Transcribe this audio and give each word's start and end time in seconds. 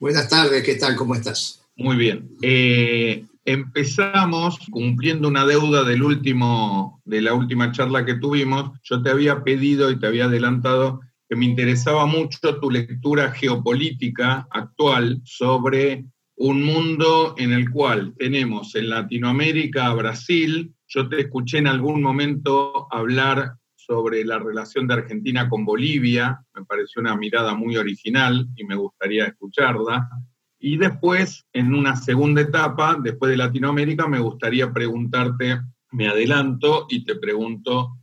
Buenas 0.00 0.30
tardes, 0.30 0.64
¿qué 0.64 0.76
tal? 0.76 0.96
¿Cómo 0.96 1.14
estás? 1.14 1.62
Muy 1.76 1.94
bien. 1.94 2.30
Eh, 2.40 3.22
empezamos 3.44 4.58
cumpliendo 4.70 5.28
una 5.28 5.44
deuda 5.44 5.84
del 5.84 6.02
último, 6.02 7.02
de 7.04 7.20
la 7.20 7.34
última 7.34 7.70
charla 7.70 8.06
que 8.06 8.14
tuvimos. 8.14 8.80
Yo 8.82 9.02
te 9.02 9.10
había 9.10 9.44
pedido 9.44 9.90
y 9.90 9.98
te 9.98 10.06
había 10.06 10.24
adelantado 10.24 11.00
que 11.28 11.36
me 11.36 11.44
interesaba 11.44 12.06
mucho 12.06 12.58
tu 12.60 12.70
lectura 12.70 13.32
geopolítica 13.32 14.48
actual 14.50 15.20
sobre 15.22 16.06
un 16.36 16.62
mundo 16.62 17.34
en 17.36 17.52
el 17.52 17.70
cual 17.70 18.14
tenemos 18.16 18.74
en 18.76 18.88
Latinoamérica 18.88 19.88
a 19.88 19.94
Brasil. 19.94 20.72
Yo 20.88 21.10
te 21.10 21.20
escuché 21.20 21.58
en 21.58 21.66
algún 21.66 22.00
momento 22.00 22.88
hablar 22.90 23.59
sobre 23.90 24.24
la 24.24 24.38
relación 24.38 24.86
de 24.86 24.94
Argentina 24.94 25.48
con 25.48 25.64
Bolivia, 25.64 26.40
me 26.54 26.64
pareció 26.64 27.00
una 27.00 27.16
mirada 27.16 27.54
muy 27.54 27.76
original 27.76 28.46
y 28.54 28.62
me 28.62 28.76
gustaría 28.76 29.24
escucharla. 29.24 30.08
Y 30.60 30.76
después, 30.76 31.44
en 31.52 31.74
una 31.74 31.96
segunda 31.96 32.40
etapa, 32.40 32.96
después 33.02 33.32
de 33.32 33.36
Latinoamérica, 33.36 34.06
me 34.06 34.20
gustaría 34.20 34.72
preguntarte, 34.72 35.62
me 35.90 36.06
adelanto 36.06 36.86
y 36.88 37.04
te 37.04 37.16
pregunto 37.16 37.96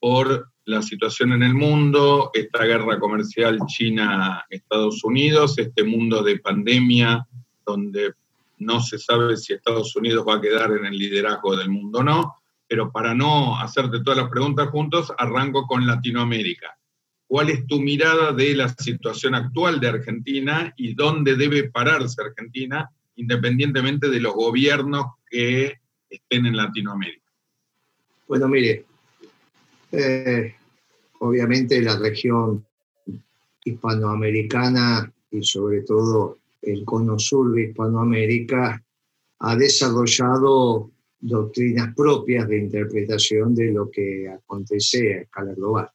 por 0.00 0.48
la 0.64 0.80
situación 0.80 1.32
en 1.32 1.42
el 1.42 1.52
mundo, 1.52 2.30
esta 2.32 2.64
guerra 2.64 2.98
comercial 2.98 3.58
China-Estados 3.66 5.04
Unidos, 5.04 5.58
este 5.58 5.84
mundo 5.84 6.22
de 6.22 6.38
pandemia 6.38 7.28
donde 7.66 8.14
no 8.60 8.80
se 8.80 8.98
sabe 8.98 9.36
si 9.36 9.52
Estados 9.52 9.94
Unidos 9.94 10.24
va 10.26 10.36
a 10.36 10.40
quedar 10.40 10.72
en 10.72 10.86
el 10.86 10.96
liderazgo 10.96 11.54
del 11.54 11.68
mundo 11.68 11.98
o 11.98 12.02
no, 12.02 12.34
pero 12.74 12.90
para 12.90 13.14
no 13.14 13.56
hacerte 13.60 14.00
todas 14.00 14.18
las 14.18 14.28
preguntas 14.28 14.68
juntos, 14.70 15.12
arranco 15.16 15.64
con 15.64 15.86
Latinoamérica. 15.86 16.76
¿Cuál 17.24 17.50
es 17.50 17.64
tu 17.68 17.80
mirada 17.80 18.32
de 18.32 18.52
la 18.56 18.68
situación 18.68 19.36
actual 19.36 19.78
de 19.78 19.90
Argentina 19.90 20.74
y 20.76 20.94
dónde 20.94 21.36
debe 21.36 21.70
pararse 21.70 22.20
Argentina, 22.20 22.90
independientemente 23.14 24.08
de 24.08 24.18
los 24.18 24.34
gobiernos 24.34 25.06
que 25.30 25.74
estén 26.10 26.46
en 26.46 26.56
Latinoamérica? 26.56 27.30
Bueno, 28.26 28.48
mire, 28.48 28.84
eh, 29.92 30.56
obviamente 31.20 31.80
la 31.80 31.96
región 31.96 32.66
hispanoamericana 33.64 35.12
y 35.30 35.44
sobre 35.44 35.82
todo 35.82 36.38
el 36.60 36.84
cono 36.84 37.20
sur 37.20 37.54
de 37.54 37.68
Hispanoamérica 37.68 38.82
ha 39.38 39.54
desarrollado 39.54 40.90
doctrinas 41.24 41.94
propias 41.94 42.46
de 42.46 42.58
interpretación 42.58 43.54
de 43.54 43.72
lo 43.72 43.90
que 43.90 44.28
acontece 44.28 45.14
a 45.14 45.20
escala 45.22 45.54
global. 45.54 45.88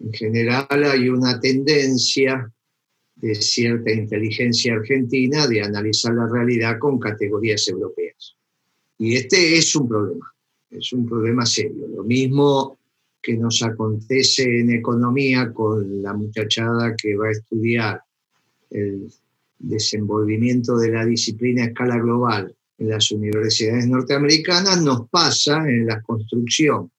En 0.00 0.12
general 0.12 0.66
hay 0.70 1.10
una 1.10 1.38
tendencia 1.38 2.50
de 3.16 3.34
cierta 3.34 3.92
inteligencia 3.92 4.74
argentina 4.74 5.46
de 5.46 5.60
analizar 5.60 6.14
la 6.14 6.26
realidad 6.26 6.78
con 6.78 6.98
categorías 6.98 7.68
europeas. 7.68 8.36
Y 8.96 9.16
este 9.16 9.58
es 9.58 9.76
un 9.76 9.86
problema, 9.86 10.32
es 10.70 10.92
un 10.94 11.06
problema 11.06 11.44
serio. 11.44 11.86
Lo 11.88 12.04
mismo 12.04 12.78
que 13.20 13.36
nos 13.36 13.62
acontece 13.62 14.60
en 14.60 14.70
economía 14.70 15.52
con 15.52 16.00
la 16.00 16.14
muchachada 16.14 16.94
que 16.96 17.16
va 17.16 17.28
a 17.28 17.32
estudiar 17.32 18.00
el 18.70 19.12
desenvolvimiento 19.58 20.78
de 20.78 20.90
la 20.90 21.04
disciplina 21.04 21.64
a 21.64 21.66
escala 21.66 21.98
global 21.98 22.54
en 22.78 22.88
las 22.88 23.10
universidades 23.10 23.86
norteamericanas, 23.86 24.80
nos 24.82 25.08
pasa 25.10 25.58
en 25.68 25.86
la 25.86 26.00
construcción 26.00 26.90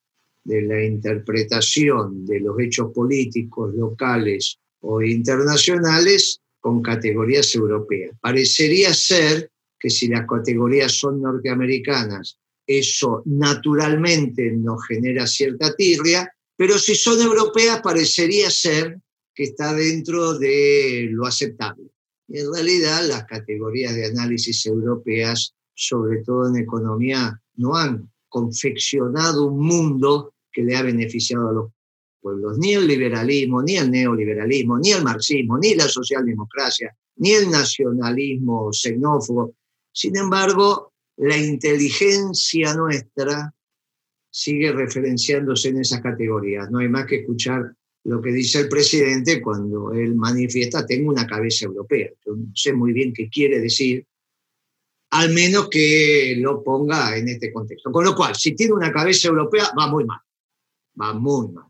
de 0.44 0.62
la 0.62 0.84
interpretación 0.84 2.26
de 2.26 2.40
los 2.42 2.60
hechos 2.60 2.92
políticos 2.94 3.74
locales 3.76 4.60
o 4.82 5.02
internacionales 5.02 6.42
con 6.60 6.82
categorías 6.82 7.54
europeas. 7.56 8.16
Parecería 8.20 8.94
ser 8.94 9.52
que 9.80 9.90
si 9.90 10.08
las 10.08 10.28
categorías 10.28 10.92
son 10.92 11.22
norteamericanas, 11.22 12.38
eso 12.68 13.24
naturalmente 13.26 14.52
nos 14.52 14.86
genera 14.86 15.26
cierta 15.26 15.74
tirria, 15.76 16.32
pero 16.56 16.78
si 16.78 16.94
son 16.94 17.22
europeas 17.22 17.82
parecería 17.82 18.50
ser 18.52 19.00
que 19.34 19.44
está 19.44 19.74
dentro 19.74 20.38
de 20.38 21.08
lo 21.12 21.26
aceptable. 21.26 21.86
en 22.28 22.54
realidad 22.54 23.08
las 23.08 23.26
categorías 23.26 23.96
de 23.96 24.06
análisis 24.06 24.66
europeas 24.66 25.56
sobre 25.82 26.22
todo 26.24 26.50
en 26.50 26.58
economía, 26.58 27.42
no 27.56 27.74
han 27.74 28.12
confeccionado 28.28 29.46
un 29.46 29.66
mundo 29.66 30.34
que 30.52 30.62
le 30.62 30.76
ha 30.76 30.82
beneficiado 30.84 31.48
a 31.48 31.54
los 31.54 31.72
pueblos. 32.20 32.58
Ni 32.58 32.74
el 32.74 32.86
liberalismo, 32.86 33.64
ni 33.64 33.78
el 33.78 33.90
neoliberalismo, 33.90 34.78
ni 34.78 34.92
el 34.92 35.06
marxismo, 35.06 35.58
ni 35.58 35.76
la 35.76 35.88
socialdemocracia, 35.88 36.94
ni 37.16 37.32
el 37.32 37.50
nacionalismo 37.50 38.74
xenófobo. 38.74 39.56
Sin 39.94 40.18
embargo, 40.18 40.92
la 41.16 41.38
inteligencia 41.38 42.74
nuestra 42.74 43.54
sigue 44.30 44.74
referenciándose 44.74 45.70
en 45.70 45.80
esas 45.80 46.02
categorías. 46.02 46.70
No 46.70 46.80
hay 46.80 46.90
más 46.90 47.06
que 47.06 47.22
escuchar 47.22 47.74
lo 48.04 48.22
que 48.22 48.34
dice 48.34 48.60
el 48.60 48.68
presidente 48.68 49.42
cuando 49.42 49.94
él 49.94 50.16
manifiesta, 50.16 50.86
tengo 50.86 51.10
una 51.10 51.26
cabeza 51.26 51.68
europea. 51.68 52.10
No 52.26 52.52
sé 52.54 52.74
muy 52.74 52.92
bien 52.92 53.14
qué 53.14 53.30
quiere 53.30 53.62
decir, 53.62 54.06
al 55.12 55.32
menos 55.34 55.70
que 55.70 56.36
lo 56.38 56.64
ponga 56.64 57.18
en 57.18 57.30
este 57.30 57.52
contexto. 57.52 57.92
Con 57.92 58.06
lo 58.06 58.16
cual, 58.16 58.36
si 58.36 58.56
tiene 58.56 58.74
una 58.74 58.92
cabeza 58.92 59.28
europea, 59.28 59.72
va 59.78 59.88
muy 59.88 60.06
mal, 60.06 60.20
va 61.00 61.14
muy 61.14 61.50
mal. 61.50 61.66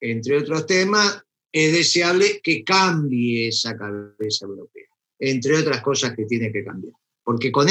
Entre 0.00 0.38
otros 0.38 0.66
temas, 0.66 1.22
es 1.50 1.72
deseable 1.72 2.40
que 2.42 2.62
cambie 2.62 3.48
esa 3.48 3.76
cabeza 3.76 4.46
europea, 4.46 4.86
entre 5.18 5.56
otras 5.56 5.80
cosas 5.80 6.14
que 6.14 6.26
tiene 6.26 6.52
que 6.52 6.64
cambiar, 6.64 6.94
porque 7.24 7.50
con 7.50 7.68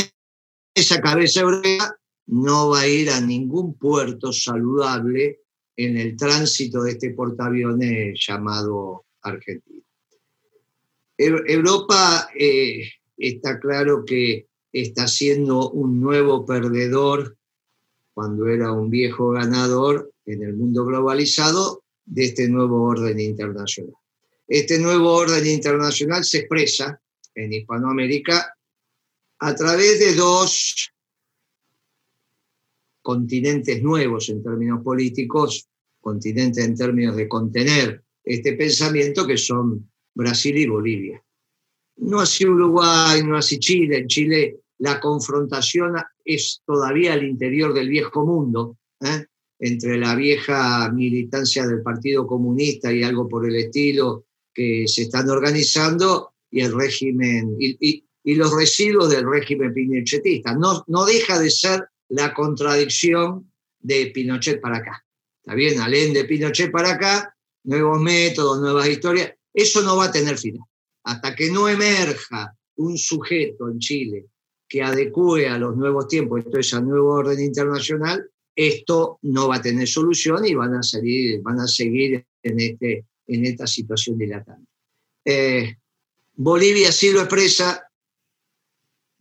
esa 0.73 0.99
cabeza 0.99 1.41
europea 1.41 1.95
no 2.27 2.69
va 2.69 2.81
a 2.81 2.87
ir 2.87 3.09
a 3.11 3.21
ningún 3.21 3.77
puerto 3.77 4.33
saludable 4.33 5.41
en 5.77 5.97
el 5.97 6.15
tránsito 6.15 6.81
de 6.81 6.91
este 6.91 7.11
portaaviones 7.11 8.19
llamado 8.25 9.05
Argentina. 9.21 9.83
Europa 11.17 12.29
eh, 12.37 12.89
está 13.17 13.59
claro 13.59 14.03
que 14.03 14.47
está 14.81 15.07
siendo 15.07 15.69
un 15.69 16.01
nuevo 16.01 16.45
perdedor 16.45 17.37
cuando 18.13 18.47
era 18.47 18.73
un 18.73 18.89
viejo 18.89 19.31
ganador 19.31 20.11
en 20.25 20.43
el 20.43 20.53
mundo 20.53 20.85
globalizado 20.85 21.83
de 22.03 22.25
este 22.25 22.49
nuevo 22.49 22.83
orden 22.83 23.17
internacional. 23.21 23.95
Este 24.45 24.77
nuevo 24.77 25.13
orden 25.13 25.47
internacional 25.47 26.25
se 26.25 26.39
expresa 26.39 26.99
en 27.33 27.53
Hispanoamérica 27.53 28.53
a 29.39 29.55
través 29.55 29.99
de 29.99 30.13
dos 30.13 30.91
continentes 33.01 33.81
nuevos 33.81 34.27
en 34.27 34.43
términos 34.43 34.83
políticos, 34.83 35.69
continentes 36.01 36.65
en 36.65 36.75
términos 36.75 37.15
de 37.15 37.29
contener 37.29 38.03
este 38.25 38.53
pensamiento 38.53 39.25
que 39.25 39.37
son 39.37 39.89
Brasil 40.13 40.57
y 40.57 40.67
Bolivia. 40.67 41.23
No 41.97 42.19
así 42.19 42.45
Uruguay, 42.45 43.23
no 43.23 43.37
así 43.37 43.57
Chile. 43.57 43.99
En 43.99 44.07
Chile 44.07 44.59
la 44.79 44.99
confrontación 44.99 45.95
es 46.23 46.61
todavía 46.65 47.13
al 47.13 47.23
interior 47.23 47.73
del 47.73 47.89
viejo 47.89 48.25
mundo, 48.25 48.77
¿eh? 49.01 49.25
entre 49.59 49.97
la 49.97 50.15
vieja 50.15 50.91
militancia 50.91 51.65
del 51.65 51.81
Partido 51.81 52.27
Comunista 52.27 52.91
y 52.91 53.03
algo 53.03 53.27
por 53.27 53.47
el 53.47 53.55
estilo 53.55 54.25
que 54.53 54.85
se 54.87 55.03
están 55.03 55.29
organizando 55.29 56.33
y 56.51 56.61
el 56.61 56.73
régimen 56.73 57.55
y, 57.59 58.03
los 58.23 58.55
residuos 58.55 59.11
del 59.11 59.29
régimen 59.29 59.71
pinochetista. 59.71 60.55
No, 60.55 60.83
no 60.87 61.05
deja 61.05 61.39
de 61.39 61.51
ser 61.51 61.87
la 62.09 62.33
contradicción 62.33 63.51
de 63.79 64.07
Pinochet 64.07 64.59
para 64.59 64.77
acá. 64.77 65.05
Está 65.43 65.53
bien, 65.53 65.79
alén 65.79 66.11
de 66.11 66.25
Pinochet 66.25 66.71
para 66.71 66.93
acá, 66.93 67.35
nuevos 67.65 68.01
métodos, 68.01 68.59
nuevas 68.59 68.89
historias. 68.89 69.31
Eso 69.53 69.83
no 69.83 69.97
va 69.97 70.05
a 70.05 70.11
tener 70.11 70.39
final. 70.39 70.65
Hasta 71.03 71.35
que 71.35 71.51
no 71.51 71.69
emerja 71.69 72.57
un 72.77 72.97
sujeto 72.97 73.69
en 73.69 73.77
Chile 73.77 74.25
que 74.75 74.83
adecue 74.83 75.47
a 75.47 75.57
los 75.57 75.77
nuevos 75.77 76.05
tiempos, 76.05 76.43
esto 76.43 76.59
es 76.59 76.73
al 76.73 76.85
nuevo 76.85 77.13
orden 77.13 77.39
internacional, 77.39 78.29
esto 78.53 79.19
no 79.21 79.47
va 79.47 79.55
a 79.55 79.61
tener 79.61 79.87
solución 79.87 80.45
y 80.45 80.53
van 80.53 80.73
a, 80.73 80.83
salir, 80.83 81.41
van 81.41 81.61
a 81.61 81.65
seguir 81.65 82.25
en, 82.43 82.59
este, 82.59 83.05
en 83.25 83.45
esta 83.45 83.67
situación 83.67 84.17
dilatante. 84.17 84.69
Eh, 85.23 85.77
Bolivia 86.35 86.91
sí 86.91 87.09
lo 87.13 87.21
expresa, 87.21 87.89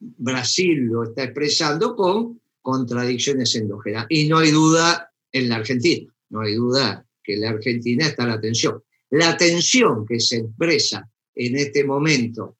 Brasil 0.00 0.86
lo 0.86 1.04
está 1.04 1.22
expresando 1.22 1.94
con 1.94 2.40
contradicciones 2.60 3.54
endógenas. 3.54 4.06
Y 4.08 4.26
no 4.26 4.38
hay 4.38 4.50
duda 4.50 5.08
en 5.30 5.50
la 5.50 5.54
Argentina, 5.54 6.12
no 6.30 6.40
hay 6.40 6.56
duda 6.56 7.06
que 7.22 7.34
en 7.34 7.42
la 7.42 7.50
Argentina 7.50 8.08
está 8.08 8.26
la 8.26 8.40
tensión. 8.40 8.82
La 9.10 9.36
tensión 9.36 10.04
que 10.04 10.18
se 10.18 10.38
expresa 10.38 11.08
en 11.32 11.54
este 11.54 11.84
momento, 11.84 12.56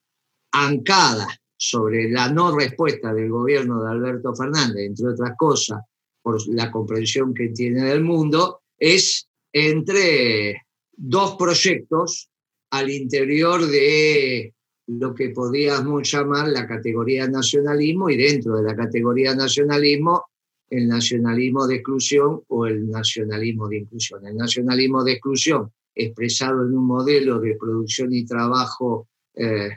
ancada 0.52 1.26
sobre 1.68 2.10
la 2.10 2.28
no 2.30 2.56
respuesta 2.56 3.14
del 3.14 3.30
gobierno 3.30 3.82
de 3.82 3.90
Alberto 3.90 4.34
Fernández, 4.34 4.86
entre 4.86 5.08
otras 5.08 5.32
cosas, 5.36 5.80
por 6.22 6.36
la 6.48 6.70
comprensión 6.70 7.32
que 7.32 7.48
tiene 7.48 7.84
del 7.84 8.02
mundo, 8.02 8.62
es 8.78 9.26
entre 9.52 10.62
dos 10.92 11.36
proyectos 11.36 12.28
al 12.70 12.90
interior 12.90 13.66
de 13.66 14.52
lo 14.86 15.14
que 15.14 15.30
podríamos 15.30 16.10
llamar 16.10 16.48
la 16.48 16.66
categoría 16.66 17.26
nacionalismo 17.28 18.10
y 18.10 18.16
dentro 18.16 18.56
de 18.56 18.64
la 18.64 18.76
categoría 18.76 19.34
nacionalismo 19.34 20.26
el 20.68 20.88
nacionalismo 20.88 21.66
de 21.66 21.76
exclusión 21.76 22.42
o 22.48 22.66
el 22.66 22.90
nacionalismo 22.90 23.68
de 23.68 23.78
inclusión. 23.78 24.26
El 24.26 24.36
nacionalismo 24.36 25.04
de 25.04 25.12
exclusión 25.12 25.72
expresado 25.94 26.66
en 26.66 26.76
un 26.76 26.86
modelo 26.86 27.38
de 27.38 27.56
producción 27.56 28.12
y 28.12 28.24
trabajo 28.24 29.08
eh, 29.34 29.70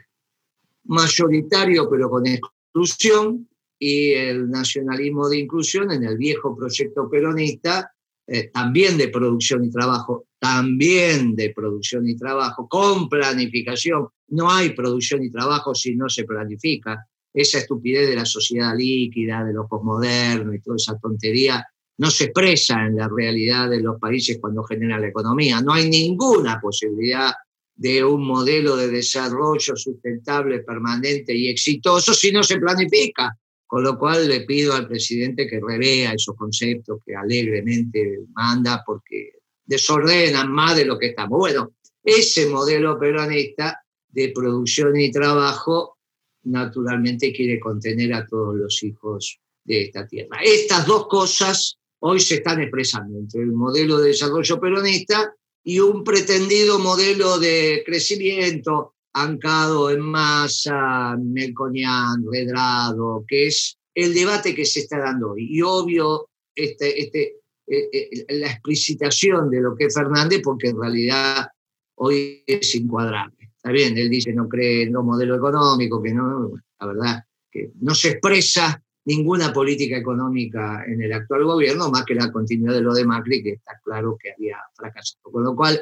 mayoritario 0.88 1.89
pero 1.89 2.10
con 2.10 2.25
exclusión 2.25 3.48
y 3.80 4.13
el 4.13 4.50
nacionalismo 4.50 5.30
de 5.30 5.39
inclusión 5.39 5.92
en 5.92 6.04
el 6.04 6.18
viejo 6.18 6.56
proyecto 6.56 7.10
peronista 7.10 7.92
eh, 8.30 8.50
también 8.54 8.98
de 8.98 9.07
producción 9.07 9.63
y 9.63 9.72
trabajo, 9.72 10.25
también 10.38 11.34
de 11.34 11.54
producción 11.56 12.07
y 12.10 12.18
trabajo, 12.18 12.68
con 12.68 13.07
planificación. 13.07 14.10
No 14.30 14.51
hay 14.51 14.72
producción 14.72 15.24
y 15.24 15.31
trabajo 15.31 15.74
si 15.74 15.95
no 15.95 16.10
se 16.10 16.25
planifica. 16.25 17.07
Esa 17.33 17.60
estupidez 17.60 18.10
de 18.10 18.16
la 18.16 18.25
sociedad 18.25 18.75
líquida, 18.75 19.45
de 19.45 19.54
los 19.54 19.68
posmodernos 19.69 20.56
y 20.56 20.60
toda 20.60 20.75
esa 20.75 20.98
tontería 20.98 21.66
no 22.00 22.12
se 22.12 22.25
expresa 22.25 22.86
en 22.86 22.98
la 22.98 23.07
realidad 23.07 23.69
de 23.69 23.81
los 23.81 24.00
países 24.00 24.38
cuando 24.40 24.63
genera 24.63 25.00
la 25.00 25.07
economía. 25.07 25.62
No 25.62 25.74
hay 25.74 25.90
ninguna 25.90 26.60
posibilidad 26.60 27.31
de 27.77 28.03
un 28.03 28.25
modelo 28.25 28.75
de 28.75 28.89
desarrollo 28.89 29.75
sustentable, 29.75 30.59
permanente 30.59 31.33
y 31.33 31.47
exitoso 31.47 32.13
si 32.13 32.31
no 32.31 32.44
se 32.44 32.57
planifica. 32.57 33.38
Con 33.65 33.83
lo 33.83 34.00
cual 34.00 34.29
le 34.29 34.41
pido 34.41 34.74
al 34.74 34.88
presidente 34.88 35.45
que 35.45 35.59
revea 35.59 36.13
esos 36.13 36.35
conceptos 36.38 37.00
que 37.06 37.13
alegremente 37.13 38.19
manda 38.33 38.81
porque 38.85 39.33
desordenan 39.65 40.50
más 40.51 40.77
de 40.77 40.85
lo 40.85 40.97
que 40.97 41.07
estamos. 41.07 41.38
Bueno, 41.38 41.74
ese 42.01 42.47
modelo 42.47 42.97
peronista 42.97 43.83
de 44.07 44.30
producción 44.30 44.95
y 44.97 45.12
trabajo 45.12 45.97
naturalmente 46.44 47.33
quiere 47.33 47.59
contener 47.59 48.13
a 48.13 48.25
todos 48.25 48.56
los 48.56 48.81
hijos 48.83 49.38
de 49.65 49.83
esta 49.83 50.07
tierra. 50.07 50.39
Estas 50.41 50.88
dos 50.88 51.07
cosas 51.07 51.77
hoy 52.00 52.21
se 52.21 52.35
están 52.35 52.62
expresando 52.62 53.19
entre 53.19 53.41
el 53.41 53.51
modelo 53.51 54.00
de 54.00 54.09
desarrollo 54.09 54.59
peronista 54.62 55.35
y 55.68 55.81
un 55.81 56.02
pretendido 56.06 56.80
modelo 56.80 57.40
de 57.40 57.84
crecimiento 57.86 58.94
ancado 59.12 59.90
en 59.90 60.00
masa, 60.00 61.18
Melconian, 61.22 62.24
Redrado, 62.31 63.25
que 63.28 63.48
es 63.48 63.78
el 63.94 64.14
debate 64.14 64.56
que 64.56 64.64
se 64.64 64.80
está 64.80 65.00
dando 65.00 65.31
hoy. 65.31 65.46
Y 65.50 65.62
obvio, 65.62 66.30
este, 66.56 67.02
este, 67.02 67.42
eh, 67.68 67.90
eh, 67.92 68.25
la 68.30 68.50
explicitación 68.50 69.50
de 69.50 69.60
lo 69.60 69.75
que 69.75 69.88
es 69.88 69.94
Fernández, 69.94 70.40
porque 70.42 70.69
en 70.69 70.80
realidad 70.80 71.48
hoy 71.96 72.46
es 72.48 72.74
incuadrable. 72.75 73.52
Está 73.58 73.69
bien, 73.72 73.98
él 73.98 74.10
dice 74.10 74.31
no 74.31 74.48
cree 74.48 74.84
en 74.84 74.94
los 74.94 75.04
modelos 75.04 75.38
económicos, 75.38 76.02
que 76.02 76.14
no, 76.14 76.54
la 76.80 76.88
verdad, 76.88 77.24
que 77.52 77.72
no 77.81 77.94
se 77.94 78.12
expresa 78.12 78.81
ninguna 79.07 79.54
política 79.54 79.98
económica 79.98 80.83
en 80.86 81.01
el 81.01 81.13
actual 81.13 81.45
gobierno, 81.45 81.89
más 81.89 82.04
que 82.04 82.13
la 82.13 82.30
continuidad 82.30 82.74
de 82.74 82.81
lo 82.81 82.94
de 82.94 83.06
Macri, 83.06 83.42
que 83.42 83.51
está 83.54 83.80
claro 83.81 84.18
que 84.21 84.33
había 84.33 84.57
fracasado. 84.75 85.31
Con 85.31 85.45
lo 85.45 85.56
cual, 85.56 85.81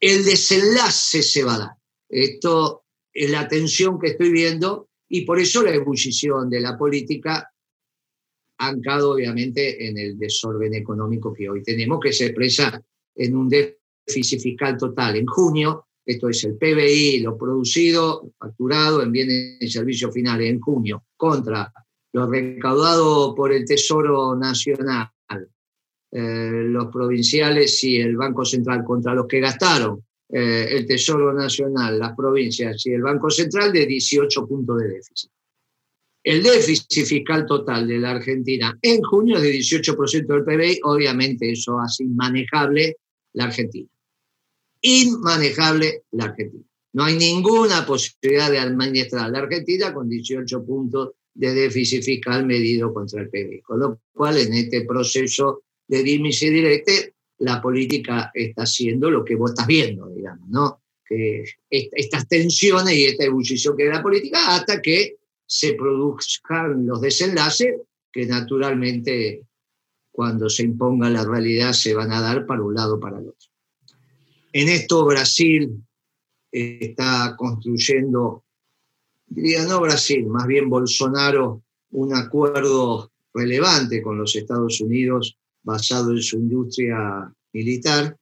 el 0.00 0.24
desenlace 0.24 1.22
se 1.22 1.44
va 1.44 1.54
a 1.54 1.58
dar. 1.58 1.70
Esto 2.08 2.84
es 3.12 3.30
la 3.30 3.46
tensión 3.46 4.00
que 4.00 4.08
estoy 4.08 4.32
viendo 4.32 4.88
y 5.08 5.24
por 5.24 5.38
eso 5.38 5.62
la 5.62 5.72
ebullición 5.72 6.50
de 6.50 6.60
la 6.60 6.76
política, 6.76 7.48
ancado 8.58 9.12
obviamente 9.12 9.86
en 9.86 9.96
el 9.96 10.18
desorden 10.18 10.74
económico 10.74 11.32
que 11.32 11.48
hoy 11.48 11.62
tenemos, 11.62 12.00
que 12.00 12.12
se 12.12 12.26
expresa 12.26 12.82
en 13.14 13.36
un 13.36 13.48
déficit 13.48 14.40
fiscal 14.40 14.76
total 14.76 15.14
en 15.14 15.26
junio. 15.26 15.86
Esto 16.04 16.28
es 16.28 16.42
el 16.42 16.56
PBI, 16.56 17.20
lo 17.20 17.38
producido, 17.38 18.32
facturado 18.36 19.00
en 19.00 19.12
bienes 19.12 19.58
y 19.60 19.68
servicios 19.68 20.12
finales 20.12 20.50
en 20.50 20.60
junio, 20.60 21.04
contra 21.16 21.72
lo 22.16 22.26
recaudado 22.26 23.34
por 23.34 23.52
el 23.52 23.66
Tesoro 23.66 24.34
Nacional, 24.34 25.10
eh, 26.10 26.62
los 26.64 26.86
provinciales 26.86 27.84
y 27.84 27.96
el 28.00 28.16
Banco 28.16 28.42
Central 28.42 28.84
contra 28.84 29.12
los 29.12 29.26
que 29.26 29.38
gastaron 29.38 30.02
eh, 30.30 30.66
el 30.70 30.86
Tesoro 30.86 31.34
Nacional, 31.34 31.98
las 31.98 32.16
provincias 32.16 32.86
y 32.86 32.92
el 32.92 33.02
Banco 33.02 33.28
Central 33.28 33.70
de 33.70 33.84
18 33.84 34.48
puntos 34.48 34.78
de 34.78 34.88
déficit. 34.88 35.30
El 36.24 36.42
déficit 36.42 37.04
fiscal 37.04 37.44
total 37.44 37.86
de 37.86 37.98
la 37.98 38.12
Argentina 38.12 38.78
en 38.80 39.02
junio 39.02 39.36
es 39.36 39.42
de 39.42 39.52
18% 39.52 40.26
del 40.26 40.44
PBI, 40.44 40.80
obviamente 40.84 41.52
eso 41.52 41.78
hace 41.78 42.04
inmanejable 42.04 42.96
la 43.34 43.44
Argentina. 43.44 43.90
Inmanejable 44.80 46.04
la 46.12 46.24
Argentina. 46.24 46.64
No 46.94 47.04
hay 47.04 47.18
ninguna 47.18 47.84
posibilidad 47.84 48.50
de 48.50 48.58
administrar 48.58 49.30
la 49.30 49.40
Argentina 49.40 49.92
con 49.92 50.08
18 50.08 50.64
puntos 50.64 51.10
de 51.36 51.54
déficit 51.54 52.02
fiscal 52.02 52.46
medido 52.46 52.92
contra 52.92 53.20
el 53.22 53.28
PBI. 53.28 53.60
Con 53.62 53.80
lo 53.80 54.00
cual, 54.12 54.38
en 54.38 54.54
este 54.54 54.84
proceso 54.84 55.62
de 55.86 56.02
dimis 56.02 56.42
y 56.42 56.50
directe, 56.50 57.14
la 57.38 57.60
política 57.60 58.30
está 58.32 58.62
haciendo 58.62 59.10
lo 59.10 59.24
que 59.24 59.34
vos 59.34 59.50
estás 59.50 59.66
viendo, 59.66 60.08
digamos, 60.08 60.48
¿no? 60.48 60.82
Que 61.04 61.44
estas 61.70 62.26
tensiones 62.26 62.94
y 62.94 63.04
esta 63.04 63.24
ebullición 63.24 63.76
que 63.76 63.84
es 63.84 63.90
la 63.90 64.02
política 64.02 64.56
hasta 64.56 64.80
que 64.80 65.16
se 65.46 65.74
produzcan 65.74 66.84
los 66.84 67.00
desenlaces 67.00 67.76
que 68.10 68.26
naturalmente 68.26 69.42
cuando 70.10 70.48
se 70.48 70.64
imponga 70.64 71.10
la 71.10 71.24
realidad 71.24 71.74
se 71.74 71.94
van 71.94 72.10
a 72.10 72.22
dar 72.22 72.46
para 72.46 72.62
un 72.62 72.74
lado 72.74 72.96
o 72.96 73.00
para 73.00 73.18
el 73.18 73.28
otro. 73.28 73.50
En 74.52 74.68
esto 74.68 75.04
Brasil 75.04 75.84
está 76.50 77.36
construyendo, 77.36 78.45
diría 79.26 79.64
no 79.64 79.80
Brasil, 79.80 80.26
más 80.26 80.46
bien 80.46 80.68
Bolsonaro, 80.68 81.62
un 81.90 82.14
acuerdo 82.14 83.12
relevante 83.32 84.02
con 84.02 84.18
los 84.18 84.34
Estados 84.34 84.80
Unidos 84.80 85.38
basado 85.62 86.12
en 86.12 86.22
su 86.22 86.36
industria 86.36 87.32
militar, 87.52 88.16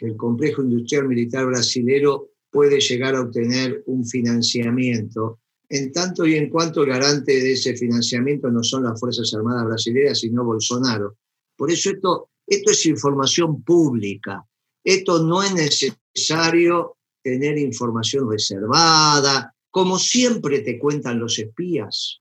el 0.00 0.16
complejo 0.16 0.62
industrial 0.62 1.08
militar 1.08 1.46
brasilero 1.46 2.30
puede 2.50 2.80
llegar 2.80 3.14
a 3.14 3.22
obtener 3.22 3.82
un 3.86 4.04
financiamiento, 4.04 5.40
en 5.68 5.92
tanto 5.92 6.26
y 6.26 6.34
en 6.34 6.50
cuanto 6.50 6.84
garante 6.84 7.32
de 7.32 7.52
ese 7.52 7.76
financiamiento 7.76 8.50
no 8.50 8.62
son 8.62 8.84
las 8.84 8.98
Fuerzas 8.98 9.32
Armadas 9.34 9.66
brasileñas, 9.66 10.18
sino 10.18 10.44
Bolsonaro. 10.44 11.16
Por 11.56 11.70
eso 11.70 11.90
esto, 11.90 12.30
esto 12.46 12.72
es 12.72 12.86
información 12.86 13.62
pública. 13.62 14.44
Esto 14.82 15.22
no 15.22 15.42
es 15.42 15.54
necesario 15.54 16.96
tener 17.22 17.58
información 17.58 18.28
reservada, 18.28 19.54
como 19.70 19.98
siempre 19.98 20.60
te 20.60 20.78
cuentan 20.78 21.18
los 21.18 21.38
espías 21.38 22.20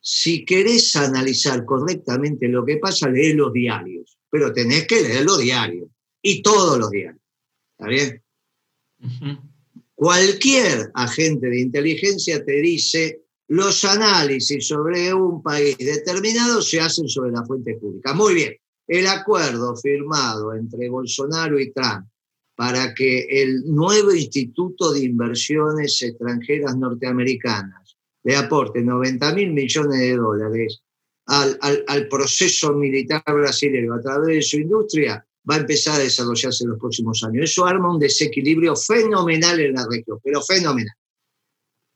si 0.00 0.44
querés 0.44 0.94
analizar 0.96 1.64
correctamente 1.64 2.48
lo 2.48 2.64
que 2.64 2.78
pasa, 2.78 3.08
lee 3.10 3.34
los 3.34 3.52
diarios, 3.52 4.16
pero 4.30 4.52
tenés 4.52 4.86
que 4.86 5.02
leer 5.02 5.24
los 5.24 5.38
diarios 5.38 5.88
y 6.22 6.40
todos 6.40 6.78
los 6.78 6.90
diarios. 6.90 7.22
¿Está 7.76 7.88
bien? 7.88 8.22
Cualquier 9.94 10.90
agente 10.94 11.48
de 11.48 11.60
inteligencia 11.60 12.44
te 12.44 12.60
dice 12.60 13.22
los 13.48 13.84
análisis 13.84 14.66
sobre 14.68 15.12
un 15.12 15.42
país 15.42 15.76
determinado 15.78 16.62
se 16.62 16.80
hacen 16.80 17.08
sobre 17.08 17.32
la 17.32 17.44
fuente 17.44 17.76
pública. 17.76 18.14
Muy 18.14 18.34
bien, 18.34 18.56
el 18.86 19.06
acuerdo 19.06 19.76
firmado 19.76 20.54
entre 20.54 20.88
Bolsonaro 20.88 21.58
y 21.58 21.72
Trump 21.72 22.06
para 22.58 22.92
que 22.92 23.20
el 23.30 23.62
nuevo 23.66 24.12
Instituto 24.12 24.92
de 24.92 25.04
Inversiones 25.04 26.02
Extranjeras 26.02 26.76
Norteamericanas 26.76 27.96
le 28.24 28.34
aporte 28.34 28.82
90 28.82 29.32
mil 29.32 29.52
millones 29.52 30.00
de 30.00 30.16
dólares 30.16 30.80
al, 31.26 31.56
al, 31.86 32.08
proceso 32.08 32.74
militar 32.74 33.22
brasileño 33.24 33.94
a 33.94 34.00
través 34.00 34.34
de 34.34 34.42
su 34.42 34.56
industria, 34.56 35.24
va 35.48 35.54
a 35.54 35.58
empezar 35.58 36.00
a 36.00 36.02
desarrollarse 36.02 36.64
en 36.64 36.70
los 36.70 36.80
próximos 36.80 37.22
años. 37.22 37.44
Eso 37.44 37.64
arma 37.64 37.94
un 37.94 38.00
desequilibrio 38.00 38.74
fenomenal 38.74 39.60
en 39.60 39.74
la 39.74 39.86
región, 39.88 40.18
pero 40.24 40.42
fenomenal. 40.42 40.96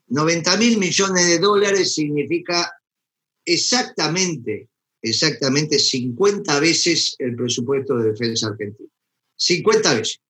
90 0.07 0.57
mil 0.59 0.79
millones 0.79 1.27
de 1.27 1.39
dólares 1.41 1.93
significa 1.93 2.71
exactamente, 3.45 4.69
exactamente 5.03 5.81
50 5.81 6.61
veces 6.61 7.17
el 7.19 7.35
presupuesto 7.35 7.97
de 7.97 8.13
defensa 8.13 8.47
argentino. 8.47 8.91
50 9.35 9.95
veces. 9.95 10.21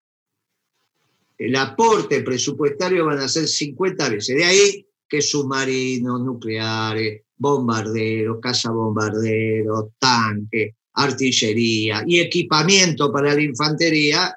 El 1.43 1.57
aporte 1.57 2.23
presupuestario 2.23 3.05
van 3.05 3.19
a 3.19 3.27
ser 3.27 3.49
50 3.49 4.11
veces. 4.11 4.37
De 4.37 4.45
ahí 4.45 4.87
que 5.09 5.21
submarinos 5.21 6.21
nucleares, 6.21 7.23
bombarderos, 7.37 8.39
cazabombarderos, 8.41 9.87
tanques, 9.99 10.77
artillería 10.93 12.05
y 12.07 12.21
equipamiento 12.21 13.13
para 13.13 13.35
la 13.35 13.43
infantería, 13.43 14.33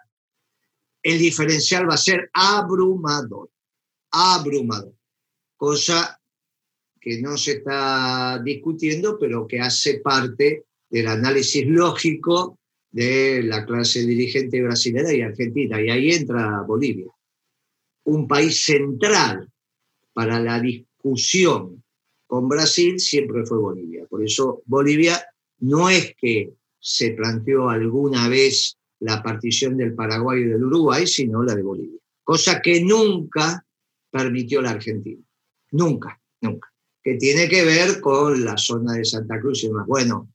el 1.03 1.19
diferencial 1.19 1.88
va 1.88 1.93
a 1.93 1.97
ser 1.97 2.27
abrumador, 2.33 3.51
abrumador, 4.09 4.95
cosa 5.55 6.19
que 7.00 7.21
no 7.21 7.38
se 7.38 7.51
está 7.57 8.41
discutiendo, 8.43 9.19
pero 9.19 9.45
que 9.45 9.59
hace 9.59 10.00
parte 10.00 10.65
del 10.89 11.05
análisis 11.05 11.67
lógico 11.67 12.57
de 12.95 13.43
la 13.43 13.65
clase 13.65 14.05
dirigente 14.05 14.61
brasileña 14.61 15.11
y 15.13 15.19
argentina, 15.19 15.81
y 15.81 15.89
ahí 15.89 16.11
entra 16.11 16.61
Bolivia. 16.61 17.11
un 18.05 18.25
país 18.25 18.63
central 18.63 19.51
para 20.13 20.39
la 20.39 20.61
discusión 20.61 21.83
con 22.25 22.47
Brasil 22.47 22.97
siempre 22.97 23.45
fue 23.45 23.57
Bolivia. 23.57 24.05
Por 24.09 24.23
eso 24.23 24.61
Bolivia 24.65 25.21
no 25.59 25.89
es 25.89 26.15
que 26.15 26.53
se 26.79 27.11
planteó 27.11 27.67
alguna 27.67 28.29
vez 28.29 28.77
la 28.99 29.21
partición 29.21 29.75
del 29.75 29.93
Paraguay 29.93 30.43
y 30.43 30.45
del 30.45 30.63
Uruguay, 30.63 31.05
sino 31.05 31.43
la 31.43 31.53
de 31.53 31.63
Bolivia. 31.63 31.99
Cosa 32.23 32.61
que 32.61 32.81
nunca 32.81 33.65
permitió 34.09 34.61
la 34.61 34.69
Argentina. 34.69 35.21
Nunca, 35.71 36.17
nunca. 36.39 36.71
Que 37.03 37.15
tiene 37.15 37.49
que 37.49 37.65
ver 37.65 37.99
con 37.99 38.45
la 38.45 38.55
zona 38.55 38.93
de 38.93 39.03
Santa 39.03 39.37
Cruz 39.41 39.65
y 39.65 39.67
demás. 39.67 39.85
Bueno, 39.85 40.29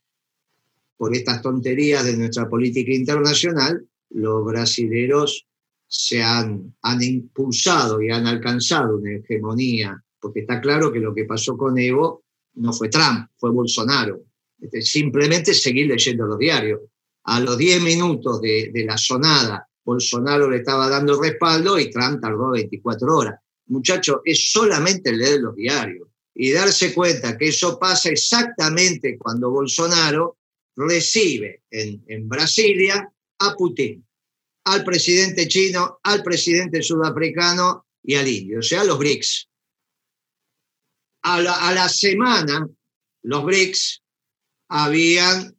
por 1.01 1.17
estas 1.17 1.41
tonterías 1.41 2.05
de 2.05 2.15
nuestra 2.15 2.47
política 2.47 2.93
internacional, 2.93 3.89
los 4.11 4.45
brasileros 4.45 5.47
se 5.87 6.23
han, 6.23 6.77
han 6.83 7.03
impulsado 7.03 8.03
y 8.03 8.11
han 8.11 8.27
alcanzado 8.27 8.99
una 8.99 9.17
hegemonía, 9.17 9.99
porque 10.21 10.41
está 10.41 10.61
claro 10.61 10.93
que 10.93 10.99
lo 10.99 11.15
que 11.15 11.25
pasó 11.25 11.57
con 11.57 11.79
Evo 11.79 12.25
no 12.57 12.75
fue 12.75 12.91
Trump, 12.91 13.31
fue 13.39 13.51
Bolsonaro. 13.51 14.21
Este, 14.61 14.83
simplemente 14.83 15.55
seguir 15.55 15.87
leyendo 15.87 16.27
los 16.27 16.37
diarios. 16.37 16.81
A 17.25 17.41
los 17.41 17.57
10 17.57 17.81
minutos 17.81 18.39
de, 18.43 18.71
la 18.87 18.99
sonada, 18.99 19.67
Bolsonaro 19.83 20.51
le 20.51 20.59
estaba 20.59 20.91
dando 20.91 21.19
respaldo 21.19 21.79
y 21.79 21.91
Trump 21.91 22.21
tardó 22.21 22.51
24 22.51 23.17
horas. 23.17 23.41
Muchachos, 23.69 24.21
es 24.23 24.53
solamente 24.53 25.17
leer 25.17 25.41
los 25.41 25.57
diarios 25.57 26.09
y 26.35 26.53
darse 26.53 26.93
cuenta 26.93 27.39
que 27.39 27.49
eso 27.49 27.79
pasa 27.79 28.11
exactamente 28.11 29.17
cuando 29.17 29.51
Bolsonaro 29.51 30.40
recibe 30.89 31.63
en, 31.71 32.03
en 32.07 32.29
Brasilia 32.29 33.13
a 33.39 33.55
Putin 33.55 34.05
al 34.65 34.85
presidente 34.85 35.49
chino, 35.49 36.01
al 36.03 36.23
presidente 36.23 36.83
sudafricano 36.83 37.87
y 38.03 38.15
al 38.15 38.29
indio, 38.29 38.61
o 38.61 38.63
sea, 38.63 38.85
los 38.85 38.99
BRICS. 38.99 39.49
A 41.23 41.41
la, 41.41 41.89
semana, 41.89 42.67
los 43.23 43.45
BRICS 43.45 44.03
habían 44.69 45.57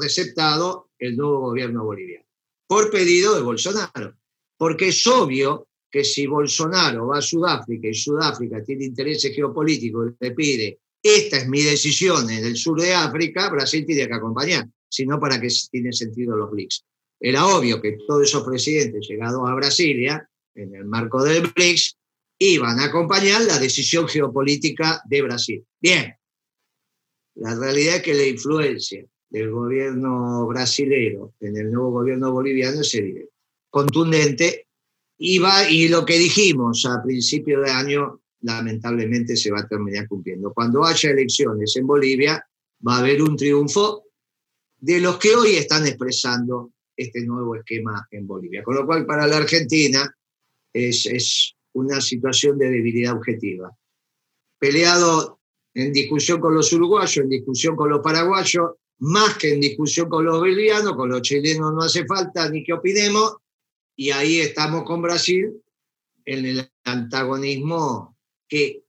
receptado 0.00 0.90
el 0.98 1.16
nuevo 1.16 1.40
gobierno 1.40 1.84
boliviano, 1.84 2.26
por 2.66 2.90
pedido 2.90 3.34
de 3.34 3.42
Bolsonaro, 3.42 4.16
porque 4.56 4.88
es 4.88 5.06
obvio 5.06 5.68
que 5.90 6.04
si 6.04 6.26
Bolsonaro 6.26 7.08
va 7.08 7.18
a 7.18 7.22
Sudáfrica 7.22 7.88
y 7.88 7.94
Sudáfrica 7.94 8.62
tiene 8.64 8.84
intereses 8.84 9.34
geopolíticos 9.34 10.12
le 10.18 10.30
pide, 10.32 10.80
esta 11.02 11.38
es 11.38 11.48
mi 11.48 11.62
decisión 11.62 12.30
en 12.30 12.44
el 12.44 12.56
sur 12.56 12.80
de 12.80 12.94
África, 12.94 13.50
Brasil 13.50 13.84
tiene 13.84 14.06
que 14.06 14.14
acompañar, 14.14 14.68
sino 14.88 15.18
para 15.18 15.40
que 15.40 15.48
tiene 15.70 15.92
sentido 15.92 16.36
los 16.36 16.50
BRICS. 16.50 16.84
Era 17.20 17.46
obvio 17.46 17.80
que 17.80 17.98
todos 18.06 18.22
esos 18.22 18.44
presidentes 18.44 19.06
llegados 19.08 19.42
a 19.48 19.54
Brasilia, 19.54 20.28
en 20.54 20.74
el 20.74 20.84
marco 20.84 21.22
del 21.24 21.48
BRICS, 21.48 21.96
iban 22.38 22.80
a 22.80 22.84
acompañar 22.84 23.42
la 23.42 23.58
decisión 23.58 24.08
geopolítica 24.08 25.00
de 25.08 25.22
Brasil. 25.22 25.64
Bien, 25.80 26.14
la 27.34 27.54
realidad 27.54 27.96
es 27.96 28.02
que 28.02 28.14
la 28.14 28.26
influencia 28.26 29.04
del 29.30 29.50
gobierno 29.50 30.46
brasilero 30.46 31.34
en 31.40 31.56
el 31.56 31.72
nuevo 31.72 31.90
gobierno 31.90 32.32
boliviano 32.32 32.80
es 32.82 33.00
contundente, 33.70 34.66
y, 35.16 35.40
y 35.70 35.88
lo 35.88 36.04
que 36.04 36.18
dijimos 36.18 36.84
a 36.84 37.02
principio 37.02 37.60
de 37.60 37.70
año 37.70 38.21
lamentablemente 38.42 39.36
se 39.36 39.50
va 39.50 39.60
a 39.60 39.68
terminar 39.68 40.06
cumpliendo. 40.08 40.52
Cuando 40.52 40.84
haya 40.84 41.10
elecciones 41.10 41.76
en 41.76 41.86
Bolivia, 41.86 42.44
va 42.86 42.96
a 42.96 42.98
haber 42.98 43.22
un 43.22 43.36
triunfo 43.36 44.04
de 44.78 45.00
los 45.00 45.18
que 45.18 45.34
hoy 45.34 45.54
están 45.54 45.86
expresando 45.86 46.72
este 46.96 47.24
nuevo 47.24 47.56
esquema 47.56 48.06
en 48.10 48.26
Bolivia. 48.26 48.62
Con 48.62 48.74
lo 48.74 48.86
cual, 48.86 49.06
para 49.06 49.26
la 49.26 49.38
Argentina 49.38 50.12
es, 50.72 51.06
es 51.06 51.54
una 51.72 52.00
situación 52.00 52.58
de 52.58 52.70
debilidad 52.70 53.16
objetiva. 53.16 53.70
Peleado 54.58 55.40
en 55.74 55.92
discusión 55.92 56.40
con 56.40 56.54
los 56.54 56.72
uruguayos, 56.72 57.16
en 57.16 57.28
discusión 57.28 57.76
con 57.76 57.90
los 57.90 58.00
paraguayos, 58.00 58.72
más 58.98 59.36
que 59.36 59.54
en 59.54 59.60
discusión 59.60 60.08
con 60.08 60.24
los 60.24 60.38
bolivianos, 60.38 60.94
con 60.94 61.08
los 61.08 61.22
chilenos 61.22 61.72
no 61.72 61.82
hace 61.82 62.04
falta 62.06 62.48
ni 62.48 62.62
que 62.62 62.72
opinemos, 62.72 63.36
y 63.96 64.10
ahí 64.10 64.40
estamos 64.40 64.84
con 64.84 65.02
Brasil 65.02 65.52
en 66.24 66.46
el 66.46 66.70
antagonismo 66.84 68.11
que 68.52 68.84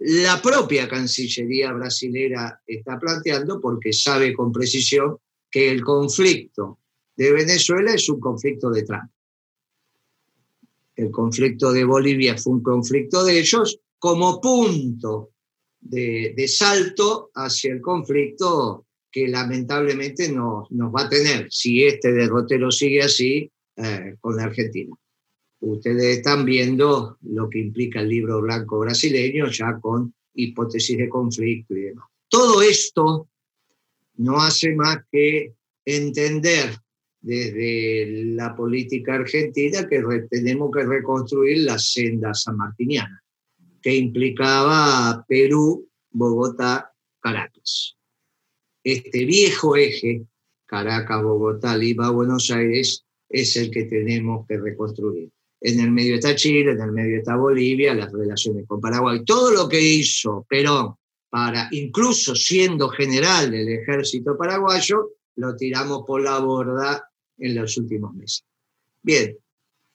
la 0.00 0.42
propia 0.42 0.86
Cancillería 0.86 1.72
brasilera 1.72 2.60
está 2.66 2.98
planteando 2.98 3.58
porque 3.62 3.90
sabe 3.94 4.34
con 4.34 4.52
precisión 4.52 5.16
que 5.50 5.70
el 5.70 5.82
conflicto 5.82 6.80
de 7.16 7.32
Venezuela 7.32 7.94
es 7.94 8.10
un 8.10 8.20
conflicto 8.20 8.68
de 8.68 8.82
Trump. 8.82 9.10
El 10.96 11.10
conflicto 11.10 11.72
de 11.72 11.84
Bolivia 11.84 12.36
fue 12.36 12.56
un 12.56 12.62
conflicto 12.62 13.24
de 13.24 13.38
ellos 13.38 13.80
como 13.98 14.38
punto 14.38 15.30
de, 15.80 16.46
salto 16.46 17.30
hacia 17.34 17.72
el 17.72 17.80
conflicto 17.80 18.84
que 19.10 19.28
lamentablemente 19.28 20.30
nos, 20.30 20.68
va 20.94 21.04
a 21.04 21.08
tener, 21.08 21.46
si 21.50 21.84
este 21.84 22.12
derrotero 22.12 22.70
sigue 22.70 23.02
así, 23.02 23.50
eh, 23.76 24.14
con 24.20 24.38
Argentina. 24.38 24.94
Ustedes 25.68 26.18
están 26.18 26.44
viendo 26.44 27.18
lo 27.22 27.50
que 27.50 27.58
implica 27.58 28.00
el 28.00 28.08
libro 28.08 28.40
blanco 28.40 28.78
brasileño, 28.78 29.50
ya 29.50 29.80
con 29.80 30.14
hipótesis 30.34 30.96
de 30.96 31.08
conflicto 31.08 31.74
y 31.76 31.80
demás. 31.80 32.06
Todo 32.28 32.62
esto 32.62 33.28
no 34.18 34.40
hace 34.40 34.76
más 34.76 34.98
que 35.10 35.54
entender 35.84 36.70
desde 37.20 38.26
la 38.26 38.54
política 38.54 39.16
argentina 39.16 39.88
que 39.88 40.04
tenemos 40.30 40.70
que 40.72 40.84
reconstruir 40.84 41.64
la 41.64 41.80
senda 41.80 42.32
sanmartiniana, 42.32 43.24
que 43.82 43.96
implicaba 43.96 45.24
Perú, 45.26 45.88
Bogotá, 46.10 46.92
Caracas. 47.18 47.96
Este 48.84 49.24
viejo 49.24 49.74
eje, 49.74 50.26
Caracas, 50.64 51.24
Bogotá, 51.24 51.76
Lima, 51.76 52.10
Buenos 52.10 52.52
Aires, 52.52 53.04
es 53.28 53.56
el 53.56 53.72
que 53.72 53.86
tenemos 53.86 54.46
que 54.46 54.58
reconstruir. 54.58 55.32
En 55.60 55.80
el 55.80 55.90
medio 55.90 56.16
está 56.16 56.34
Chile, 56.34 56.72
en 56.72 56.80
el 56.80 56.92
medio 56.92 57.18
está 57.18 57.36
Bolivia, 57.36 57.94
las 57.94 58.12
relaciones 58.12 58.66
con 58.66 58.80
Paraguay. 58.80 59.24
Todo 59.24 59.50
lo 59.52 59.68
que 59.68 59.80
hizo 59.80 60.46
Perón 60.48 60.94
para, 61.30 61.68
incluso 61.72 62.34
siendo 62.34 62.88
general 62.88 63.50
del 63.50 63.68
ejército 63.68 64.36
paraguayo, 64.36 65.10
lo 65.36 65.56
tiramos 65.56 66.04
por 66.06 66.22
la 66.22 66.38
borda 66.38 67.10
en 67.38 67.54
los 67.54 67.76
últimos 67.76 68.14
meses. 68.14 68.44
Bien, 69.02 69.36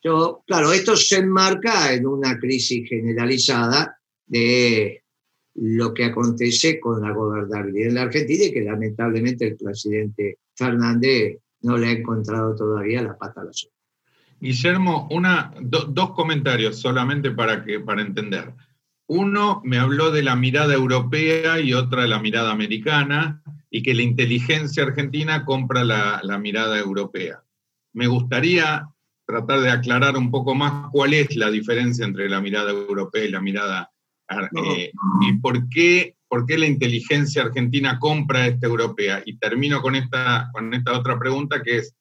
yo, 0.04 0.44
claro, 0.46 0.72
esto 0.72 0.96
se 0.96 1.18
enmarca 1.18 1.94
en 1.94 2.06
una 2.08 2.40
crisis 2.40 2.88
generalizada 2.88 4.00
de 4.26 5.04
lo 5.56 5.94
que 5.94 6.06
acontece 6.06 6.80
con 6.80 7.02
la 7.02 7.12
gobernabilidad 7.12 7.90
en 7.90 7.96
la 7.96 8.02
Argentina 8.04 8.46
y 8.46 8.54
que 8.54 8.62
lamentablemente 8.62 9.46
el 9.46 9.58
presidente 9.58 10.40
Fernández 10.56 11.40
no 11.62 11.78
le 11.78 11.88
ha 11.88 11.92
encontrado 11.92 12.56
todavía 12.56 13.02
la 13.04 13.18
pata 13.18 13.42
a 13.42 13.46
la 13.46 13.54
sopa. 13.54 13.81
Guillermo, 14.42 15.08
una, 15.12 15.54
dos 15.62 16.12
comentarios 16.12 16.80
solamente 16.80 17.30
para, 17.30 17.64
que, 17.64 17.80
para 17.80 18.02
entender. 18.02 18.56
Uno 19.08 19.62
me 19.64 19.78
habló 19.78 20.10
de 20.10 20.24
la 20.24 20.36
mirada 20.36 20.74
europea 20.74 21.60
y 21.60 21.74
otra 21.74 22.02
de 22.02 22.08
la 22.08 22.20
mirada 22.20 22.52
americana 22.52 23.44
y 23.70 23.84
que 23.84 23.94
la 23.94 24.02
inteligencia 24.02 24.84
argentina 24.84 25.46
compra 25.46 25.84
la, 25.84 26.38
mirada 26.40 26.80
europea. 26.80 27.44
Me 27.94 28.08
gustaría 28.08 28.88
tratar 29.28 29.62
de 29.62 29.70
aclarar 29.70 30.18
un 30.18 30.32
poco 30.32 30.56
más 30.56 30.90
cuál 30.92 31.14
es 31.14 31.36
la 31.36 31.52
diferencia 31.52 32.04
entre 32.04 32.28
la 32.28 32.42
mirada 32.42 32.72
europea 32.72 33.24
y 33.24 33.30
la 33.30 33.42
mirada 33.42 33.92
eh, 34.66 34.92
y 35.22 35.34
por 35.40 35.70
qué, 35.70 36.16
por 36.28 36.48
qué 36.48 36.58
la 36.58 36.66
inteligencia 36.66 37.44
argentina 37.44 38.00
compra 38.00 38.48
esta 38.48 38.66
europea. 38.66 39.22
Y 39.24 39.38
termino 39.38 39.82
con 39.82 39.96
esta, 39.96 40.50
con 40.52 40.74
esta 40.74 40.98
otra 40.98 41.20
pregunta 41.20 41.62
que 41.62 41.78
es, 41.78 41.96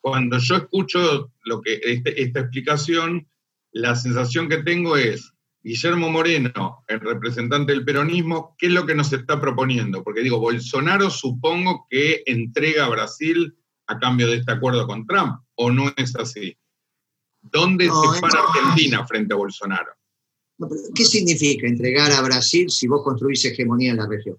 cuando 0.00 0.38
yo 0.38 0.56
escucho 0.56 1.32
lo 1.44 1.60
que, 1.60 1.80
este, 1.82 2.22
esta 2.22 2.40
explicación, 2.40 3.28
la 3.72 3.96
sensación 3.96 4.48
que 4.48 4.62
tengo 4.62 4.96
es, 4.96 5.32
Guillermo 5.62 6.10
Moreno, 6.10 6.84
el 6.86 7.00
representante 7.00 7.72
del 7.72 7.84
peronismo, 7.84 8.54
¿qué 8.58 8.66
es 8.66 8.72
lo 8.72 8.86
que 8.86 8.94
nos 8.94 9.12
está 9.12 9.40
proponiendo? 9.40 10.02
Porque 10.02 10.22
digo, 10.22 10.38
Bolsonaro 10.38 11.10
supongo 11.10 11.86
que 11.90 12.22
entrega 12.26 12.86
a 12.86 12.88
Brasil 12.88 13.54
a 13.86 13.98
cambio 13.98 14.28
de 14.28 14.36
este 14.36 14.52
acuerdo 14.52 14.86
con 14.86 15.06
Trump, 15.06 15.40
¿o 15.56 15.70
no 15.70 15.92
es 15.96 16.14
así? 16.16 16.56
¿Dónde 17.42 17.86
se 17.86 18.20
para 18.20 18.40
Argentina 18.40 19.06
frente 19.06 19.34
a 19.34 19.36
Bolsonaro? 19.36 19.92
¿Qué 20.94 21.04
significa 21.04 21.66
entregar 21.66 22.12
a 22.12 22.20
Brasil 22.20 22.68
si 22.70 22.86
vos 22.88 23.02
construís 23.02 23.44
hegemonía 23.44 23.92
en 23.92 23.98
la 23.98 24.08
región 24.08 24.38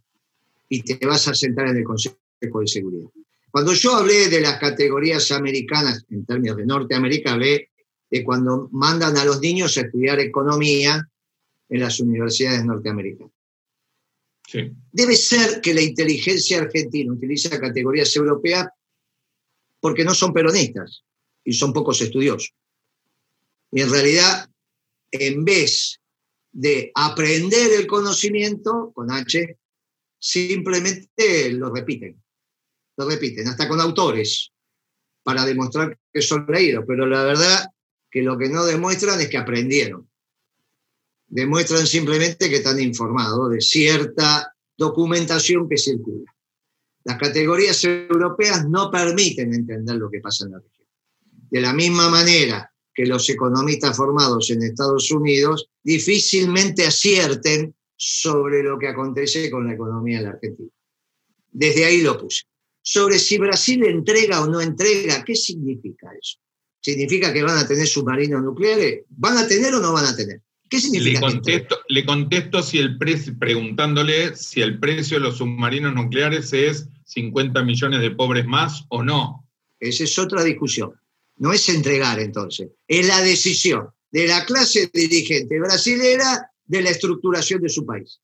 y 0.67 0.81
te 0.81 1.05
vas 1.05 1.27
a 1.27 1.33
sentar 1.33 1.67
en 1.67 1.77
el 1.77 1.83
Consejo 1.83 2.17
de 2.41 2.67
Seguridad? 2.67 3.09
Cuando 3.51 3.73
yo 3.73 3.95
hablé 3.95 4.29
de 4.29 4.41
las 4.41 4.59
categorías 4.59 5.31
americanas 5.31 6.05
en 6.09 6.25
términos 6.25 6.57
de 6.57 6.65
Norteamérica, 6.65 7.33
hablé 7.33 7.71
de 8.09 8.23
cuando 8.23 8.69
mandan 8.71 9.17
a 9.17 9.25
los 9.25 9.39
niños 9.39 9.77
a 9.77 9.81
estudiar 9.81 10.19
economía 10.19 11.07
en 11.69 11.79
las 11.79 11.99
universidades 11.99 12.63
norteamericanas. 12.65 13.33
Debe 14.91 15.15
ser 15.15 15.61
que 15.61 15.73
la 15.73 15.81
inteligencia 15.81 16.59
argentina 16.59 17.13
utiliza 17.13 17.59
categorías 17.59 18.15
europeas 18.15 18.67
porque 19.79 20.03
no 20.03 20.13
son 20.13 20.33
peronistas 20.33 21.03
y 21.43 21.53
son 21.53 21.71
pocos 21.71 22.01
estudiosos. 22.01 22.53
Y 23.71 23.81
en 23.81 23.91
realidad, 23.91 24.49
en 25.11 25.45
vez 25.45 25.99
de 26.51 26.91
aprender 26.95 27.71
el 27.79 27.85
conocimiento 27.85 28.91
con 28.93 29.11
H, 29.11 29.57
simplemente 30.17 31.51
lo 31.51 31.73
repiten. 31.73 32.19
Lo 32.99 33.07
repiten, 33.07 33.47
hasta 33.47 33.65
con 33.65 33.79
autores, 33.79 34.51
para 35.23 35.45
demostrar 35.45 35.97
que 36.11 36.21
son 36.21 36.45
leídos. 36.49 36.83
Pero 36.85 37.05
la 37.05 37.23
verdad 37.23 37.69
que 38.11 38.21
lo 38.21 38.37
que 38.37 38.49
no 38.49 38.65
demuestran 38.65 39.21
es 39.21 39.29
que 39.29 39.37
aprendieron. 39.37 40.09
Demuestran 41.27 41.87
simplemente 41.87 42.49
que 42.49 42.57
están 42.57 42.77
informados 42.77 43.51
de 43.51 43.61
cierta 43.61 44.53
documentación 44.75 45.69
que 45.69 45.77
circula. 45.77 46.29
Las 47.05 47.17
categorías 47.17 47.81
europeas 47.85 48.67
no 48.67 48.91
permiten 48.91 49.53
entender 49.53 49.95
lo 49.95 50.11
que 50.11 50.19
pasa 50.19 50.43
en 50.43 50.51
la 50.51 50.59
región. 50.59 50.87
De 51.49 51.61
la 51.61 51.71
misma 51.71 52.09
manera 52.09 52.69
que 52.93 53.05
los 53.05 53.29
economistas 53.29 53.95
formados 53.95 54.49
en 54.49 54.61
Estados 54.61 55.09
Unidos 55.09 55.69
difícilmente 55.81 56.85
acierten 56.85 57.73
sobre 57.95 58.61
lo 58.61 58.77
que 58.77 58.89
acontece 58.89 59.49
con 59.49 59.67
la 59.67 59.73
economía 59.75 60.17
de 60.17 60.23
la 60.25 60.29
Argentina. 60.31 60.69
Desde 61.49 61.85
ahí 61.85 62.01
lo 62.01 62.17
puse. 62.17 62.43
Sobre 62.81 63.19
si 63.19 63.37
Brasil 63.37 63.83
entrega 63.83 64.41
o 64.41 64.47
no 64.47 64.61
entrega, 64.61 65.23
¿qué 65.23 65.35
significa 65.35 66.09
eso? 66.19 66.39
¿Significa 66.81 67.33
que 67.33 67.43
van 67.43 67.57
a 67.57 67.67
tener 67.67 67.87
submarinos 67.87 68.41
nucleares? 68.41 69.03
¿Van 69.09 69.37
a 69.37 69.47
tener 69.47 69.73
o 69.75 69.79
no 69.79 69.93
van 69.93 70.05
a 70.05 70.15
tener? 70.15 70.41
¿Qué 70.69 70.79
significa? 70.79 71.19
Le 71.19 71.33
contesto, 71.33 71.79
le 71.87 72.05
contesto 72.05 72.63
si 72.63 72.77
el 72.77 72.97
precio, 72.97 73.37
preguntándole 73.37 74.35
si 74.35 74.61
el 74.61 74.79
precio 74.79 75.17
de 75.17 75.23
los 75.23 75.37
submarinos 75.37 75.93
nucleares 75.93 76.53
es 76.53 76.87
50 77.05 77.63
millones 77.63 78.01
de 78.01 78.11
pobres 78.11 78.45
más 78.45 78.85
o 78.89 79.03
no. 79.03 79.47
Esa 79.79 80.03
es 80.03 80.17
otra 80.19 80.43
discusión. 80.43 80.93
No 81.37 81.53
es 81.53 81.67
entregar 81.69 82.19
entonces, 82.19 82.69
es 82.87 83.07
la 83.07 83.21
decisión 83.21 83.89
de 84.11 84.27
la 84.27 84.45
clase 84.45 84.89
dirigente 84.93 85.59
brasilera 85.59 86.51
de 86.65 86.81
la 86.81 86.89
estructuración 86.89 87.61
de 87.61 87.69
su 87.69 87.85
país. 87.85 88.19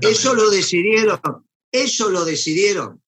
Eso 0.00 0.34
lo 0.34 0.50
decidieron, 0.50 1.20
eso 1.70 2.10
lo 2.10 2.24
decidieron 2.24 3.01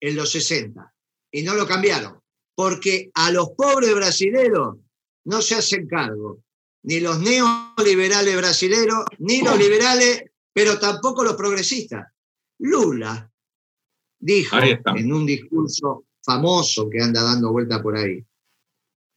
en 0.00 0.16
los 0.16 0.30
60 0.30 0.94
y 1.30 1.42
no 1.42 1.54
lo 1.54 1.66
cambiaron, 1.66 2.20
porque 2.54 3.10
a 3.14 3.30
los 3.30 3.50
pobres 3.50 3.94
brasileños 3.94 4.76
no 5.24 5.42
se 5.42 5.56
hacen 5.56 5.86
cargo 5.86 6.42
ni 6.82 7.00
los 7.00 7.18
neoliberales 7.20 8.36
brasileños, 8.36 9.04
ni 9.18 9.42
los 9.42 9.58
liberales, 9.58 10.24
pero 10.52 10.78
tampoco 10.78 11.24
los 11.24 11.34
progresistas. 11.34 12.06
Lula 12.60 13.30
dijo 14.18 14.56
en 14.58 15.12
un 15.12 15.26
discurso 15.26 16.06
famoso 16.22 16.88
que 16.88 17.02
anda 17.02 17.22
dando 17.22 17.52
vuelta 17.52 17.82
por 17.82 17.96
ahí, 17.96 18.24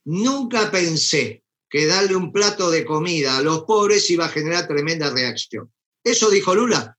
nunca 0.05 0.69
pensé 0.69 1.43
que 1.69 1.85
darle 1.85 2.15
un 2.15 2.31
plato 2.31 2.69
de 2.69 2.83
comida 2.83 3.37
a 3.37 3.41
los 3.41 3.63
pobres 3.63 4.09
iba 4.09 4.25
a 4.25 4.29
generar 4.29 4.67
tremenda 4.67 5.09
reacción. 5.09 5.71
¿Eso 6.03 6.29
dijo 6.29 6.53
Lula? 6.53 6.97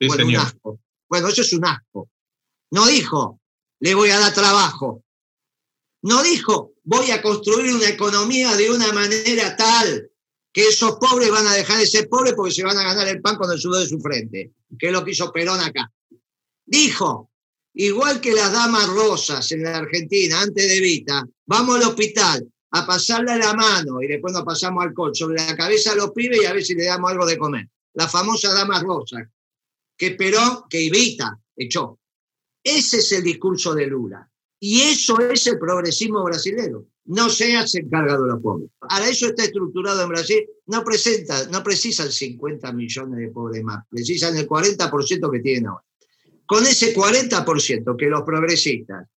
bueno, 0.00 0.26
un 0.26 0.36
asco. 0.36 0.80
Bueno, 1.08 1.28
eso 1.28 1.42
es 1.42 1.52
un 1.52 1.64
asco. 1.64 2.10
No 2.70 2.86
dijo, 2.86 3.40
le 3.80 3.94
voy 3.94 4.10
a 4.10 4.18
dar 4.18 4.32
trabajo. 4.32 5.02
No 6.02 6.22
dijo, 6.22 6.72
voy 6.84 7.10
a 7.10 7.20
construir 7.20 7.74
una 7.74 7.88
economía 7.88 8.56
de 8.56 8.70
una 8.70 8.92
manera 8.92 9.56
tal 9.56 10.10
que 10.52 10.68
esos 10.68 10.96
pobres 10.96 11.30
van 11.30 11.46
a 11.46 11.54
dejar 11.54 11.78
de 11.78 11.86
ser 11.86 12.08
pobres 12.08 12.34
porque 12.34 12.52
se 12.52 12.64
van 12.64 12.76
a 12.76 12.82
ganar 12.82 13.06
el 13.08 13.20
pan 13.20 13.36
con 13.36 13.50
el 13.50 13.58
sudor 13.58 13.82
de 13.82 13.88
su 13.88 14.00
frente, 14.00 14.52
que 14.78 14.86
es 14.88 14.92
lo 14.92 15.04
que 15.04 15.12
hizo 15.12 15.30
Perón 15.32 15.60
acá. 15.60 15.90
Dijo, 16.64 17.30
igual 17.74 18.20
que 18.20 18.32
las 18.32 18.52
damas 18.52 18.88
rosas 18.88 19.50
en 19.52 19.62
la 19.62 19.78
Argentina, 19.78 20.40
antes 20.40 20.68
de 20.68 20.80
Vita, 20.80 21.24
vamos 21.46 21.76
al 21.76 21.88
hospital 21.88 22.48
a 22.72 22.86
pasarle 22.86 23.36
la 23.36 23.52
mano 23.54 24.02
y 24.02 24.08
después 24.08 24.32
nos 24.32 24.44
pasamos 24.44 24.84
alcohol 24.84 25.14
sobre 25.14 25.36
la 25.36 25.56
cabeza 25.56 25.92
a 25.92 25.96
los 25.96 26.10
pibes 26.12 26.42
y 26.42 26.46
a 26.46 26.52
ver 26.52 26.64
si 26.64 26.74
le 26.74 26.84
damos 26.84 27.10
algo 27.10 27.26
de 27.26 27.38
comer. 27.38 27.68
La 27.94 28.08
famosa 28.08 28.52
dama 28.52 28.80
rosa, 28.80 29.18
que 29.96 30.12
Perón, 30.12 30.64
que 30.68 30.86
Evita 30.86 31.38
echó. 31.56 31.99
Ese 32.62 32.98
es 32.98 33.12
el 33.12 33.22
discurso 33.22 33.74
de 33.74 33.86
Lula. 33.86 34.28
Y 34.58 34.82
eso 34.82 35.18
es 35.20 35.46
el 35.46 35.58
progresismo 35.58 36.22
brasileño. 36.22 36.84
No 37.06 37.30
se 37.30 37.56
hace 37.56 37.88
cargo 37.88 38.22
de 38.22 38.28
los 38.28 38.42
pobres. 38.42 38.70
Ahora, 38.80 39.08
eso 39.08 39.28
está 39.28 39.44
estructurado 39.44 40.02
en 40.02 40.08
Brasil. 40.10 40.46
No, 40.66 40.84
presenta, 40.84 41.46
no 41.46 41.62
precisan 41.62 42.12
50 42.12 42.72
millones 42.72 43.18
de 43.18 43.28
pobres 43.28 43.62
más, 43.64 43.84
precisan 43.88 44.36
el 44.36 44.46
40% 44.46 45.30
que 45.32 45.40
tienen 45.40 45.66
ahora. 45.66 45.84
Con 46.44 46.66
ese 46.66 46.94
40% 46.94 47.96
que 47.96 48.06
los 48.06 48.22
progresistas, 48.22 49.08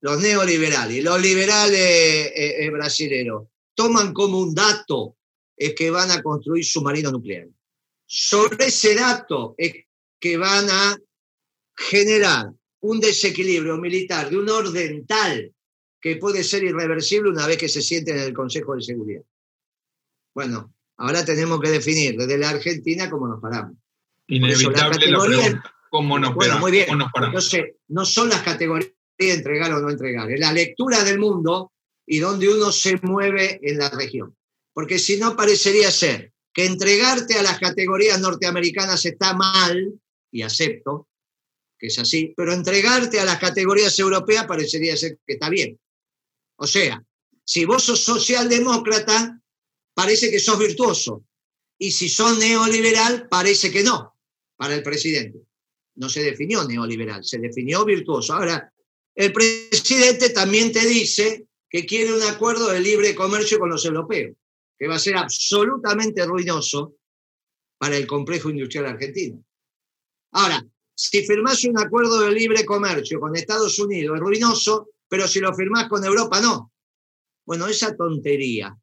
los 0.00 0.20
neoliberales 0.20 1.02
los 1.02 1.20
liberales 1.20 1.80
eh, 1.80 2.66
eh, 2.66 3.30
toman 3.74 4.12
como 4.12 4.38
un 4.38 4.54
dato 4.54 5.16
es 5.56 5.74
que 5.74 5.90
van 5.90 6.10
a 6.10 6.22
construir 6.22 6.64
submarinos 6.64 7.12
nucleares. 7.12 7.52
Sobre 8.06 8.66
ese 8.66 8.94
dato 8.94 9.54
es 9.58 9.72
que 10.20 10.36
van 10.36 10.68
a 10.70 10.96
generar 11.74 12.52
un 12.80 13.00
desequilibrio 13.00 13.76
militar 13.78 14.30
de 14.30 14.38
un 14.38 14.48
orden 14.48 15.06
tal 15.06 15.52
que 16.00 16.16
puede 16.16 16.44
ser 16.44 16.64
irreversible 16.64 17.30
una 17.30 17.46
vez 17.46 17.56
que 17.56 17.68
se 17.68 17.82
siente 17.82 18.12
en 18.12 18.18
el 18.18 18.32
Consejo 18.32 18.74
de 18.76 18.82
Seguridad. 18.82 19.22
Bueno, 20.34 20.72
ahora 20.98 21.24
tenemos 21.24 21.60
que 21.60 21.70
definir 21.70 22.16
desde 22.16 22.38
la 22.38 22.50
Argentina 22.50 23.10
cómo 23.10 23.28
nos 23.28 23.40
paramos. 23.40 23.76
Inevitable 24.28 25.10
la 25.10 25.18
pregunta, 25.20 25.74
¿cómo 25.88 26.18
nos, 26.18 26.34
bueno, 26.34 26.58
muy 26.58 26.72
bien. 26.72 26.86
Entonces, 26.90 27.74
no 27.88 28.04
son 28.04 28.28
las 28.28 28.42
categorías 28.42 28.92
de 29.18 29.32
entregar 29.32 29.72
o 29.72 29.80
no 29.80 29.90
entregar, 29.90 30.30
es 30.30 30.40
la 30.40 30.52
lectura 30.52 31.02
del 31.02 31.18
mundo 31.18 31.72
y 32.06 32.18
donde 32.18 32.48
uno 32.48 32.70
se 32.70 32.98
mueve 33.02 33.58
en 33.62 33.78
la 33.78 33.88
región. 33.90 34.36
Porque 34.72 34.98
si 34.98 35.16
no, 35.16 35.34
parecería 35.36 35.90
ser 35.90 36.32
que 36.52 36.66
entregarte 36.66 37.38
a 37.38 37.42
las 37.42 37.58
categorías 37.58 38.20
norteamericanas 38.20 39.04
está 39.06 39.34
mal, 39.34 39.98
y 40.30 40.42
acepto, 40.42 41.08
que 41.78 41.88
es 41.88 41.98
así, 41.98 42.32
pero 42.36 42.52
entregarte 42.52 43.20
a 43.20 43.24
las 43.24 43.38
categorías 43.38 43.98
europeas 43.98 44.46
parecería 44.46 44.96
ser 44.96 45.18
que 45.26 45.34
está 45.34 45.50
bien. 45.50 45.78
O 46.56 46.66
sea, 46.66 47.02
si 47.44 47.64
vos 47.64 47.84
sos 47.84 48.02
socialdemócrata, 48.02 49.40
parece 49.94 50.30
que 50.30 50.40
sos 50.40 50.58
virtuoso. 50.58 51.24
Y 51.78 51.92
si 51.92 52.08
sos 52.08 52.38
neoliberal, 52.38 53.28
parece 53.28 53.70
que 53.70 53.82
no, 53.82 54.16
para 54.56 54.74
el 54.74 54.82
presidente. 54.82 55.40
No 55.96 56.08
se 56.08 56.22
definió 56.22 56.64
neoliberal, 56.64 57.24
se 57.24 57.38
definió 57.38 57.84
virtuoso. 57.84 58.34
Ahora, 58.34 58.72
el 59.14 59.32
presidente 59.32 60.30
también 60.30 60.72
te 60.72 60.86
dice 60.86 61.46
que 61.68 61.86
quiere 61.86 62.12
un 62.12 62.22
acuerdo 62.22 62.68
de 62.68 62.80
libre 62.80 63.14
comercio 63.14 63.58
con 63.58 63.70
los 63.70 63.84
europeos, 63.84 64.36
que 64.78 64.88
va 64.88 64.96
a 64.96 65.00
ser 65.00 65.16
absolutamente 65.16 66.24
ruinoso 66.24 66.96
para 67.78 67.96
el 67.96 68.06
complejo 68.06 68.50
industrial 68.50 68.86
argentino. 68.86 69.44
Ahora, 70.32 70.66
si 70.96 71.22
firmás 71.26 71.62
un 71.64 71.78
acuerdo 71.78 72.22
de 72.22 72.32
libre 72.32 72.64
comercio 72.64 73.20
con 73.20 73.36
Estados 73.36 73.78
Unidos 73.78 74.16
es 74.16 74.20
ruinoso, 74.20 74.88
pero 75.08 75.28
si 75.28 75.40
lo 75.40 75.54
firmás 75.54 75.88
con 75.88 76.02
Europa 76.02 76.40
no. 76.40 76.72
Bueno, 77.44 77.66
esa 77.66 77.94
tontería 77.94 78.76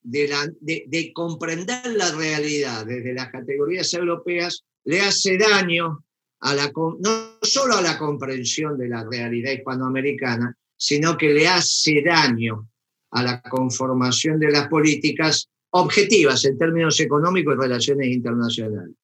de, 0.00 1.12
comprender 1.12 1.94
la 1.96 2.12
realidad 2.12 2.86
desde 2.86 3.12
las 3.12 3.30
categorías 3.30 3.92
europeas 3.92 4.64
le 4.84 5.00
hace 5.00 5.36
daño 5.36 6.04
a 6.40 6.54
la, 6.54 6.72
no 7.00 7.38
solo 7.42 7.76
a 7.76 7.82
la 7.82 7.98
comprensión 7.98 8.78
de 8.78 8.88
la 8.88 9.04
realidad 9.04 9.50
hispanoamericana, 9.50 10.56
sino 10.76 11.16
que 11.18 11.34
le 11.34 11.48
hace 11.48 12.02
daño 12.02 12.68
a 13.10 13.22
la 13.24 13.42
conformación 13.42 14.38
de 14.38 14.52
las 14.52 14.68
políticas 14.68 15.48
objetivas 15.70 16.44
en 16.44 16.56
términos 16.56 17.00
económicos 17.00 17.56
y 17.56 17.60
relaciones 17.60 18.06
internacionales. 18.06 18.94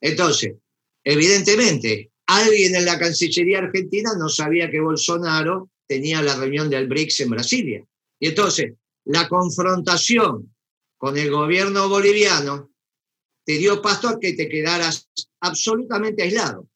Entonces, 0.00 0.54
Evidentemente, 1.10 2.12
alguien 2.26 2.74
en 2.74 2.84
la 2.84 2.98
Cancillería 2.98 3.60
argentina 3.60 4.10
no 4.18 4.28
sabía 4.28 4.70
que 4.70 4.78
Bolsonaro 4.78 5.70
tenía 5.86 6.20
la 6.20 6.36
reunión 6.36 6.68
del 6.68 6.86
BRICS 6.86 7.20
en 7.20 7.30
Brasilia. 7.30 7.84
Y 8.20 8.28
entonces, 8.28 8.74
la 9.06 9.26
confrontación 9.26 10.54
con 10.98 11.16
el 11.16 11.30
gobierno 11.30 11.88
boliviano 11.88 12.72
te 13.46 13.56
dio 13.56 13.80
pasto 13.80 14.08
a 14.10 14.20
que 14.20 14.34
te 14.34 14.50
quedaras 14.50 15.08
absolutamente 15.40 16.24
aislado, 16.24 16.68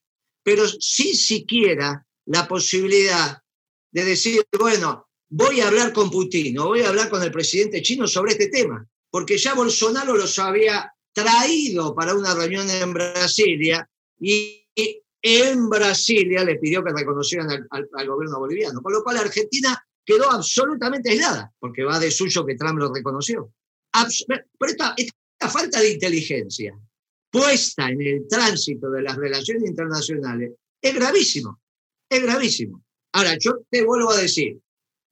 pero 0.43 0.67
sin 0.67 1.15
siquiera 1.15 2.07
la 2.25 2.49
posibilidad 2.49 3.37
de 3.91 4.03
decir, 4.03 4.43
bueno, 4.59 5.09
voy 5.29 5.61
a 5.61 5.69
hablar 5.69 5.93
con 5.93 6.11
Putin 6.11 6.59
o 6.59 6.69
voy 6.69 6.81
a 6.81 6.89
hablar 6.89 7.11
con 7.11 7.23
el 7.23 7.31
presidente 7.31 7.83
chino 7.83 8.09
sobre 8.09 8.33
este 8.33 8.49
tema, 8.49 8.89
porque 9.11 9.37
ya 9.37 9.53
Bolsonaro 9.53 10.17
los 10.17 10.39
había 10.39 10.91
traído 11.13 11.95
para 11.95 12.15
una 12.15 12.35
reunión 12.35 12.71
en 12.71 12.95
Brasilia 12.95 13.87
y 14.23 14.67
en 15.23 15.69
Brasilia 15.69 16.45
le 16.45 16.57
pidió 16.57 16.83
que 16.83 16.93
reconocieran 16.93 17.67
al, 17.71 18.07
gobierno 18.07 18.39
boliviano, 18.39 18.81
con 18.83 18.93
lo 18.93 19.03
cual 19.03 19.19
Argentina 19.19 19.81
quedó 20.05 20.31
absolutamente 20.31 21.11
aislada, 21.11 21.53
porque 21.59 21.85
va 21.85 22.01
de 22.01 22.11
suyo 22.11 22.45
que 22.45 22.57
Trump 22.57 22.79
lo 22.79 22.93
reconoció. 22.93 23.53
pero 24.59 24.73
esta, 24.73 24.95
esta 24.97 25.49
falta 25.49 25.81
de 25.81 25.93
inteligencia 25.93 26.77
puesta 27.31 27.89
en 27.89 28.03
el 28.03 28.29
tránsito 28.29 28.91
de 28.91 29.03
las 29.03 29.17
relaciones 29.17 29.69
internacionales 29.69 30.53
es 30.81 30.95
gravísimo, 30.95 31.61
es 32.09 32.23
gravísimo. 32.23 32.83
Ahora, 33.13 33.37
yo 33.39 33.63
te 33.71 33.85
vuelvo 33.85 34.11
a 34.11 34.17
decir, 34.17 34.61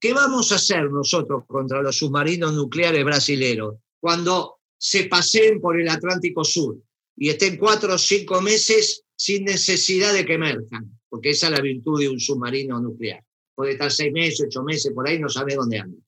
¿Qué 0.01 0.13
vamos 0.13 0.51
a 0.51 0.55
hacer 0.55 0.89
nosotros 0.89 1.43
contra 1.45 1.83
los 1.83 1.97
submarinos 1.97 2.55
nucleares 2.55 3.05
brasileños 3.05 3.75
cuando 3.99 4.57
se 4.75 5.03
paseen 5.03 5.61
por 5.61 5.79
el 5.79 5.87
Atlántico 5.87 6.43
Sur 6.43 6.77
y 7.21 7.29
estén 7.29 7.55
cuatro 7.55 7.93
o 7.93 7.97
cinco 7.99 8.41
meses 8.41 9.03
sin 9.15 9.45
necesidad 9.45 10.11
de 10.11 10.25
que 10.25 10.33
emerjan? 10.33 10.99
Porque 11.07 11.29
esa 11.29 11.49
es 11.49 11.51
la 11.51 11.61
virtud 11.61 11.99
de 11.99 12.09
un 12.09 12.19
submarino 12.19 12.81
nuclear. 12.81 13.23
Puede 13.53 13.73
estar 13.73 13.91
seis 13.91 14.11
meses, 14.11 14.47
ocho 14.47 14.63
meses 14.63 14.91
por 14.91 15.07
ahí, 15.07 15.19
no 15.19 15.29
sabe 15.29 15.53
dónde 15.53 15.77
anda. 15.77 16.01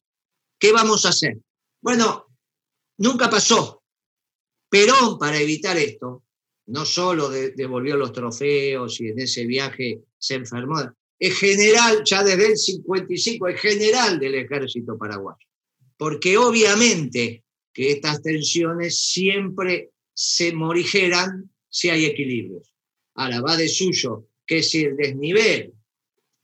¿Qué 0.58 0.72
vamos 0.72 1.06
a 1.06 1.10
hacer? 1.10 1.38
Bueno, 1.84 2.26
nunca 2.98 3.30
pasó. 3.30 3.84
Perón, 4.68 5.20
para 5.20 5.40
evitar 5.40 5.78
esto, 5.78 6.24
no 6.66 6.84
solo 6.84 7.30
devolvió 7.30 7.96
los 7.96 8.12
trofeos 8.12 9.00
y 9.00 9.10
en 9.10 9.20
ese 9.20 9.46
viaje 9.46 10.00
se 10.18 10.34
enfermó, 10.34 10.78
es 11.20 11.38
general, 11.38 12.02
ya 12.04 12.24
desde 12.24 12.48
el 12.48 12.58
55, 12.58 13.50
es 13.50 13.62
general 13.62 14.18
del 14.18 14.34
ejército 14.34 14.98
paraguayo. 14.98 15.46
Porque 15.96 16.40
obviamente 16.40 17.44
que 17.72 17.92
estas 17.92 18.24
tensiones 18.24 19.00
siempre 19.00 19.92
se 20.14 20.54
morigeran 20.54 21.50
si 21.70 21.90
hay 21.90 22.06
equilibrios. 22.06 22.74
Ahora 23.16 23.42
va 23.42 23.58
de 23.58 23.68
suyo 23.68 24.28
que 24.46 24.62
si 24.64 24.84
el 24.84 24.96
desnivel 24.96 25.74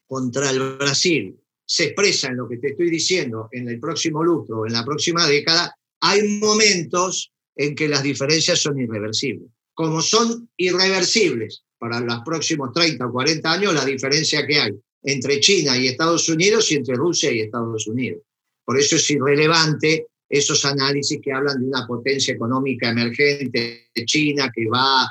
contra 0.08 0.50
el 0.50 0.78
Brasil 0.78 1.40
se 1.66 1.86
expresa 1.86 2.28
en 2.28 2.38
lo 2.38 2.50
que 2.50 2.58
te 2.58 2.70
estoy 2.70 2.90
diciendo 2.90 3.48
en 3.52 3.70
el 3.70 3.80
próximo 3.80 4.24
lustro, 4.24 4.66
en 4.66 4.74
la 4.74 4.84
próxima 4.84 5.28
década, 5.28 5.76
hay 6.02 6.40
momentos 6.40 7.32
en 7.56 7.76
que 7.76 7.88
las 7.88 8.02
diferencias 8.02 8.60
son 8.60 8.80
irreversibles. 8.80 9.50
Como 9.74 10.02
son 10.02 10.50
irreversibles 10.58 11.64
para 11.78 12.00
los 12.00 12.22
próximos 12.26 12.72
30 12.74 13.06
o 13.06 13.12
40 13.12 13.52
años 13.52 13.74
la 13.74 13.86
diferencia 13.86 14.46
que 14.46 14.60
hay 14.60 14.72
entre 15.04 15.40
China 15.40 15.78
y 15.78 15.88
Estados 15.88 16.28
Unidos 16.28 16.72
y 16.72 16.76
entre 16.76 16.96
Rusia 16.96 17.32
y 17.32 17.42
Estados 17.42 17.88
Unidos. 17.88 18.22
Por 18.66 18.80
eso 18.80 18.98
es 18.98 19.10
irrelevante 19.10 20.08
esos 20.30 20.64
análisis 20.66 21.20
que 21.22 21.34
hablan 21.34 21.60
de 21.60 21.68
una 21.68 21.88
potencia 21.88 22.36
económica 22.36 22.90
emergente 22.90 23.90
China 24.06 24.52
que 24.54 24.68
va 24.68 25.08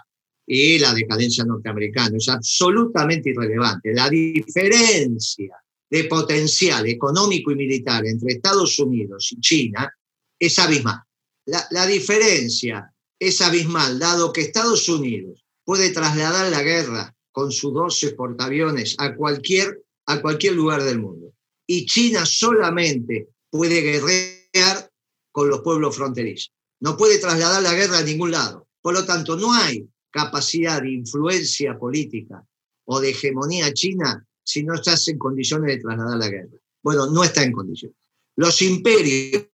y 0.46 0.78
la 0.78 0.94
decadencia 0.94 1.44
norteamericana. 1.44 2.16
Es 2.16 2.28
absolutamente 2.28 3.30
irrelevante. 3.30 3.92
La 3.92 4.08
diferencia 4.08 5.56
de 5.90 6.04
potencial 6.04 6.86
económico 6.86 7.50
y 7.50 7.56
militar 7.56 8.06
entre 8.06 8.34
Estados 8.34 8.78
Unidos 8.78 9.30
y 9.32 9.40
China 9.40 9.92
es 10.38 10.58
abismal. 10.58 11.00
La, 11.46 11.66
la 11.70 11.86
diferencia 11.86 12.92
es 13.18 13.40
abismal, 13.40 13.98
dado 13.98 14.32
que 14.32 14.42
Estados 14.42 14.88
Unidos 14.88 15.44
puede 15.64 15.90
trasladar 15.90 16.50
la 16.50 16.62
guerra 16.62 17.14
con 17.32 17.52
sus 17.52 17.74
12 17.74 18.12
portaaviones 18.12 18.94
a 18.98 19.14
cualquier, 19.14 19.82
a 20.06 20.20
cualquier 20.20 20.54
lugar 20.54 20.82
del 20.82 21.00
mundo. 21.00 21.32
Y 21.66 21.86
China 21.86 22.24
solamente 22.24 23.28
puede 23.50 23.80
guerrear 23.82 24.87
con 25.32 25.48
los 25.48 25.60
pueblos 25.60 25.96
fronterizos. 25.96 26.52
No 26.80 26.96
puede 26.96 27.18
trasladar 27.18 27.62
la 27.62 27.74
guerra 27.74 27.98
a 27.98 28.02
ningún 28.02 28.30
lado. 28.30 28.68
Por 28.80 28.94
lo 28.94 29.04
tanto, 29.04 29.36
no 29.36 29.52
hay 29.52 29.88
capacidad 30.10 30.80
de 30.82 30.92
influencia 30.92 31.78
política 31.78 32.44
o 32.84 33.00
de 33.00 33.10
hegemonía 33.10 33.72
china 33.72 34.24
si 34.42 34.62
no 34.62 34.74
estás 34.74 35.06
en 35.08 35.18
condiciones 35.18 35.76
de 35.76 35.82
trasladar 35.82 36.18
la 36.18 36.28
guerra. 36.28 36.58
Bueno, 36.82 37.06
no 37.06 37.22
está 37.24 37.42
en 37.42 37.52
condiciones. 37.52 37.96
Los 38.36 38.62
imperios 38.62 39.46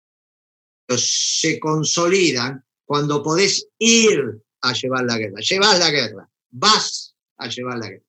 se 0.96 1.58
consolidan 1.58 2.62
cuando 2.84 3.22
podés 3.22 3.68
ir 3.78 4.42
a 4.60 4.72
llevar 4.72 5.04
la 5.04 5.18
guerra. 5.18 5.40
Llevas 5.40 5.78
la 5.78 5.90
guerra, 5.90 6.28
vas 6.50 7.14
a 7.38 7.48
llevar 7.48 7.78
la 7.78 7.88
guerra. 7.88 8.04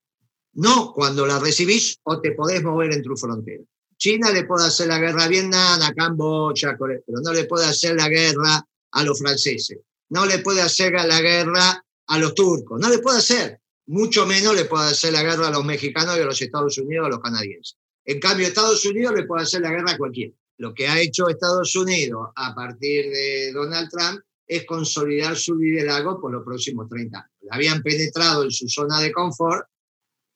No 0.54 0.94
cuando 0.94 1.26
la 1.26 1.40
recibís 1.40 2.00
o 2.04 2.20
te 2.20 2.32
podés 2.32 2.64
mover 2.64 2.94
en 2.94 3.02
tu 3.02 3.16
frontera. 3.16 3.64
China 4.04 4.32
le 4.32 4.44
puede 4.44 4.66
hacer 4.68 4.88
la 4.88 5.00
guerra 5.00 5.24
a 5.24 5.28
Vietnam, 5.30 5.82
a 5.82 5.94
Camboya, 5.94 6.76
pero 6.78 7.22
no 7.24 7.32
le 7.32 7.46
puede 7.46 7.68
hacer 7.68 7.96
la 7.96 8.10
guerra 8.10 8.62
a 8.92 9.04
los 9.04 9.18
franceses. 9.18 9.80
No 10.10 10.26
le 10.26 10.40
puede 10.40 10.62
hacer 10.62 10.92
la 10.92 11.22
guerra 11.22 11.82
a 12.08 12.20
los 12.20 12.36
turcos. 12.36 12.82
No 12.82 12.90
le 12.90 13.00
puede 13.00 13.20
hacer. 13.20 13.62
Mucho 13.86 14.26
menos 14.26 14.58
le 14.58 14.66
puede 14.66 14.90
hacer 14.90 15.14
la 15.14 15.24
guerra 15.24 15.48
a 15.48 15.52
los 15.52 15.64
mexicanos 15.64 16.18
y 16.18 16.20
a 16.20 16.26
los 16.26 16.42
Estados 16.42 16.78
Unidos, 16.80 17.06
a 17.06 17.10
los 17.12 17.22
canadienses. 17.22 17.78
En 18.04 18.20
cambio, 18.20 18.46
Estados 18.46 18.84
Unidos 18.84 19.14
le 19.16 19.24
puede 19.24 19.44
hacer 19.44 19.62
la 19.62 19.72
guerra 19.72 19.92
a 19.92 19.98
cualquiera. 19.98 20.34
Lo 20.58 20.74
que 20.74 20.86
ha 20.86 21.00
hecho 21.00 21.30
Estados 21.30 21.74
Unidos 21.78 22.28
a 22.36 22.54
partir 22.54 23.06
de 23.06 23.54
Donald 23.54 23.90
Trump 23.90 24.20
es 24.46 24.66
consolidar 24.66 25.38
su 25.38 25.56
liderazgo 25.56 26.20
por 26.20 26.34
los 26.34 26.44
próximos 26.44 26.90
30 26.90 27.18
años. 27.18 27.32
Habían 27.50 27.82
penetrado 27.82 28.44
en 28.44 28.52
su 28.52 28.68
zona 28.68 29.00
de 29.00 29.14
confort, 29.14 29.66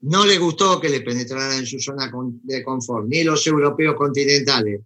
no 0.02 0.26
le 0.26 0.38
gustó 0.38 0.80
que 0.80 0.90
le 0.90 1.02
penetraran 1.02 1.60
en 1.60 1.66
su 1.66 1.80
zona 1.80 2.12
de 2.44 2.64
confort 2.64 3.08
ni 3.08 3.24
los 3.24 3.46
europeos 3.48 3.96
continentales, 3.96 4.82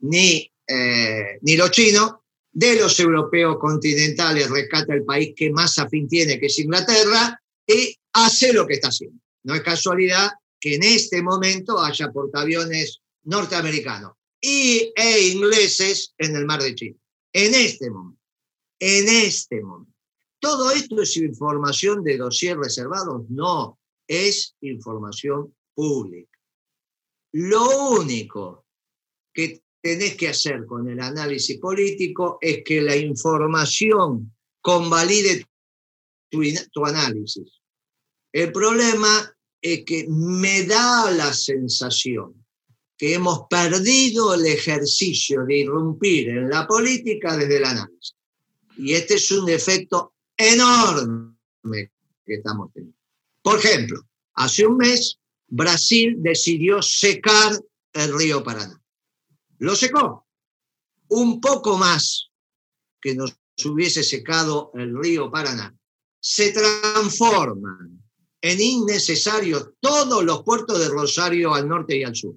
ni, 0.00 0.50
eh, 0.66 1.38
ni 1.42 1.56
los 1.56 1.70
chinos. 1.70 2.12
De 2.52 2.74
los 2.74 2.98
europeos 3.00 3.58
continentales 3.58 4.48
rescata 4.48 4.94
el 4.94 5.04
país 5.04 5.34
que 5.36 5.50
más 5.50 5.78
afín 5.78 6.08
tiene, 6.08 6.40
que 6.40 6.46
es 6.46 6.58
Inglaterra, 6.58 7.38
y 7.66 7.94
hace 8.14 8.54
lo 8.54 8.66
que 8.66 8.74
está 8.74 8.88
haciendo. 8.88 9.20
No 9.44 9.54
es 9.54 9.60
casualidad 9.60 10.30
que 10.58 10.76
en 10.76 10.82
este 10.82 11.22
momento 11.22 11.78
haya 11.78 12.10
portaaviones 12.10 13.02
norteamericanos 13.24 14.12
y, 14.40 14.90
e 14.96 15.28
ingleses 15.28 16.14
en 16.16 16.34
el 16.34 16.46
mar 16.46 16.62
de 16.62 16.74
China. 16.74 16.96
En 17.34 17.54
este 17.54 17.90
momento 17.90 18.16
en 18.78 19.08
este 19.08 19.62
momento. 19.62 19.92
¿Todo 20.38 20.70
esto 20.70 21.00
es 21.00 21.16
información 21.16 22.02
de 22.04 22.18
dossier 22.18 22.58
reservados? 22.58 23.22
No, 23.30 23.78
es 24.06 24.56
información 24.60 25.54
pública. 25.74 26.38
Lo 27.32 27.90
único 27.90 28.66
que 29.32 29.62
tenés 29.80 30.16
que 30.16 30.28
hacer 30.28 30.64
con 30.66 30.88
el 30.88 31.00
análisis 31.00 31.58
político 31.58 32.38
es 32.40 32.62
que 32.64 32.80
la 32.80 32.96
información 32.96 34.34
convalide 34.60 35.46
tu, 36.30 36.42
tu 36.72 36.84
análisis. 36.84 37.60
El 38.32 38.52
problema 38.52 39.32
es 39.60 39.84
que 39.84 40.06
me 40.08 40.64
da 40.64 41.10
la 41.10 41.32
sensación 41.32 42.46
que 42.96 43.14
hemos 43.14 43.46
perdido 43.48 44.34
el 44.34 44.46
ejercicio 44.46 45.44
de 45.44 45.58
irrumpir 45.58 46.30
en 46.30 46.48
la 46.48 46.66
política 46.66 47.36
desde 47.36 47.58
el 47.58 47.64
análisis. 47.64 48.16
Y 48.78 48.94
este 48.94 49.14
es 49.14 49.30
un 49.30 49.46
defecto 49.46 50.14
enorme 50.36 51.36
que 52.24 52.34
estamos 52.34 52.72
teniendo. 52.72 52.96
Por 53.46 53.60
ejemplo, 53.60 54.04
hace 54.34 54.66
un 54.66 54.76
mes 54.76 55.20
Brasil 55.46 56.16
decidió 56.18 56.82
secar 56.82 57.52
el 57.92 58.18
río 58.18 58.42
Paraná. 58.42 58.82
Lo 59.58 59.76
secó. 59.76 60.26
Un 61.10 61.40
poco 61.40 61.78
más 61.78 62.32
que 63.00 63.14
nos 63.14 63.38
hubiese 63.64 64.02
secado 64.02 64.72
el 64.74 64.98
río 64.98 65.30
Paraná. 65.30 65.72
Se 66.18 66.50
transforman 66.50 68.02
en 68.40 68.60
innecesarios 68.60 69.74
todos 69.78 70.24
los 70.24 70.42
puertos 70.42 70.80
de 70.80 70.88
Rosario 70.88 71.54
al 71.54 71.68
norte 71.68 71.96
y 71.96 72.02
al 72.02 72.16
sur, 72.16 72.34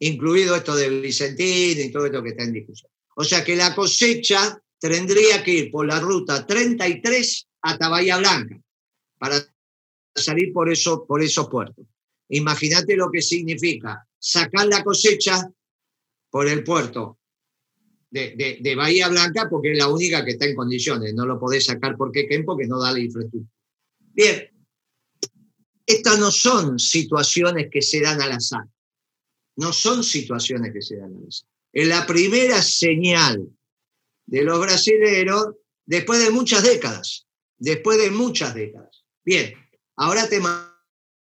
incluido 0.00 0.56
esto 0.56 0.74
de 0.74 0.88
Vicentín 0.88 1.78
y 1.78 1.92
todo 1.92 2.06
esto 2.06 2.20
que 2.20 2.30
está 2.30 2.42
en 2.42 2.54
discusión. 2.54 2.90
O 3.14 3.22
sea 3.22 3.44
que 3.44 3.54
la 3.54 3.76
cosecha 3.76 4.60
tendría 4.80 5.40
que 5.44 5.52
ir 5.52 5.70
por 5.70 5.86
la 5.86 6.00
ruta 6.00 6.44
33 6.44 7.46
hasta 7.62 7.88
Bahía 7.88 8.18
Blanca 8.18 8.60
para 9.20 9.40
salir 10.18 10.52
por, 10.52 10.70
eso, 10.70 11.06
por 11.06 11.22
esos 11.22 11.48
puertos. 11.48 11.86
Imagínate 12.28 12.96
lo 12.96 13.10
que 13.10 13.22
significa 13.22 14.06
sacar 14.18 14.66
la 14.66 14.84
cosecha 14.84 15.50
por 16.30 16.46
el 16.48 16.62
puerto 16.62 17.18
de, 18.10 18.74
Bahía 18.76 19.08
Blanca 19.08 19.48
porque 19.50 19.72
es 19.72 19.78
la 19.78 19.88
única 19.88 20.24
que 20.24 20.32
está 20.32 20.46
en 20.46 20.54
condiciones. 20.54 21.14
No 21.14 21.26
lo 21.26 21.38
podés 21.38 21.66
sacar 21.66 21.96
por 21.96 22.12
Quequén 22.12 22.44
porque 22.44 22.66
no 22.66 22.80
da 22.80 22.92
la 22.92 23.00
infraestructura. 23.00 23.50
Bien, 23.98 24.50
estas 25.86 26.18
no 26.18 26.30
son 26.30 26.78
situaciones 26.78 27.68
que 27.70 27.82
se 27.82 28.00
dan 28.00 28.20
al 28.20 28.32
azar. 28.32 28.64
No 29.56 29.72
son 29.72 30.04
situaciones 30.04 30.72
que 30.72 30.82
se 30.82 30.96
dan 30.96 31.16
al 31.16 31.26
azar. 31.28 31.48
Es 31.72 31.88
la 31.88 32.06
primera 32.06 32.62
señal 32.62 33.48
de 34.26 34.42
los 34.42 34.60
brasileros 34.60 35.54
después 35.86 36.22
de 36.22 36.30
muchas 36.30 36.62
décadas, 36.62 37.26
después 37.56 37.98
de 37.98 38.10
muchas 38.10 38.54
décadas. 38.54 39.04
Bien, 39.24 39.54
ahora 39.98 40.28
te 40.28 40.40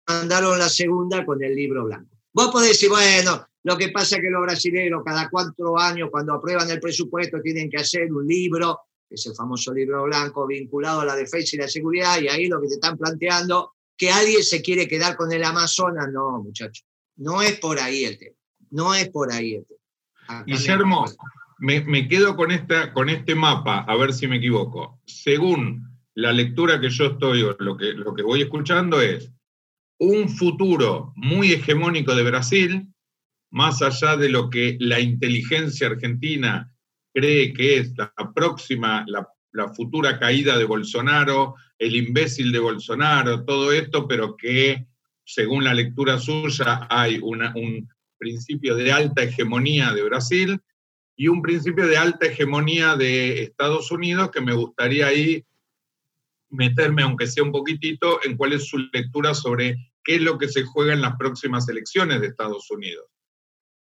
mandaron 0.07 0.57
la 0.57 0.69
segunda 0.69 1.25
con 1.25 1.43
el 1.43 1.55
libro 1.55 1.85
blanco. 1.85 2.09
Vos 2.33 2.49
podés 2.51 2.69
decir, 2.69 2.89
bueno, 2.89 3.45
lo 3.63 3.77
que 3.77 3.89
pasa 3.89 4.15
es 4.15 4.21
que 4.21 4.29
los 4.29 4.41
brasileños 4.41 5.03
cada 5.05 5.29
cuatro 5.29 5.77
años, 5.77 6.09
cuando 6.11 6.33
aprueban 6.33 6.69
el 6.71 6.79
presupuesto, 6.79 7.41
tienen 7.41 7.69
que 7.69 7.77
hacer 7.77 8.11
un 8.11 8.25
libro, 8.25 8.79
que 9.07 9.15
es 9.15 9.25
el 9.25 9.35
famoso 9.35 9.73
libro 9.73 10.03
blanco 10.03 10.47
vinculado 10.47 11.01
a 11.01 11.05
la 11.05 11.15
defensa 11.15 11.55
y 11.55 11.59
la 11.59 11.67
seguridad, 11.67 12.19
y 12.19 12.29
ahí 12.29 12.47
lo 12.47 12.61
que 12.61 12.67
te 12.67 12.75
están 12.75 12.97
planteando, 12.97 13.73
que 13.97 14.09
alguien 14.09 14.43
se 14.43 14.61
quiere 14.61 14.87
quedar 14.87 15.15
con 15.15 15.31
el 15.31 15.43
Amazonas, 15.43 16.07
no, 16.11 16.41
muchachos, 16.41 16.85
no 17.17 17.41
es 17.41 17.59
por 17.59 17.79
ahí 17.79 18.05
el 18.05 18.17
tema, 18.17 18.35
no 18.71 18.95
es 18.95 19.09
por 19.09 19.31
ahí 19.31 19.55
el 19.55 19.65
tema. 19.65 20.43
Guillermo, 20.45 21.05
me, 21.59 22.07
quedo 22.07 22.35
con, 22.37 22.51
esta, 22.51 22.93
con 22.93 23.09
este 23.09 23.35
mapa, 23.35 23.79
a 23.79 23.95
ver 23.97 24.13
si 24.13 24.27
me 24.27 24.37
equivoco. 24.37 24.99
Según 25.05 25.90
la 26.15 26.31
lectura 26.31 26.79
que 26.79 26.89
yo 26.89 27.05
estoy, 27.05 27.43
o 27.43 27.55
lo 27.59 27.77
que, 27.77 27.93
lo 27.93 28.13
que 28.13 28.23
voy 28.23 28.41
escuchando 28.41 29.01
es 29.01 29.31
un 29.99 30.29
futuro 30.29 31.13
muy 31.15 31.53
hegemónico 31.53 32.15
de 32.15 32.23
Brasil, 32.23 32.87
más 33.51 33.81
allá 33.81 34.17
de 34.17 34.29
lo 34.29 34.49
que 34.49 34.77
la 34.79 34.99
inteligencia 34.99 35.87
argentina 35.87 36.71
cree 37.13 37.53
que 37.53 37.77
es 37.77 37.93
la 37.97 38.11
próxima, 38.33 39.05
la, 39.07 39.27
futura 39.75 40.17
caída 40.17 40.57
de 40.57 40.63
Bolsonaro, 40.63 41.55
el 41.77 41.95
imbécil 41.95 42.51
de 42.51 42.59
Bolsonaro, 42.59 43.43
todo 43.43 43.71
esto, 43.73 44.07
pero 44.07 44.37
que 44.37 44.87
según 45.25 45.65
la 45.65 45.73
lectura 45.73 46.17
suya 46.17 46.87
hay 46.89 47.19
un 47.19 47.87
principio 48.17 48.75
de 48.75 48.91
alta 48.91 49.23
hegemonía 49.23 49.91
de 49.93 50.03
Brasil 50.03 50.59
y 51.17 51.27
un 51.27 51.41
principio 51.41 51.85
de 51.85 51.97
alta 51.97 52.27
hegemonía 52.27 52.95
de 52.95 53.43
Estados 53.43 53.91
Unidos 53.91 54.31
que 54.31 54.41
me 54.41 54.53
gustaría 54.53 55.07
ahí 55.07 55.45
meterme, 56.51 57.03
aunque 57.03 57.27
sea 57.27 57.43
un 57.43 57.51
poquitito, 57.51 58.19
en 58.23 58.37
cuál 58.37 58.53
es 58.53 58.67
su 58.67 58.77
lectura 58.93 59.33
sobre 59.33 59.93
qué 60.03 60.15
es 60.15 60.21
lo 60.21 60.37
que 60.37 60.47
se 60.47 60.63
juega 60.63 60.93
en 60.93 61.01
las 61.01 61.15
próximas 61.17 61.67
elecciones 61.69 62.21
de 62.21 62.27
Estados 62.27 62.69
Unidos. 62.69 63.05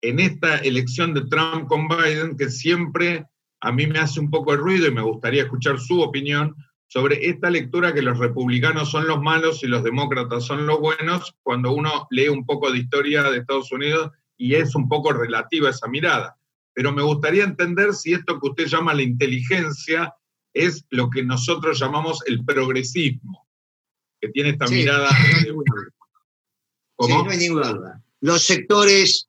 En 0.00 0.20
esta 0.20 0.58
elección 0.58 1.14
de 1.14 1.26
Trump 1.26 1.66
con 1.66 1.88
Biden, 1.88 2.36
que 2.36 2.50
siempre 2.50 3.26
a 3.60 3.72
mí 3.72 3.86
me 3.86 3.98
hace 3.98 4.20
un 4.20 4.30
poco 4.30 4.52
de 4.52 4.58
ruido 4.58 4.86
y 4.86 4.94
me 4.94 5.02
gustaría 5.02 5.42
escuchar 5.42 5.78
su 5.80 6.00
opinión 6.00 6.54
sobre 6.86 7.28
esta 7.28 7.50
lectura 7.50 7.92
que 7.92 8.02
los 8.02 8.18
republicanos 8.18 8.90
son 8.90 9.06
los 9.06 9.20
malos 9.20 9.62
y 9.62 9.66
los 9.66 9.82
demócratas 9.82 10.44
son 10.44 10.66
los 10.66 10.80
buenos, 10.80 11.34
cuando 11.42 11.72
uno 11.72 12.06
lee 12.10 12.28
un 12.28 12.46
poco 12.46 12.70
de 12.70 12.78
historia 12.78 13.24
de 13.24 13.38
Estados 13.38 13.70
Unidos 13.72 14.10
y 14.36 14.54
es 14.54 14.74
un 14.74 14.88
poco 14.88 15.12
relativa 15.12 15.70
esa 15.70 15.88
mirada. 15.88 16.36
Pero 16.72 16.92
me 16.92 17.02
gustaría 17.02 17.44
entender 17.44 17.92
si 17.92 18.14
esto 18.14 18.40
que 18.40 18.48
usted 18.48 18.66
llama 18.66 18.94
la 18.94 19.02
inteligencia 19.02 20.14
es 20.58 20.84
lo 20.90 21.08
que 21.08 21.22
nosotros 21.22 21.78
llamamos 21.78 22.20
el 22.26 22.44
progresismo, 22.44 23.46
que 24.20 24.28
tiene 24.28 24.50
esta 24.50 24.66
mirada. 24.66 25.08
¿Cómo? 26.96 27.16
Sí, 27.16 27.24
no 27.24 27.30
hay 27.30 27.38
ninguna 27.38 27.72
duda. 27.72 28.02
Los 28.20 28.42
sectores 28.42 29.28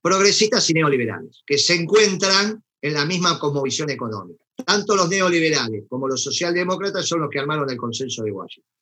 progresistas 0.00 0.70
y 0.70 0.74
neoliberales, 0.74 1.42
que 1.44 1.58
se 1.58 1.74
encuentran 1.74 2.62
en 2.80 2.94
la 2.94 3.04
misma 3.04 3.40
visión 3.62 3.90
económica. 3.90 4.44
Tanto 4.64 4.96
los 4.96 5.08
neoliberales 5.08 5.84
como 5.88 6.08
los 6.08 6.22
socialdemócratas 6.22 7.06
son 7.06 7.20
los 7.20 7.30
que 7.30 7.40
armaron 7.40 7.68
el 7.70 7.76
consenso 7.76 8.22
de 8.22 8.32
Washington. 8.32 8.72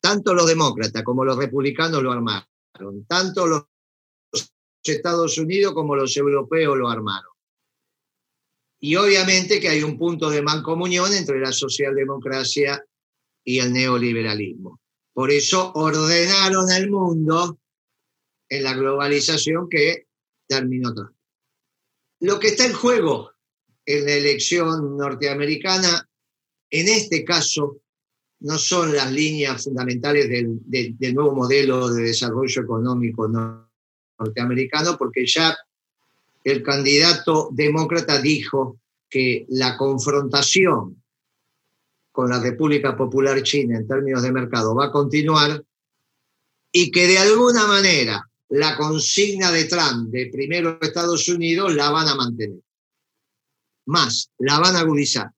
Tanto 0.00 0.34
los 0.34 0.46
demócratas 0.46 1.02
como 1.02 1.24
los 1.24 1.36
republicanos 1.36 2.02
lo 2.02 2.12
armaron. 2.12 2.46
Tanto 3.08 3.46
los 3.46 3.64
Estados 4.82 5.38
Unidos 5.38 5.74
como 5.74 5.96
los 5.96 6.16
europeos 6.16 6.76
lo 6.76 6.88
armaron. 6.88 7.35
Y 8.86 8.94
obviamente 8.94 9.58
que 9.58 9.68
hay 9.68 9.82
un 9.82 9.98
punto 9.98 10.30
de 10.30 10.42
mancomunión 10.42 11.12
entre 11.12 11.40
la 11.40 11.50
socialdemocracia 11.50 12.84
y 13.44 13.58
el 13.58 13.72
neoliberalismo. 13.72 14.80
Por 15.12 15.32
eso 15.32 15.72
ordenaron 15.74 16.70
el 16.70 16.88
mundo 16.88 17.58
en 18.48 18.62
la 18.62 18.74
globalización 18.74 19.68
que 19.68 20.06
terminó 20.46 20.94
Trump. 20.94 21.16
Lo 22.20 22.38
que 22.38 22.46
está 22.46 22.64
en 22.64 22.74
juego 22.74 23.32
en 23.84 24.04
la 24.04 24.12
elección 24.12 24.96
norteamericana, 24.96 26.08
en 26.70 26.86
este 26.86 27.24
caso, 27.24 27.80
no 28.38 28.56
son 28.56 28.94
las 28.94 29.10
líneas 29.10 29.64
fundamentales 29.64 30.28
del, 30.28 30.60
del 30.64 31.12
nuevo 31.12 31.34
modelo 31.34 31.88
de 31.88 32.04
desarrollo 32.04 32.62
económico 32.62 33.26
norteamericano, 34.16 34.96
porque 34.96 35.26
ya 35.26 35.56
el 36.46 36.62
candidato 36.62 37.48
demócrata 37.50 38.20
dijo 38.20 38.78
que 39.10 39.46
la 39.48 39.76
confrontación 39.76 41.02
con 42.12 42.30
la 42.30 42.38
República 42.38 42.96
Popular 42.96 43.42
China 43.42 43.76
en 43.76 43.88
términos 43.88 44.22
de 44.22 44.30
mercado 44.30 44.72
va 44.72 44.86
a 44.86 44.92
continuar 44.92 45.64
y 46.70 46.92
que 46.92 47.08
de 47.08 47.18
alguna 47.18 47.66
manera 47.66 48.24
la 48.50 48.76
consigna 48.76 49.50
de 49.50 49.64
Trump 49.64 50.08
de 50.10 50.30
primero 50.32 50.78
Estados 50.80 51.28
Unidos 51.28 51.74
la 51.74 51.90
van 51.90 52.06
a 52.06 52.14
mantener. 52.14 52.60
Más, 53.86 54.30
la 54.38 54.60
van 54.60 54.76
a 54.76 54.80
agudizar. 54.80 55.28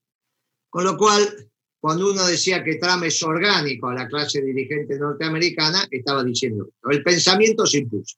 Con 0.69 0.83
lo 0.83 0.95
cual, 0.95 1.49
cuando 1.79 2.11
uno 2.11 2.23
decía 2.27 2.63
que 2.63 2.75
Trump 2.75 3.05
es 3.05 3.23
orgánico 3.23 3.87
a 3.87 3.95
la 3.95 4.07
clase 4.07 4.43
dirigente 4.43 4.99
norteamericana, 4.99 5.87
estaba 5.89 6.23
diciendo, 6.23 6.69
el 6.83 7.01
pensamiento 7.01 7.65
se 7.65 7.79
impuso, 7.79 8.15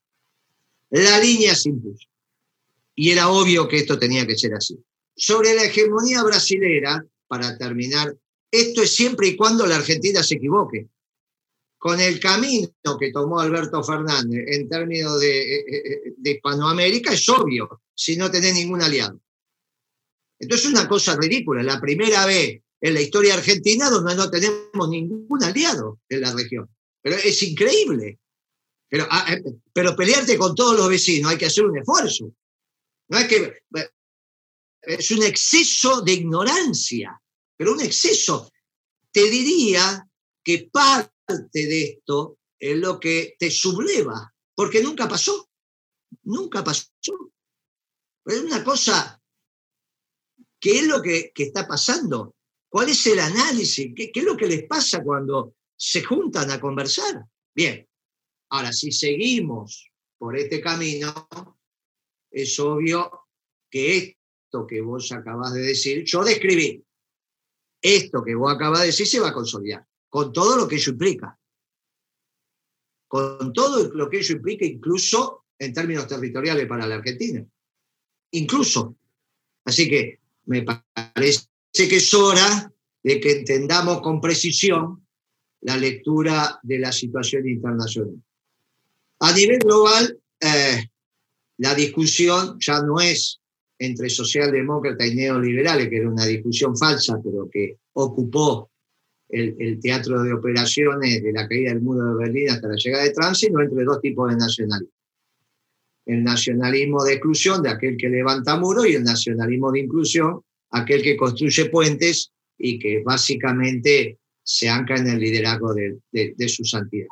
la 0.90 1.18
línea 1.20 1.54
se 1.54 1.70
impuso. 1.70 2.11
Y 3.02 3.10
era 3.10 3.30
obvio 3.30 3.66
que 3.66 3.78
esto 3.78 3.98
tenía 3.98 4.24
que 4.24 4.38
ser 4.38 4.54
así. 4.54 4.78
Sobre 5.16 5.54
la 5.54 5.64
hegemonía 5.64 6.22
brasilera, 6.22 7.04
para 7.26 7.58
terminar, 7.58 8.16
esto 8.48 8.80
es 8.80 8.94
siempre 8.94 9.26
y 9.26 9.34
cuando 9.34 9.66
la 9.66 9.74
Argentina 9.74 10.22
se 10.22 10.36
equivoque. 10.36 10.86
Con 11.78 11.98
el 11.98 12.20
camino 12.20 12.70
que 13.00 13.10
tomó 13.10 13.40
Alberto 13.40 13.82
Fernández 13.82 14.44
en 14.46 14.68
términos 14.68 15.18
de, 15.18 15.56
eh, 15.56 15.64
eh, 15.66 16.14
de 16.16 16.30
Hispanoamérica, 16.30 17.12
es 17.12 17.28
obvio, 17.28 17.82
si 17.92 18.16
no 18.16 18.30
tenés 18.30 18.54
ningún 18.54 18.80
aliado. 18.80 19.20
Entonces 20.38 20.66
es 20.66 20.72
una 20.72 20.86
cosa 20.86 21.16
ridícula, 21.16 21.64
la 21.64 21.80
primera 21.80 22.24
vez 22.24 22.62
en 22.80 22.94
la 22.94 23.00
historia 23.00 23.34
argentina 23.34 23.90
donde 23.90 24.14
no 24.14 24.30
tenemos 24.30 24.88
ningún 24.88 25.42
aliado 25.42 25.98
en 26.08 26.20
la 26.20 26.32
región. 26.32 26.70
Pero 27.02 27.16
es 27.16 27.42
increíble. 27.42 28.20
Pero, 28.88 29.08
ah, 29.10 29.26
eh, 29.28 29.42
pero 29.72 29.96
pelearte 29.96 30.38
con 30.38 30.54
todos 30.54 30.76
los 30.76 30.88
vecinos 30.88 31.32
hay 31.32 31.38
que 31.38 31.46
hacer 31.46 31.64
un 31.64 31.76
esfuerzo. 31.76 32.32
No 33.12 33.18
es 33.18 33.28
que 33.28 33.62
es 34.80 35.10
un 35.10 35.22
exceso 35.22 36.00
de 36.00 36.14
ignorancia, 36.14 37.22
pero 37.58 37.74
un 37.74 37.82
exceso. 37.82 38.50
Te 39.12 39.28
diría 39.28 40.08
que 40.42 40.70
parte 40.72 41.20
de 41.52 41.82
esto 41.82 42.38
es 42.58 42.78
lo 42.78 42.98
que 42.98 43.36
te 43.38 43.50
subleva, 43.50 44.34
porque 44.54 44.82
nunca 44.82 45.06
pasó, 45.06 45.50
nunca 46.22 46.64
pasó. 46.64 46.88
Es 48.24 48.40
una 48.40 48.64
cosa, 48.64 49.22
¿qué 50.58 50.78
es 50.78 50.86
lo 50.86 51.02
que, 51.02 51.32
está 51.36 51.68
pasando? 51.68 52.34
¿Cuál 52.66 52.88
es 52.88 53.06
el 53.08 53.18
análisis? 53.18 53.92
¿Qué, 53.94 54.10
¿Qué 54.10 54.20
es 54.20 54.26
lo 54.26 54.38
que 54.38 54.46
les 54.46 54.64
pasa 54.66 55.04
cuando 55.04 55.56
se 55.76 56.02
juntan 56.02 56.50
a 56.50 56.58
conversar? 56.58 57.26
Bien, 57.54 57.86
ahora 58.48 58.72
si 58.72 58.90
seguimos 58.90 59.90
por 60.16 60.38
este 60.38 60.62
camino, 60.62 61.12
es 62.32 62.58
obvio 62.58 63.28
que 63.70 63.96
esto 63.96 64.66
que 64.66 64.80
vos 64.80 65.12
acabas 65.12 65.54
de 65.54 65.60
decir, 65.60 66.04
yo 66.04 66.24
describí, 66.24 66.84
esto 67.80 68.22
que 68.22 68.34
vos 68.34 68.52
acabas 68.52 68.80
de 68.80 68.86
decir 68.86 69.06
se 69.06 69.20
va 69.20 69.28
a 69.28 69.34
consolidar, 69.34 69.86
con 70.08 70.32
todo 70.32 70.56
lo 70.56 70.68
que 70.68 70.76
ello 70.76 70.92
implica. 70.92 71.38
Con 73.08 73.52
todo 73.52 73.92
lo 73.92 74.08
que 74.08 74.18
ello 74.18 74.36
implica, 74.36 74.64
incluso 74.64 75.44
en 75.58 75.72
términos 75.72 76.06
territoriales 76.06 76.66
para 76.66 76.86
la 76.86 76.94
Argentina. 76.96 77.44
Incluso. 78.30 78.96
Así 79.64 79.88
que 79.88 80.20
me 80.46 80.62
parece 80.62 81.46
que 81.72 81.96
es 81.96 82.14
hora 82.14 82.72
de 83.02 83.20
que 83.20 83.32
entendamos 83.32 84.00
con 84.00 84.20
precisión 84.20 85.06
la 85.60 85.76
lectura 85.76 86.58
de 86.62 86.78
la 86.78 86.90
situación 86.90 87.46
internacional. 87.46 88.22
A 89.20 89.32
nivel 89.32 89.58
global, 89.58 90.18
eh, 90.40 90.88
la 91.62 91.76
discusión 91.76 92.58
ya 92.58 92.82
no 92.82 92.98
es 93.00 93.40
entre 93.78 94.10
socialdemócratas 94.10 95.06
y 95.06 95.14
neoliberales, 95.14 95.88
que 95.88 95.98
era 95.98 96.10
una 96.10 96.26
discusión 96.26 96.76
falsa, 96.76 97.20
pero 97.22 97.48
que 97.48 97.76
ocupó 97.92 98.68
el, 99.28 99.78
teatro 99.80 100.24
de 100.24 100.32
operaciones 100.32 101.22
de 101.22 101.32
la 101.32 101.46
caída 101.46 101.70
del 101.70 101.80
muro 101.80 102.04
de 102.04 102.24
Berlín 102.24 102.50
hasta 102.50 102.66
la 102.66 102.74
llegada 102.74 103.04
de 103.04 103.10
Trump, 103.10 103.34
sino 103.34 103.60
entre 103.60 103.84
dos 103.84 104.00
tipos 104.00 104.28
de 104.30 104.36
nacionalismo. 104.38 104.94
El 106.04 106.24
nacionalismo 106.24 107.04
de 107.04 107.12
exclusión, 107.12 107.62
de 107.62 107.70
aquel 107.70 107.96
que 107.96 108.08
levanta 108.08 108.58
muros, 108.58 108.88
y 108.88 108.94
el 108.94 109.04
nacionalismo 109.04 109.70
de 109.70 109.80
inclusión, 109.80 110.40
aquel 110.70 111.00
que 111.00 111.16
construye 111.16 111.66
puentes 111.66 112.32
y 112.58 112.80
que 112.80 113.02
básicamente 113.04 114.18
se 114.42 114.68
ancla 114.68 114.96
en 114.96 115.06
el 115.06 115.20
liderazgo 115.20 115.72
de, 115.74 116.00
de 116.10 116.48
su 116.48 116.64
santidad. 116.64 117.06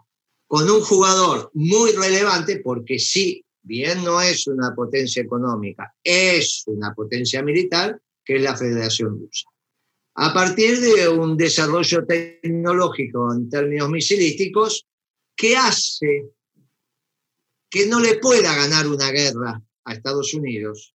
Con 0.49 0.69
un 0.69 0.81
jugador 0.81 1.53
muy 1.55 1.93
relevante, 1.93 2.59
porque 2.59 2.99
sí 2.99 3.45
bien 3.63 4.05
no 4.05 4.21
es 4.21 4.47
una 4.47 4.75
potencia 4.75 5.23
económica, 5.23 5.95
es 6.03 6.65
una 6.67 6.95
potencia 6.95 7.43
militar, 7.43 8.01
que 8.25 8.37
es 8.37 8.43
la 8.43 8.57
Federación 8.57 9.19
Rusa. 9.19 9.49
A 10.17 10.35
partir 10.35 10.81
de 10.81 11.09
un 11.09 11.37
desarrollo 11.37 12.05
tecnológico 12.05 13.33
en 13.33 13.49
términos 13.49 13.89
misilísticos 13.91 14.87
que 15.37 15.57
hace 15.57 16.31
que 17.71 17.87
no 17.87 18.01
le 18.01 18.19
pueda 18.19 18.55
ganar 18.55 18.89
una 18.89 19.11
guerra 19.11 19.63
a 19.85 19.93
Estados 19.93 20.35
Unidos, 20.35 20.95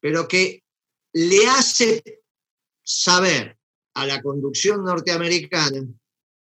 pero 0.00 0.26
que 0.26 0.64
le 1.12 1.46
hace 1.46 2.02
saber 2.82 3.58
a 3.94 4.06
la 4.06 4.22
conducción 4.22 4.82
norteamericana 4.82 5.86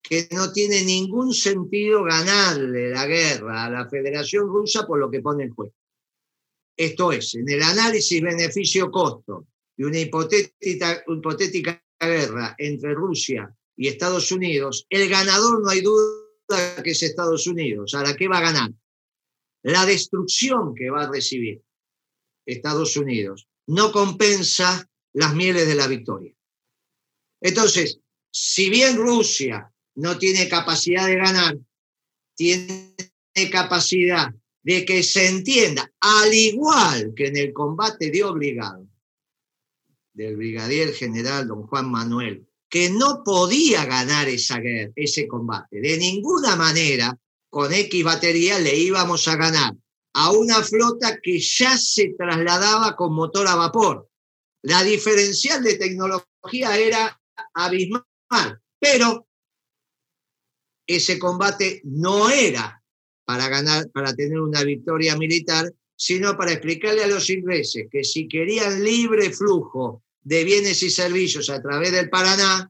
que 0.03 0.27
no 0.31 0.51
tiene 0.51 0.83
ningún 0.83 1.33
sentido 1.33 2.03
ganarle 2.03 2.89
la 2.89 3.07
guerra 3.07 3.65
a 3.65 3.69
la 3.69 3.89
Federación 3.89 4.47
Rusa 4.47 4.85
por 4.85 4.99
lo 4.99 5.09
que 5.09 5.21
pone 5.21 5.45
el 5.45 5.51
juez. 5.51 5.71
Esto 6.75 7.11
es, 7.11 7.35
en 7.35 7.49
el 7.49 7.63
análisis 7.63 8.21
beneficio-costo 8.21 9.47
de 9.77 9.85
una 9.85 9.99
hipotética, 9.99 11.03
hipotética 11.07 11.83
guerra 11.99 12.55
entre 12.57 12.93
Rusia 12.93 13.55
y 13.77 13.87
Estados 13.87 14.31
Unidos, 14.31 14.85
el 14.89 15.09
ganador 15.09 15.61
no 15.63 15.69
hay 15.69 15.81
duda 15.81 16.83
que 16.83 16.91
es 16.91 17.01
Estados 17.01 17.47
Unidos. 17.47 17.93
¿Ahora 17.93 18.15
qué 18.15 18.27
va 18.27 18.39
a 18.39 18.41
ganar? 18.51 18.71
la 19.63 19.85
destrucción 19.85 20.75
que 20.75 20.89
va 20.89 21.03
a 21.03 21.11
recibir 21.11 21.63
Estados 22.45 22.97
Unidos 22.97 23.47
no 23.67 23.91
compensa 23.91 24.89
las 25.13 25.33
mieles 25.33 25.67
de 25.67 25.75
la 25.75 25.87
victoria. 25.87 26.35
Entonces, 27.41 27.99
si 28.29 28.69
bien 28.69 28.97
Rusia 28.97 29.72
no 29.95 30.17
tiene 30.17 30.47
capacidad 30.49 31.05
de 31.07 31.15
ganar, 31.15 31.57
tiene 32.35 32.95
capacidad 33.51 34.33
de 34.63 34.85
que 34.85 35.03
se 35.03 35.27
entienda, 35.27 35.91
al 35.99 36.33
igual 36.33 37.13
que 37.15 37.27
en 37.27 37.37
el 37.37 37.53
combate 37.53 38.09
de 38.09 38.23
obligado 38.23 38.87
del 40.13 40.37
brigadier 40.37 40.93
general 40.93 41.47
don 41.47 41.67
Juan 41.67 41.89
Manuel, 41.89 42.47
que 42.69 42.89
no 42.89 43.23
podía 43.23 43.85
ganar 43.85 44.29
esa 44.29 44.59
guerra, 44.59 44.91
ese 44.95 45.27
combate. 45.27 45.79
De 45.79 45.97
ninguna 45.97 46.55
manera, 46.55 47.17
con 47.49 47.73
X 47.73 48.03
batería, 48.03 48.59
le 48.59 48.75
íbamos 48.75 49.27
a 49.27 49.35
ganar 49.35 49.73
a 50.15 50.31
una 50.31 50.61
flota 50.63 51.19
que 51.21 51.39
ya 51.39 51.77
se 51.77 52.13
trasladaba 52.17 52.95
con 52.95 53.13
motor 53.13 53.47
a 53.47 53.55
vapor. 53.55 54.07
La 54.61 54.83
diferencial 54.83 55.63
de 55.63 55.75
tecnología 55.75 56.77
era 56.77 57.19
abismal, 57.53 58.59
pero 58.79 59.27
ese 60.95 61.19
combate 61.19 61.81
no 61.83 62.29
era 62.29 62.81
para 63.25 63.47
ganar, 63.49 63.89
para 63.91 64.13
tener 64.13 64.39
una 64.39 64.63
victoria 64.63 65.15
militar, 65.15 65.71
sino 65.95 66.35
para 66.35 66.51
explicarle 66.51 67.03
a 67.03 67.07
los 67.07 67.29
ingleses 67.29 67.87
que 67.89 68.03
si 68.03 68.27
querían 68.27 68.83
libre 68.83 69.31
flujo 69.31 70.03
de 70.21 70.43
bienes 70.43 70.81
y 70.83 70.89
servicios 70.89 71.49
a 71.49 71.61
través 71.61 71.91
del 71.91 72.09
Paraná, 72.09 72.69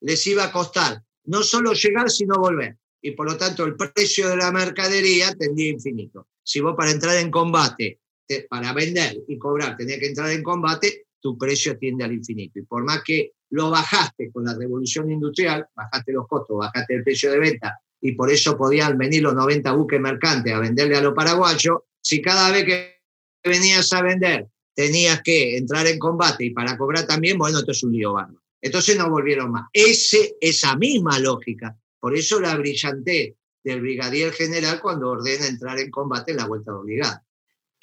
les 0.00 0.26
iba 0.26 0.44
a 0.44 0.52
costar 0.52 1.02
no 1.24 1.42
solo 1.42 1.72
llegar, 1.72 2.10
sino 2.10 2.36
volver. 2.36 2.76
Y 3.00 3.12
por 3.12 3.30
lo 3.30 3.36
tanto 3.36 3.64
el 3.64 3.76
precio 3.76 4.28
de 4.28 4.36
la 4.36 4.52
mercadería 4.52 5.34
tendría 5.34 5.70
infinito. 5.70 6.28
Si 6.42 6.60
vos 6.60 6.74
para 6.76 6.90
entrar 6.90 7.16
en 7.16 7.30
combate, 7.30 8.00
para 8.48 8.72
vender 8.72 9.22
y 9.28 9.38
cobrar, 9.38 9.76
tenías 9.76 9.98
que 9.98 10.06
entrar 10.06 10.30
en 10.30 10.42
combate, 10.42 11.06
tu 11.22 11.38
precio 11.38 11.78
tiende 11.78 12.04
al 12.04 12.12
infinito. 12.12 12.58
Y 12.58 12.62
por 12.62 12.84
más 12.84 13.02
que 13.02 13.32
lo 13.50 13.70
bajaste 13.70 14.30
con 14.32 14.44
la 14.44 14.54
revolución 14.54 15.10
industrial, 15.10 15.66
bajaste 15.74 16.12
los 16.12 16.26
costos, 16.26 16.58
bajaste 16.58 16.96
el 16.96 17.04
precio 17.04 17.30
de 17.30 17.38
venta, 17.38 17.78
y 18.00 18.12
por 18.12 18.30
eso 18.30 18.56
podían 18.58 18.98
venir 18.98 19.22
los 19.22 19.34
90 19.34 19.72
buques 19.72 20.00
mercantes 20.00 20.52
a 20.52 20.58
venderle 20.58 20.96
a 20.96 21.00
los 21.00 21.14
paraguayos, 21.14 21.78
si 22.02 22.20
cada 22.20 22.50
vez 22.50 22.64
que 22.64 23.02
venías 23.44 23.92
a 23.92 24.02
vender 24.02 24.48
tenías 24.74 25.22
que 25.22 25.56
entrar 25.56 25.86
en 25.86 25.98
combate 25.98 26.46
y 26.46 26.50
para 26.50 26.76
cobrar 26.76 27.06
también, 27.06 27.38
bueno, 27.38 27.58
esto 27.58 27.70
es 27.70 27.82
un 27.84 27.92
lío 27.92 28.14
bárbaro. 28.14 28.42
Entonces 28.60 28.96
no 28.96 29.08
volvieron 29.10 29.52
más. 29.52 29.68
Ese, 29.72 30.36
esa 30.40 30.76
misma 30.76 31.18
lógica, 31.18 31.76
por 32.00 32.16
eso 32.16 32.40
la 32.40 32.56
brillantez 32.56 33.34
del 33.62 33.80
brigadier 33.80 34.32
general 34.32 34.80
cuando 34.80 35.10
ordena 35.10 35.46
entrar 35.46 35.78
en 35.78 35.90
combate 35.90 36.32
en 36.32 36.38
la 36.38 36.46
vuelta 36.46 36.74
obligada. 36.74 37.24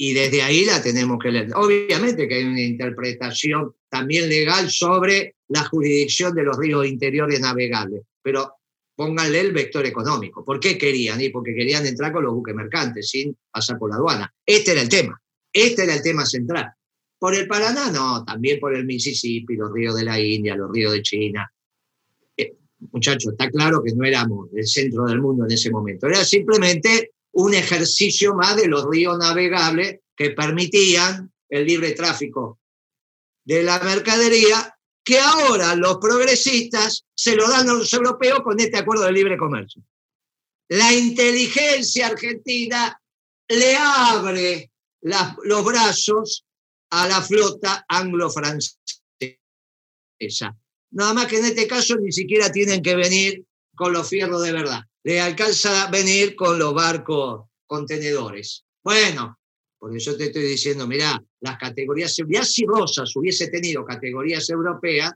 Y 0.02 0.14
desde 0.14 0.42
ahí 0.42 0.64
la 0.64 0.82
tenemos 0.82 1.20
que 1.22 1.30
leer. 1.30 1.50
Obviamente 1.56 2.26
que 2.26 2.36
hay 2.36 2.46
una 2.46 2.62
interpretación 2.62 3.76
también 3.90 4.30
legal 4.30 4.72
sobre 4.72 5.36
la 5.50 5.66
jurisdicción 5.66 6.34
de 6.34 6.44
los 6.44 6.58
ríos 6.58 6.88
interiores 6.88 7.42
navegables, 7.42 8.04
pero 8.22 8.54
pónganle 8.96 9.42
el 9.42 9.52
vector 9.52 9.86
económico. 9.86 10.46
¿Por 10.46 10.58
qué 10.62 10.78
querían? 10.78 11.20
Y 11.20 11.30
porque 11.30 11.54
querían 11.54 11.86
entrar 11.86 12.14
con 12.14 12.24
los 12.24 12.34
buques 12.34 12.56
mercantes 12.56 13.10
sin 13.10 13.36
pasar 13.52 13.78
por 13.78 13.90
la 13.90 13.98
aduana. 13.98 14.34
Este 14.46 14.72
era 14.72 14.82
el 14.82 14.88
tema. 14.88 15.22
Este 15.52 15.84
era 15.84 15.96
el 15.96 16.02
tema 16.02 16.26
central. 16.26 16.72
Por 17.18 17.36
el 17.36 17.46
Paraná, 17.46 17.92
no, 17.92 18.24
también 18.24 18.58
por 18.58 18.74
el 18.74 18.86
Mississippi, 18.86 19.58
los 19.58 19.74
ríos 19.74 19.98
de 19.98 20.06
la 20.06 20.18
India, 20.18 20.56
los 20.56 20.72
ríos 20.72 20.94
de 20.94 21.02
China. 21.02 21.52
Eh, 22.38 22.54
muchachos, 22.92 23.34
está 23.34 23.50
claro 23.50 23.84
que 23.84 23.94
no 23.94 24.06
éramos 24.06 24.48
el 24.56 24.66
centro 24.66 25.04
del 25.04 25.20
mundo 25.20 25.44
en 25.44 25.52
ese 25.52 25.70
momento. 25.70 26.08
Era 26.08 26.24
simplemente 26.24 27.12
un 27.34 27.54
ejercicio 27.54 28.34
más 28.34 28.56
de 28.56 28.68
los 28.68 28.86
ríos 28.86 29.18
navegables 29.18 30.00
que 30.16 30.32
permitían 30.32 31.32
el 31.50 31.66
libre 31.66 31.92
tráfico 31.92 32.60
de 33.46 33.64
la 33.64 33.80
mercadería 33.80 34.76
que 35.04 35.20
ahora 35.20 35.76
los 35.76 35.98
progresistas 35.98 37.06
se 37.16 37.36
lo 37.36 37.50
dan 37.50 37.70
a 37.70 37.74
los 37.74 37.92
europeos 37.94 38.42
con 38.44 38.60
este 38.60 38.78
acuerdo 38.78 39.06
de 39.06 39.12
libre 39.12 39.38
comercio. 39.38 39.82
La 40.68 40.94
inteligencia 40.94 42.08
argentina 42.08 43.02
le 43.48 43.76
abre 43.76 44.72
los 45.02 45.66
brazos 45.66 46.46
a 46.92 47.08
la 47.08 47.22
flota 47.22 47.86
anglo-francesa. 47.88 48.78
Nada 50.92 51.14
más 51.14 51.28
que 51.28 51.38
en 51.38 51.46
este 51.46 51.68
caso 51.68 51.96
ni 51.98 52.12
siquiera 52.12 52.52
tienen 52.52 52.84
que 52.84 52.96
venir 52.96 53.46
con 53.80 53.94
los 53.94 54.10
fierros 54.10 54.44
de 54.44 54.52
verdad. 54.52 54.82
Le 55.04 55.22
alcanza 55.22 55.84
a 55.84 55.90
venir 55.90 56.36
con 56.36 56.60
los 56.60 56.74
barcos 56.74 57.46
contenedores. 57.66 58.66
Bueno, 58.84 59.40
por 59.78 59.96
eso 59.96 60.18
te 60.18 60.26
estoy 60.26 60.44
diciendo, 60.44 60.86
mira, 60.86 61.24
las 61.40 61.58
categorías, 61.58 62.14
ya 62.28 62.44
si 62.44 62.66
Rosas 62.66 63.16
hubiese 63.16 63.48
tenido 63.48 63.86
categorías 63.86 64.50
europeas, 64.50 65.14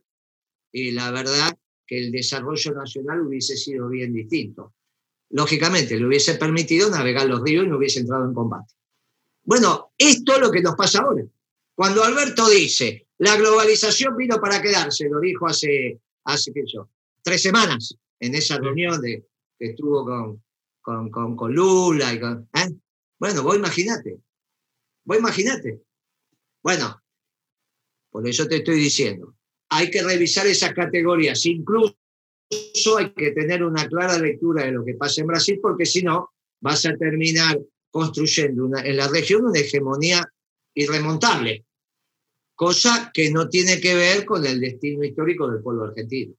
y 0.72 0.92
la 0.92 1.12
verdad 1.12 1.54
que 1.86 2.06
el 2.06 2.10
desarrollo 2.10 2.72
nacional 2.72 3.28
hubiese 3.28 3.58
sido 3.58 3.90
bien 3.90 4.14
distinto. 4.14 4.74
Lógicamente, 5.32 6.00
le 6.00 6.08
hubiese 6.08 6.36
permitido 6.36 6.90
navegar 6.90 7.26
los 7.28 7.42
ríos 7.42 7.66
y 7.66 7.68
no 7.68 7.76
hubiese 7.76 8.00
entrado 8.00 8.24
en 8.24 8.34
combate. 8.34 8.74
Bueno, 9.44 9.92
esto 9.98 10.36
es 10.36 10.40
lo 10.40 10.52
que 10.52 10.62
nos 10.62 10.76
pasa 10.76 11.02
ahora. 11.02 11.26
Cuando 11.76 12.02
Alberto 12.02 12.48
dice, 12.48 13.08
la 13.18 13.36
globalización 13.36 14.16
vino 14.16 14.40
para 14.40 14.62
quedarse, 14.62 15.10
lo 15.10 15.20
dijo 15.20 15.48
hace, 15.48 16.00
hace 16.24 16.54
¿qué 16.54 16.62
yo? 16.66 16.88
tres 17.22 17.42
semanas, 17.42 17.96
en 18.24 18.36
esa 18.36 18.58
reunión 18.58 19.02
de, 19.02 19.26
que 19.60 19.68
estuvo 19.72 20.06
con, 20.06 21.12
con, 21.12 21.36
con, 21.36 21.54
Lula. 21.54 22.14
Y 22.14 22.20
con, 22.20 22.50
¿eh? 22.54 22.70
Bueno, 23.20 23.44
vos 23.44 23.56
imaginate, 23.56 24.20
vos 25.04 25.18
imaginate. 25.18 25.82
Bueno, 26.62 27.02
por 28.10 28.28
eso 28.28 28.48
te 28.48 28.58
estoy 28.58 28.76
diciendo, 28.76 29.36
hay 29.70 29.90
que 29.90 30.04
revisar 30.04 30.48
esas 30.48 30.74
categorías, 30.74 31.46
incluso 31.46 31.98
hay 32.98 33.14
que 33.14 33.32
tener 33.32 33.64
una 33.64 33.88
clara 33.88 34.18
lectura 34.18 34.66
de 34.66 34.72
lo 34.72 34.86
que 34.86 34.94
pasa 34.94 35.22
en 35.22 35.28
Brasil, 35.28 35.60
porque 35.62 35.86
si 35.86 36.02
no, 36.02 36.32
vas 36.62 36.86
a 36.86 36.96
terminar 36.96 37.60
construyendo 37.90 38.66
una, 38.66 38.82
en 38.82 38.98
la 38.98 39.08
región 39.10 39.46
una 39.46 39.60
hegemonía 39.60 40.26
irremontable, 40.74 41.66
cosa 42.56 43.12
que 43.14 43.30
no 43.30 43.50
tiene 43.50 43.82
que 43.82 43.96
ver 43.96 44.26
con 44.26 44.46
el 44.46 44.62
destino 44.62 45.04
histórico 45.04 45.50
del 45.50 45.62
pueblo 45.62 45.86
argentino. 45.86 46.36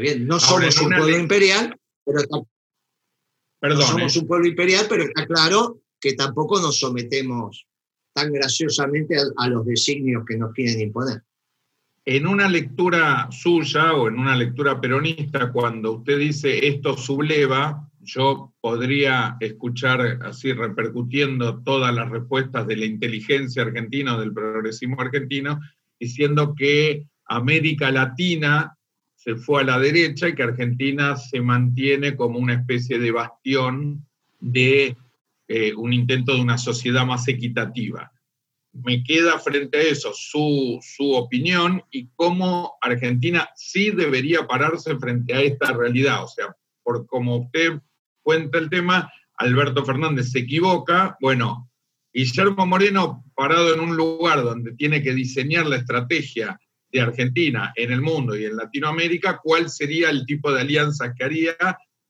Bien, 0.00 0.26
no 0.26 0.40
somos 0.40 0.80
un 0.80 0.88
pueblo 0.88 1.18
imperial, 1.18 1.76
pero 3.60 3.80
somos 3.80 4.16
un 4.16 4.26
pueblo 4.26 4.46
imperial, 4.46 4.86
pero 4.88 5.04
está 5.04 5.26
claro 5.26 5.80
que 6.00 6.14
tampoco 6.14 6.60
nos 6.60 6.80
sometemos 6.80 7.66
tan 8.12 8.32
graciosamente 8.32 9.16
a, 9.36 9.48
los 9.48 9.64
designios 9.64 10.24
que 10.26 10.36
nos 10.36 10.52
quieren 10.52 10.80
imponer. 10.80 11.22
En 12.04 12.26
una 12.26 12.48
lectura 12.48 13.28
suya 13.30 13.94
o 13.94 14.08
en 14.08 14.18
una 14.18 14.36
lectura 14.36 14.80
peronista, 14.80 15.52
cuando 15.52 15.92
usted 15.92 16.18
dice 16.18 16.66
esto 16.66 16.96
subleva, 16.96 17.88
yo 18.00 18.52
podría 18.60 19.36
escuchar 19.38 20.18
así 20.22 20.52
repercutiendo 20.52 21.62
todas 21.62 21.94
las 21.94 22.10
respuestas 22.10 22.66
de 22.66 22.76
la 22.76 22.86
inteligencia 22.86 23.62
argentina 23.62 24.16
o 24.16 24.20
del 24.20 24.32
progresismo 24.32 25.00
argentino, 25.00 25.60
diciendo 26.00 26.54
que 26.56 27.06
América 27.26 27.92
Latina 27.92 28.76
se 29.22 29.36
fue 29.36 29.62
a 29.62 29.64
la 29.64 29.78
derecha 29.78 30.28
y 30.28 30.34
que 30.34 30.42
Argentina 30.42 31.16
se 31.16 31.40
mantiene 31.40 32.16
como 32.16 32.40
una 32.40 32.54
especie 32.54 32.98
de 32.98 33.12
bastión 33.12 34.04
de 34.40 34.96
eh, 35.46 35.74
un 35.74 35.92
intento 35.92 36.34
de 36.34 36.40
una 36.40 36.58
sociedad 36.58 37.06
más 37.06 37.28
equitativa. 37.28 38.10
Me 38.72 39.04
queda 39.04 39.38
frente 39.38 39.78
a 39.78 39.82
eso 39.82 40.12
su, 40.12 40.80
su 40.82 41.12
opinión 41.12 41.84
y 41.92 42.08
cómo 42.16 42.74
Argentina 42.80 43.48
sí 43.54 43.90
debería 43.90 44.46
pararse 44.48 44.96
frente 44.96 45.34
a 45.34 45.42
esta 45.42 45.72
realidad. 45.72 46.24
O 46.24 46.28
sea, 46.28 46.56
por 46.82 47.06
como 47.06 47.36
usted 47.36 47.80
cuenta 48.22 48.58
el 48.58 48.70
tema, 48.70 49.12
Alberto 49.36 49.84
Fernández 49.84 50.32
se 50.32 50.40
equivoca, 50.40 51.16
bueno, 51.20 51.70
Guillermo 52.12 52.66
Moreno 52.66 53.24
parado 53.36 53.72
en 53.72 53.80
un 53.80 53.96
lugar 53.96 54.42
donde 54.42 54.72
tiene 54.72 55.00
que 55.00 55.14
diseñar 55.14 55.66
la 55.66 55.76
estrategia 55.76 56.58
de 56.92 57.00
Argentina 57.00 57.72
en 57.74 57.90
el 57.90 58.02
mundo 58.02 58.36
y 58.36 58.44
en 58.44 58.56
Latinoamérica, 58.56 59.40
¿cuál 59.42 59.70
sería 59.70 60.10
el 60.10 60.26
tipo 60.26 60.52
de 60.52 60.60
alianza 60.60 61.14
que 61.14 61.24
haría 61.24 61.56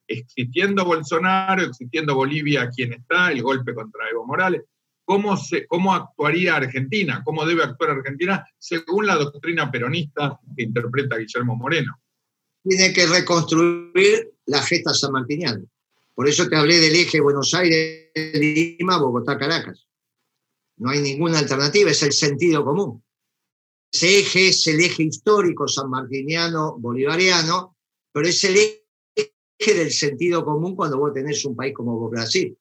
existiendo 0.09 0.85
Bolsonaro, 0.85 1.63
existiendo 1.63 2.17
Bolivia, 2.17 2.69
quien 2.69 2.93
está, 2.93 3.31
el 3.31 3.43
golpe 3.43 3.75
contra 3.75 4.11
Evo 4.11 4.27
Morales? 4.27 4.63
¿Cómo, 5.05 5.37
se, 5.37 5.67
¿Cómo 5.67 5.95
actuaría 5.95 6.57
Argentina? 6.57 7.23
¿Cómo 7.25 7.45
debe 7.47 7.63
actuar 7.63 7.91
Argentina 7.91 8.45
según 8.59 9.07
la 9.07 9.17
doctrina 9.17 9.71
peronista 9.71 10.39
que 10.57 10.65
interpreta 10.65 11.17
Guillermo 11.17 11.57
Moreno? 11.57 12.01
Tiene 12.63 12.93
que 12.93 13.07
reconstruir 13.07 14.33
la 14.47 14.63
gesta 14.63 14.93
sanmartiniana. 14.93 15.63
Por 16.15 16.29
eso 16.29 16.49
te 16.49 16.57
hablé 16.57 16.79
del 16.79 16.95
eje 16.95 17.21
Buenos 17.21 17.55
Aires, 17.55 18.11
Lima, 18.15 18.99
Bogotá, 18.99 19.39
Caracas. 19.39 19.87
No 20.77 20.91
hay 20.91 21.01
ninguna 21.01 21.39
alternativa, 21.39 21.91
es 21.91 22.03
el 22.03 22.13
sentido 22.13 22.65
común. 22.65 23.03
Ese 23.93 24.21
eje 24.21 24.49
es 24.49 24.67
el 24.69 24.81
eje 24.81 25.03
histórico 25.03 25.69
sanmartiniano 25.69 26.79
bolivariano, 26.79 27.77
pero 28.11 28.27
es 28.27 28.43
el 28.45 28.57
eje 28.57 29.75
del 29.75 29.91
sentido 29.91 30.45
común 30.45 30.75
cuando 30.75 30.99
vos 30.99 31.13
tenés 31.13 31.45
un 31.45 31.55
país 31.55 31.75
como 31.75 32.09
Brasil. 32.09 32.57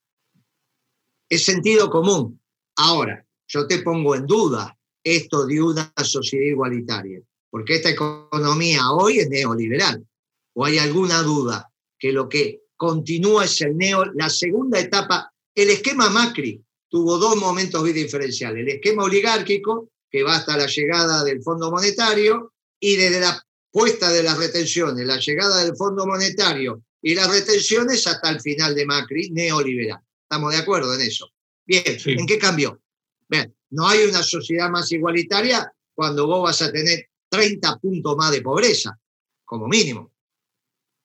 es 1.29 1.45
sentido 1.45 1.89
común. 1.89 2.41
Ahora, 2.75 3.25
yo 3.47 3.65
te 3.65 3.79
pongo 3.79 4.15
en 4.15 4.25
duda 4.25 4.77
esto 5.01 5.45
de 5.45 5.61
una 5.61 5.93
sociedad 6.03 6.45
igualitaria, 6.45 7.21
porque 7.49 7.75
esta 7.75 7.89
economía 7.89 8.91
hoy 8.91 9.19
es 9.19 9.29
neoliberal. 9.29 10.05
¿O 10.53 10.65
hay 10.65 10.79
alguna 10.79 11.21
duda 11.21 11.71
que 11.97 12.11
lo 12.11 12.27
que 12.27 12.63
continúa 12.75 13.45
es 13.45 13.61
el 13.61 13.77
neo, 13.77 14.03
la 14.13 14.29
segunda 14.29 14.79
etapa? 14.79 15.33
El 15.55 15.69
esquema 15.69 16.09
Macri 16.09 16.61
tuvo 16.89 17.17
dos 17.17 17.37
momentos 17.37 17.81
bien 17.83 17.95
diferenciales. 17.95 18.61
El 18.63 18.75
esquema 18.75 19.05
oligárquico, 19.05 19.89
que 20.11 20.23
va 20.23 20.35
hasta 20.35 20.57
la 20.57 20.67
llegada 20.67 21.23
del 21.23 21.41
Fondo 21.41 21.71
Monetario, 21.71 22.53
y 22.79 22.97
desde 22.97 23.21
la 23.21 23.41
puesta 23.71 24.11
de 24.11 24.23
las 24.23 24.37
retenciones, 24.37 25.05
la 25.05 25.17
llegada 25.17 25.63
del 25.63 25.75
Fondo 25.77 26.05
Monetario 26.05 26.83
y 27.01 27.15
las 27.15 27.29
retenciones 27.29 28.05
hasta 28.05 28.29
el 28.29 28.41
final 28.41 28.75
de 28.75 28.85
Macri, 28.85 29.29
neoliberal. 29.29 30.01
¿Estamos 30.23 30.51
de 30.51 30.59
acuerdo 30.59 30.93
en 30.95 31.01
eso? 31.01 31.31
Bien, 31.65 31.83
¿en 31.85 32.25
qué 32.25 32.37
cambió? 32.37 32.81
Bien, 33.29 33.55
no 33.69 33.87
hay 33.87 34.03
una 34.03 34.21
sociedad 34.23 34.69
más 34.69 34.91
igualitaria 34.91 35.71
cuando 35.93 36.27
vos 36.27 36.43
vas 36.43 36.61
a 36.61 36.71
tener 36.71 37.07
30 37.29 37.77
puntos 37.77 38.17
más 38.17 38.31
de 38.31 38.41
pobreza, 38.41 38.99
como 39.45 39.67
mínimo. 39.67 40.11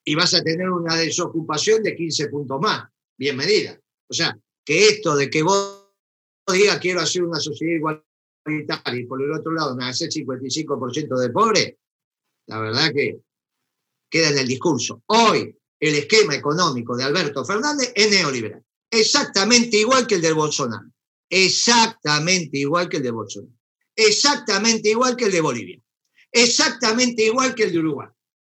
Y 0.03 0.15
vas 0.15 0.33
a 0.33 0.41
tener 0.41 0.69
una 0.69 0.95
desocupación 0.95 1.83
de 1.83 1.95
15 1.95 2.27
puntos 2.27 2.59
más, 2.59 2.89
bien 3.17 3.37
medida. 3.37 3.79
O 4.09 4.13
sea, 4.13 4.37
que 4.65 4.89
esto 4.89 5.15
de 5.15 5.29
que 5.29 5.43
vos 5.43 5.85
digas 6.51 6.79
quiero 6.79 7.01
hacer 7.01 7.23
una 7.23 7.39
sociedad 7.39 7.75
igualitaria 7.75 8.06
y 8.47 9.05
por 9.05 9.21
el 9.21 9.31
otro 9.31 9.51
lado 9.51 9.75
me 9.75 9.85
hace 9.85 10.07
55% 10.07 11.19
de 11.19 11.29
pobre, 11.29 11.79
la 12.47 12.59
verdad 12.59 12.91
que 12.93 13.19
queda 14.09 14.29
en 14.29 14.37
el 14.39 14.47
discurso. 14.47 15.03
Hoy 15.07 15.55
el 15.79 15.95
esquema 15.95 16.35
económico 16.35 16.95
de 16.95 17.03
Alberto 17.03 17.45
Fernández 17.45 17.91
es 17.95 18.09
neoliberal. 18.09 18.63
Exactamente 18.89 19.77
igual 19.77 20.07
que 20.07 20.15
el 20.15 20.21
del 20.21 20.33
Bolsonaro. 20.33 20.89
Exactamente 21.29 22.57
igual 22.57 22.87
que 22.87 22.97
el 22.97 23.03
de 23.03 23.11
Bolsonaro. 23.11 23.53
Exactamente 23.95 24.89
igual 24.89 25.15
que 25.15 25.25
el 25.25 25.31
de 25.31 25.41
Bolivia. 25.41 25.81
Exactamente 26.31 27.25
igual 27.25 27.53
que 27.53 27.63
el 27.63 27.71
de 27.71 27.79
Uruguay. 27.79 28.09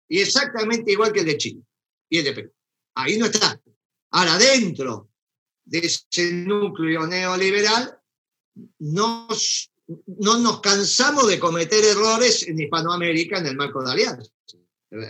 Y 0.07 0.21
exactamente 0.21 0.91
igual 0.91 1.11
que 1.11 1.19
el 1.19 1.25
de 1.25 1.37
Chile. 1.37 1.61
Y 2.09 2.19
el 2.19 2.25
de 2.25 2.33
Perú. 2.33 2.51
Ahí 2.95 3.17
no 3.17 3.25
está. 3.25 3.59
Ahora, 4.11 4.37
dentro 4.37 5.09
de 5.65 5.79
ese 5.79 6.31
núcleo 6.33 7.07
neoliberal, 7.07 7.99
nos, 8.79 9.71
no 10.05 10.39
nos 10.39 10.61
cansamos 10.61 11.27
de 11.27 11.39
cometer 11.39 11.83
errores 11.83 12.47
en 12.47 12.59
Hispanoamérica 12.59 13.39
en 13.39 13.47
el 13.47 13.55
marco 13.55 13.83
de 13.83 13.91
alianza. 13.91 14.31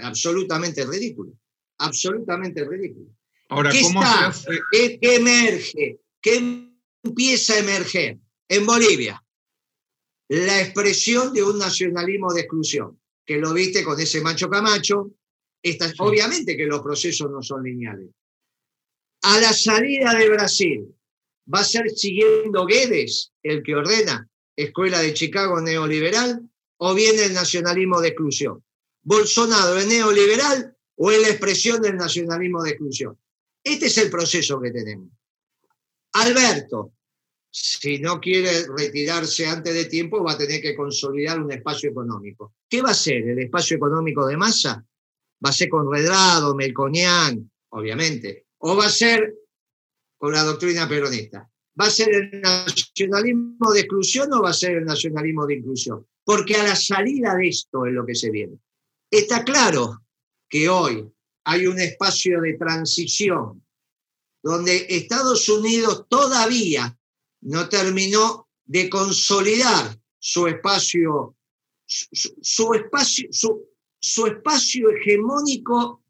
Absolutamente 0.02 0.86
ridículo. 0.86 1.34
Absolutamente 1.78 2.64
ridículo. 2.64 3.08
Ahora, 3.50 3.72
¿Qué 3.72 3.82
¿cómo 3.82 4.02
está? 4.02 4.34
¿Qué, 4.72 5.00
emerge? 5.02 6.00
¿Qué 6.22 6.68
empieza 7.04 7.54
a 7.54 7.60
emerger? 7.60 8.18
En 8.48 8.66
Bolivia, 8.66 9.24
la 10.30 10.62
expresión 10.62 11.34
de 11.34 11.44
un 11.44 11.58
nacionalismo 11.58 12.34
de 12.34 12.42
exclusión, 12.42 13.00
que 13.26 13.38
lo 13.38 13.54
viste 13.54 13.84
con 13.84 14.00
ese 14.00 14.22
macho 14.22 14.50
camacho. 14.50 15.12
Obviamente 16.00 16.58
que 16.58 16.66
los 16.66 16.82
procesos 16.82 17.32
no 17.32 17.42
son 17.42 17.64
lineales. 17.64 18.10
A 19.22 19.40
la 19.40 19.54
salida 19.54 20.14
de 20.14 20.30
Brasil, 20.30 20.94
¿va 21.54 21.60
a 21.60 21.64
ser 21.64 21.90
siguiendo 21.90 22.66
Guedes 22.66 23.32
el 23.42 23.64
que 23.64 23.76
ordena 23.76 24.28
Escuela 24.56 25.00
de 25.00 25.14
Chicago 25.14 25.60
neoliberal 25.62 26.50
o 26.78 26.94
viene 26.94 27.26
el 27.26 27.34
nacionalismo 27.34 28.02
de 28.02 28.10
exclusión? 28.10 28.64
¿Bolsonaro 29.02 29.78
es 29.78 29.88
neoliberal 29.88 30.78
o 30.96 31.12
es 31.12 31.22
la 31.22 31.30
expresión 31.30 31.82
del 31.82 31.98
nacionalismo 31.98 32.64
de 32.64 32.72
exclusión? 32.72 33.18
Este 33.64 33.88
es 33.88 33.98
el 33.98 34.10
proceso 34.10 34.60
que 34.62 34.72
tenemos. 34.72 35.10
Alberto, 36.14 36.94
si 37.50 38.00
no 38.00 38.20
quiere 38.20 38.66
retirarse 38.76 39.46
antes 39.46 39.74
de 39.74 39.86
tiempo, 39.86 40.24
va 40.24 40.34
a 40.34 40.38
tener 40.38 40.62
que 40.62 40.76
consolidar 40.76 41.40
un 41.40 41.52
espacio 41.52 41.92
económico. 41.92 42.56
¿Qué 42.68 42.82
va 42.82 42.92
a 42.92 42.96
ser? 42.96 43.28
¿El 43.28 43.40
espacio 43.40 43.78
económico 43.78 44.26
de 44.26 44.38
masa? 44.38 44.84
¿Va 45.46 45.50
a 45.50 45.54
ser 45.54 45.70
con 45.70 45.92
Redrado, 45.92 46.56
Melconian, 46.56 47.52
obviamente? 47.70 48.48
¿O 48.60 48.76
va 48.76 48.88
a 48.88 48.90
ser 48.90 49.36
con 50.18 50.34
la 50.34 50.44
doctrina 50.44 50.88
peronista? 50.88 51.48
¿Va 51.80 51.86
a 51.86 51.90
ser 51.90 52.14
el 52.14 52.42
nacionalismo 52.42 53.72
de 53.74 53.80
exclusión 53.80 54.32
o 54.34 54.42
va 54.42 54.52
a 54.52 54.54
ser 54.54 54.78
el 54.78 54.86
nacionalismo 54.86 55.46
de 55.48 55.56
inclusión? 55.56 56.06
Porque 56.24 56.56
a 56.56 56.64
la 56.64 56.76
salida 56.76 57.36
de 57.36 57.50
esto 57.50 57.86
es 57.86 57.94
lo 57.94 58.06
que 58.06 58.16
se 58.16 58.30
viene. 58.30 58.60
Está 59.10 59.44
claro 59.44 60.04
que 60.48 60.70
hoy 60.70 61.12
hay 61.46 61.68
un 61.68 61.80
espacio 61.80 62.42
de 62.42 62.54
transición 62.54 63.64
donde 64.44 64.86
Estados 64.90 65.48
Unidos 65.50 66.06
todavía 66.10 66.98
no 67.42 67.70
terminó 67.70 68.50
de 68.66 68.90
consolidar 68.90 69.98
su 70.20 70.48
espacio, 70.48 71.36
su, 71.86 72.74
espacio, 72.74 73.28
su, 74.00 74.26
espacio 74.26 74.90
hegemónico 74.90 76.04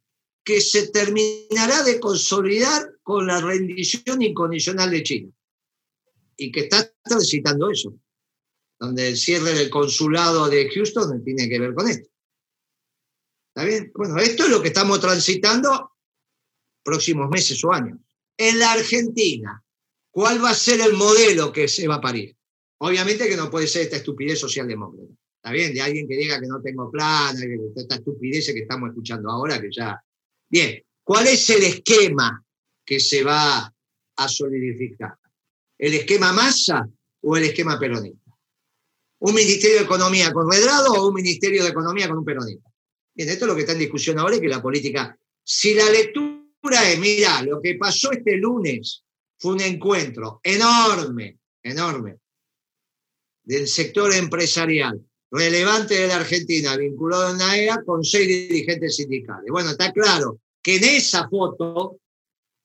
que 0.44 0.62
se 0.62 0.90
terminará 0.90 1.84
de 1.84 2.00
consolidar 2.00 2.98
con 3.02 3.28
la 3.28 3.40
rendición 3.40 4.22
incondicional 4.22 4.92
de 4.92 5.04
China. 5.04 5.32
Y 6.38 6.52
que 6.52 6.62
está 6.62 6.92
transitando 7.04 7.70
eso, 7.70 7.96
donde 8.80 9.10
el 9.10 9.18
cierre 9.18 9.54
del 9.54 9.70
consulado 9.70 10.50
de 10.50 10.70
Houston 10.70 11.24
tiene 11.24 11.48
que 11.48 11.60
ver 11.60 11.74
con 11.74 11.88
esto. 11.88 12.10
¿Está 13.56 13.68
bien? 13.68 13.92
Bueno, 13.94 14.18
esto 14.18 14.44
es 14.44 14.50
lo 14.50 14.62
que 14.62 14.70
estamos 14.70 15.00
transitando 15.00 15.92
próximos 16.84 17.30
meses 17.30 17.64
o 17.64 17.72
años. 17.72 18.00
En 18.36 18.58
la 18.58 18.72
Argentina, 18.72 19.64
¿cuál 20.10 20.44
va 20.44 20.50
a 20.50 20.56
ser 20.56 20.82
el 20.82 20.94
modelo 20.94 21.52
que 21.52 21.68
se 21.68 21.88
va 21.88 21.96
a 21.96 22.02
parir? 22.02 22.36
Obviamente 22.80 23.30
que 23.30 23.38
no 23.38 23.52
puede 23.52 23.68
ser 23.68 23.84
esta 23.84 23.98
estupidez 23.98 24.40
socialdemócrata. 24.40 25.14
¿Está 25.36 25.52
bien? 25.52 25.74
De 25.74 25.82
alguien 25.82 26.08
que 26.08 26.16
diga 26.16 26.40
que 26.40 26.48
no 26.48 26.62
tengo 26.62 26.90
plan, 26.90 27.36
esta 27.76 27.96
estupidez 27.96 28.48
que 28.48 28.60
estamos 28.60 28.90
escuchando 28.90 29.30
ahora, 29.30 29.62
que 29.62 29.70
ya... 29.72 30.02
Bien, 30.50 30.82
¿cuál 31.04 31.28
es 31.28 31.50
el 31.50 31.64
esquema 31.64 32.44
que 32.86 33.00
se 33.00 33.24
va 33.24 33.74
a 34.16 34.28
solidificar? 34.28 35.18
¿El 35.78 35.94
esquema 35.94 36.32
masa 36.32 36.88
o 37.22 37.38
el 37.38 37.46
esquema 37.46 37.80
peronista? 37.80 38.32
¿Un 39.20 39.34
Ministerio 39.34 39.78
de 39.78 39.84
Economía 39.84 40.32
con 40.32 40.52
Redrado 40.52 40.94
o 40.94 41.08
un 41.08 41.14
Ministerio 41.14 41.64
de 41.64 41.70
Economía 41.70 42.08
con 42.08 42.18
un 42.18 42.26
peronista? 42.26 42.70
Bien, 43.16 43.30
esto 43.30 43.46
es 43.46 43.50
lo 43.50 43.56
que 43.56 43.62
está 43.62 43.74
en 43.74 43.80
discusión 43.80 44.20
ahora 44.20 44.36
y 44.36 44.42
que 44.42 44.48
la 44.48 44.62
política, 44.62 45.18
si 45.44 45.74
la 45.74 45.90
lectura 45.90 46.90
es, 46.92 47.00
mira, 47.00 47.42
lo 47.44 47.62
que 47.62 47.76
pasó 47.76 48.12
este 48.12 48.38
lunes 48.38 49.04
fue 49.38 49.54
un 49.54 49.62
encuentro 49.62 50.40
enorme, 50.44 51.38
enorme, 51.62 52.18
del 53.44 53.68
sector 53.68 54.14
empresarial 54.14 55.02
relevante 55.32 55.96
de 55.96 56.08
la 56.08 56.18
Argentina 56.18 56.78
vinculado 56.78 57.28
a 57.28 57.34
NAEA 57.34 57.84
con 57.86 58.04
seis 58.04 58.28
dirigentes 58.28 58.96
sindicales. 58.96 59.50
Bueno, 59.50 59.72
está 59.72 59.92
claro 59.92 60.40
que 60.62 60.78
en 60.78 60.84
esa 60.84 61.28
foto 61.28 61.98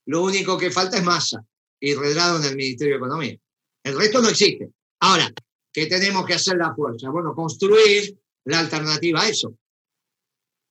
lo 0.06 0.22
único 0.22 0.56
que 0.56 0.70
falta 0.70 0.98
es 0.98 1.04
masa 1.04 1.44
y 1.80 1.94
redrado 1.94 2.38
en 2.38 2.44
el 2.44 2.56
Ministerio 2.56 2.94
de 2.94 2.98
Economía. 2.98 3.38
El 3.82 3.96
resto 3.96 4.20
no 4.20 4.28
existe. 4.28 4.70
Ahora, 5.00 5.32
¿qué 5.72 5.86
tenemos 5.86 6.26
que 6.26 6.34
hacer 6.34 6.56
la 6.56 6.74
fuerza? 6.74 7.10
Bueno, 7.10 7.34
construir 7.34 8.18
la 8.44 8.60
alternativa 8.60 9.22
a 9.22 9.28
eso 9.28 9.56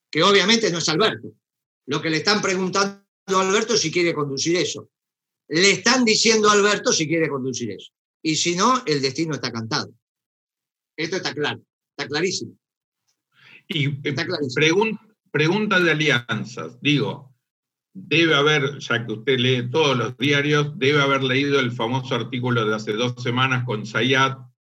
que 0.09 0.23
obviamente 0.23 0.71
no 0.71 0.79
es 0.79 0.89
Alberto. 0.89 1.33
Lo 1.85 2.01
que 2.01 2.09
le 2.09 2.17
están 2.17 2.41
preguntando 2.41 3.03
a 3.27 3.41
Alberto 3.41 3.73
es 3.73 3.81
si 3.81 3.91
quiere 3.91 4.13
conducir 4.13 4.55
eso. 4.55 4.89
Le 5.49 5.71
están 5.71 6.03
diciendo 6.03 6.49
a 6.49 6.53
Alberto 6.53 6.91
si 6.91 7.07
quiere 7.07 7.29
conducir 7.29 7.71
eso. 7.71 7.91
Y 8.21 8.35
si 8.35 8.55
no, 8.55 8.83
el 8.85 9.01
destino 9.01 9.35
está 9.35 9.51
cantado. 9.51 9.93
Esto 10.95 11.17
está 11.17 11.33
claro, 11.33 11.61
está 11.91 12.07
clarísimo. 12.07 12.57
Y 13.67 13.87
eh, 13.87 13.99
está 14.03 14.25
pregunta 15.31 15.79
de 15.79 15.91
alianzas. 15.91 16.79
Digo, 16.81 17.26
debe 18.05 18.35
haber, 18.35 18.77
ya 18.79 19.05
que 19.05 19.13
usted 19.13 19.39
lee 19.39 19.69
todos 19.69 19.97
los 19.97 20.17
diarios, 20.17 20.77
debe 20.77 21.01
haber 21.01 21.23
leído 21.23 21.59
el 21.59 21.71
famoso 21.71 22.15
artículo 22.15 22.65
de 22.65 22.75
hace 22.75 22.93
dos 22.93 23.15
semanas 23.17 23.63
con 23.65 23.85
Zayat, 23.85 24.37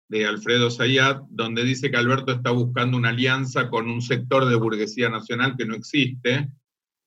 de 0.10 0.26
Alfredo 0.26 0.70
Zayat, 0.70 1.24
donde 1.30 1.64
dice 1.64 1.90
que 1.90 1.98
Alberto 1.98 2.32
está 2.32 2.52
buscando 2.52 2.96
una 2.96 3.10
alianza 3.10 3.70
con 3.70 3.90
un 3.90 4.02
sector 4.02 4.46
de 4.46 4.56
burguesía 4.56 5.10
nacional 5.10 5.56
que 5.58 5.66
no 5.66 5.76
existe. 5.76 6.50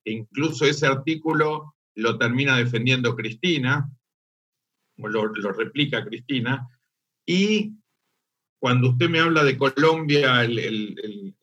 E 0.03 0.11
incluso 0.11 0.65
ese 0.65 0.85
artículo 0.85 1.75
lo 1.95 2.17
termina 2.17 2.57
defendiendo 2.57 3.15
Cristina, 3.15 3.89
lo, 4.97 5.27
lo 5.27 5.51
replica 5.53 6.05
Cristina. 6.05 6.67
Y 7.25 7.73
cuando 8.59 8.89
usted 8.89 9.09
me 9.09 9.19
habla 9.19 9.43
de 9.43 9.57
Colombia, 9.57 10.43
el, 10.43 10.59
el, 10.59 11.35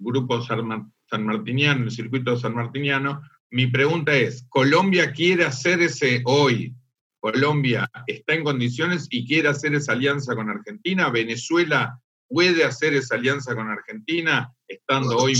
grupo 0.00 0.40
San 0.42 1.24
Martiniano, 1.24 1.84
el 1.84 1.90
circuito 1.90 2.36
San 2.36 2.54
Martiniano, 2.54 3.22
mi 3.50 3.66
pregunta 3.66 4.14
es, 4.14 4.44
¿Colombia 4.48 5.12
quiere 5.12 5.44
hacer 5.44 5.80
ese 5.80 6.22
hoy 6.24 6.74
Colombia 7.20 7.90
está 8.06 8.34
en 8.34 8.44
condiciones 8.44 9.06
y 9.10 9.26
quiere 9.26 9.48
hacer 9.48 9.74
esa 9.74 9.92
alianza 9.92 10.34
con 10.34 10.48
Argentina, 10.48 11.10
Venezuela 11.10 12.00
puede 12.28 12.64
hacer 12.64 12.94
esa 12.94 13.16
alianza 13.16 13.54
con 13.54 13.68
Argentina, 13.68 14.54
estando 14.66 15.16
hoy 15.16 15.34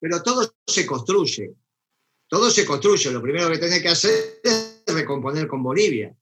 Pero 0.00 0.22
todo 0.22 0.54
se 0.66 0.86
construye. 0.86 1.54
Todo 2.28 2.50
se 2.50 2.64
construye. 2.64 3.10
Lo 3.10 3.22
primero 3.22 3.50
que 3.50 3.58
tenés 3.58 3.82
que 3.82 3.88
hacer 3.88 4.40
es 4.42 4.82
recomponer 4.86 5.46
con 5.46 5.62
Bolivia. 5.62 6.16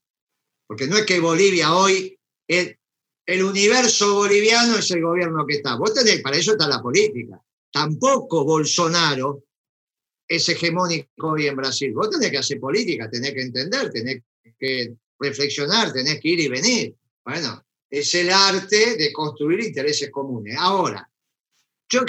Porque 0.67 0.87
no 0.87 0.97
es 0.97 1.07
que 1.07 1.21
Bolivia 1.21 1.75
hoy, 1.75 2.19
el, 2.49 2.79
el 3.27 3.43
universo 3.43 4.15
boliviano 4.15 4.77
es 4.77 4.91
el 4.91 5.03
gobierno 5.03 5.47
que 5.47 5.57
está. 5.57 5.77
Vos 5.77 5.95
tenés, 5.95 6.21
para 6.21 6.37
eso 6.37 6.53
está 6.53 6.67
la 6.67 6.83
política. 6.83 7.41
Tampoco 7.71 8.45
Bolsonaro 8.45 9.45
es 10.27 10.49
hegemónico 10.49 11.29
hoy 11.29 11.47
en 11.47 11.57
Brasil. 11.57 11.93
Vos 11.93 12.11
tenés 12.11 12.31
que 12.31 12.39
hacer 12.39 12.61
política, 12.61 13.11
tenés 13.11 13.33
que 13.33 13.43
entender, 13.43 13.91
tenés 13.91 14.23
que 14.59 14.95
reflexionar, 15.19 15.93
tenés 15.93 16.21
que 16.21 16.29
ir 16.29 16.41
y 16.41 16.49
venir. 16.49 16.95
Bueno, 17.25 17.65
es 17.91 18.15
el 18.15 18.31
arte 18.31 18.97
de 18.97 19.13
construir 19.13 19.61
intereses 19.61 20.11
comunes. 20.11 20.57
Ahora, 20.59 21.09
yo 21.89 22.01
en 22.01 22.09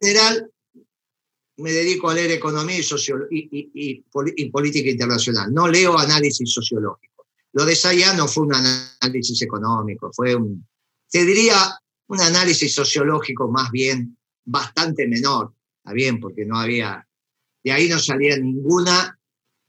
general 0.00 0.50
me 1.56 1.72
dedico 1.72 2.10
a 2.10 2.14
leer 2.14 2.32
economía 2.32 2.76
y, 3.30 4.00
política 4.50 4.90
internacional. 4.90 5.52
No 5.52 5.68
leo 5.68 5.96
análisis 5.96 6.52
sociológico. 6.52 7.26
Lo 7.52 7.64
de 7.64 7.76
Sayá 7.76 8.14
no 8.14 8.26
fue 8.26 8.46
un 8.46 8.54
análisis 8.54 9.40
económico, 9.42 10.10
fue 10.12 10.34
un, 10.34 10.66
te 11.08 11.24
diría, 11.24 11.78
un 12.08 12.20
análisis 12.20 12.74
sociológico 12.74 13.48
más 13.48 13.70
bien 13.70 14.16
bastante 14.44 15.06
menor. 15.06 15.52
Está 15.78 15.92
bien, 15.92 16.18
porque 16.18 16.44
no 16.44 16.58
había, 16.58 17.06
de 17.64 17.72
ahí 17.72 17.88
no 17.88 17.98
salía 17.98 18.36
ninguna, 18.36 19.18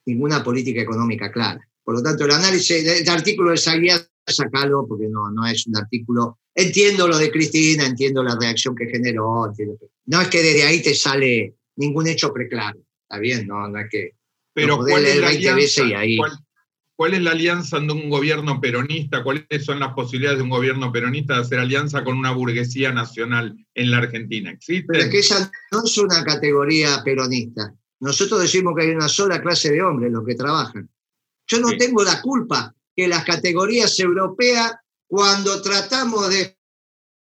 ninguna 0.06 0.44
política 0.44 0.82
económica 0.82 1.32
clara. 1.32 1.66
Por 1.84 1.96
lo 1.96 2.04
tanto, 2.04 2.26
el 2.26 2.32
análisis, 2.32 2.86
el 2.86 3.10
artículo 3.10 3.52
de 3.52 3.58
Sayá, 3.58 4.06
sacalo 4.28 4.86
porque 4.88 5.08
no, 5.08 5.32
no 5.32 5.46
es 5.46 5.66
un 5.68 5.78
artículo. 5.78 6.40
Entiendo 6.54 7.08
lo 7.08 7.18
de 7.18 7.32
Cristina, 7.32 7.86
entiendo 7.86 8.24
la 8.24 8.38
reacción 8.40 8.76
que 8.76 8.88
generó. 8.88 9.52
no 10.06 10.22
es 10.22 10.28
que 10.28 10.42
desde 10.42 10.64
ahí 10.64 10.82
te 10.82 10.96
sale 10.96 11.56
ningún 11.76 12.08
hecho 12.08 12.34
preclaro. 12.34 12.80
Está 13.04 13.20
bien, 13.20 13.48
no, 13.48 13.68
no 13.68 13.80
es 13.80 13.88
que. 13.90 14.12
Pero 14.54 14.78
¿cuál 14.78 15.06
es, 15.06 15.18
la 15.18 15.28
alianza, 15.28 15.84
¿cuál, 16.96 17.14
es 17.14 17.22
la 17.22 17.32
alianza 17.32 17.80
de 17.80 17.92
un 17.92 18.10
gobierno 18.10 18.62
peronista? 18.62 19.22
¿Cuáles 19.22 19.66
son 19.66 19.82
las 19.82 19.94
posibilidades 19.94 20.38
de 20.38 20.44
un 20.44 20.50
gobierno 20.50 20.94
peronista 20.94 21.36
de 21.36 21.42
hacer 21.42 21.60
alianza 21.60 22.06
con 22.06 22.18
una 22.18 22.32
burguesía 22.32 22.94
nacional 22.94 23.54
en 23.74 23.92
la 23.92 23.98
Argentina? 23.98 24.52
¿Existe? 24.52 24.86
Pero 24.88 25.04
es 25.04 25.10
que 25.10 25.20
esa 25.20 25.52
no 25.74 25.84
es 25.84 25.98
una 25.98 26.24
categoría 26.24 27.02
peronista. 27.04 27.76
Nosotros 28.00 28.42
decimos 28.42 28.74
que 28.76 28.84
hay 28.84 28.90
una 28.90 29.08
sola 29.08 29.42
clase 29.42 29.72
de 29.72 29.82
hombres 29.82 30.12
los 30.12 30.26
que 30.26 30.36
trabajan. 30.36 30.90
Yo 31.48 31.60
no 31.60 31.78
tengo 31.78 32.04
la 32.04 32.22
culpa 32.22 32.76
que 32.96 33.08
las 33.08 33.24
categorías 33.24 34.00
europeas, 34.00 34.74
cuando 35.08 35.62
tratamos 35.62 36.30
de 36.30 36.58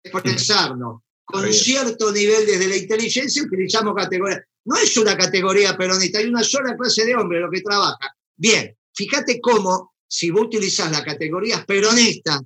expresarnos 0.04 1.02
con 1.26 1.52
cierto 1.54 2.12
nivel 2.12 2.46
desde 2.46 2.68
la 2.68 2.76
inteligencia, 2.76 3.44
utilizamos 3.44 3.96
categorías. 3.96 4.42
No 4.66 4.76
es 4.76 4.96
una 4.98 5.18
categoría 5.18 5.76
peronista, 5.78 6.20
hay 6.20 6.26
una 6.26 6.44
sola 6.44 6.76
clase 6.78 7.06
de 7.06 7.16
hombres 7.16 7.42
lo 7.42 7.50
que 7.50 7.62
trabaja. 7.62 8.16
Bien, 8.36 8.78
fíjate 8.94 9.40
cómo, 9.42 9.94
si 10.08 10.30
vos 10.30 10.46
utilizás 10.46 10.92
las 10.92 11.04
categorías 11.04 11.66
peronistas, 11.66 12.42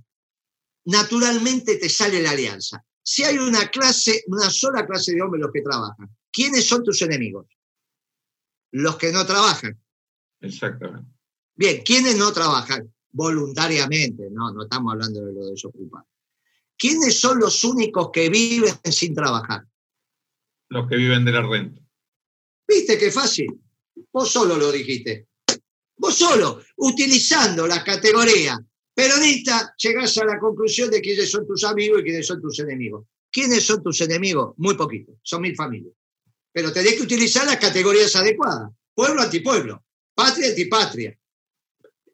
naturalmente 0.85 1.77
te 1.77 1.89
sale 1.89 2.21
la 2.21 2.31
alianza. 2.31 2.83
Si 3.03 3.23
hay 3.23 3.37
una 3.37 3.69
clase, 3.69 4.23
una 4.27 4.49
sola 4.49 4.85
clase 4.85 5.13
de 5.13 5.21
hombres 5.21 5.41
los 5.41 5.51
que 5.51 5.61
trabajan, 5.61 6.09
¿quiénes 6.31 6.65
son 6.65 6.83
tus 6.83 7.01
enemigos? 7.01 7.47
Los 8.77 8.97
que 8.97 9.09
no 9.13 9.25
trabajan. 9.25 9.81
Exactamente. 10.41 11.09
Bien, 11.55 11.81
¿quiénes 11.81 12.17
no 12.17 12.33
trabajan? 12.33 12.93
Voluntariamente, 13.09 14.27
no, 14.29 14.51
no 14.51 14.63
estamos 14.63 14.91
hablando 14.91 15.25
de 15.25 15.31
los 15.31 15.49
desocupados. 15.51 16.09
¿Quiénes 16.77 17.17
son 17.17 17.39
los 17.39 17.63
únicos 17.63 18.09
que 18.11 18.27
viven 18.29 18.73
sin 18.91 19.15
trabajar? 19.15 19.63
Los 20.67 20.89
que 20.89 20.97
viven 20.97 21.23
de 21.23 21.31
la 21.31 21.41
renta. 21.41 21.81
¿Viste 22.67 22.97
qué 22.97 23.11
fácil? 23.11 23.47
Vos 24.11 24.29
solo 24.29 24.57
lo 24.57 24.69
dijiste. 24.73 25.29
Vos 25.95 26.15
solo, 26.15 26.61
utilizando 26.75 27.65
la 27.67 27.81
categoría 27.81 28.59
peronista, 28.93 29.73
llegás 29.77 30.17
a 30.17 30.25
la 30.25 30.37
conclusión 30.37 30.91
de 30.91 30.99
quiénes 30.99 31.31
son 31.31 31.47
tus 31.47 31.63
amigos 31.63 32.01
y 32.01 32.03
quiénes 32.03 32.27
son 32.27 32.41
tus 32.41 32.59
enemigos. 32.59 33.05
¿Quiénes 33.31 33.65
son 33.65 33.81
tus 33.81 34.01
enemigos? 34.01 34.53
Muy 34.57 34.75
poquitos, 34.75 35.15
son 35.23 35.43
mil 35.43 35.55
familias. 35.55 35.93
Pero 36.55 36.71
tenés 36.71 36.93
que 36.93 37.03
utilizar 37.03 37.45
las 37.45 37.57
categorías 37.57 38.15
adecuadas. 38.15 38.71
Pueblo 38.93 39.21
antipueblo, 39.21 39.83
patria 40.13 40.47
antipatria. 40.47 41.19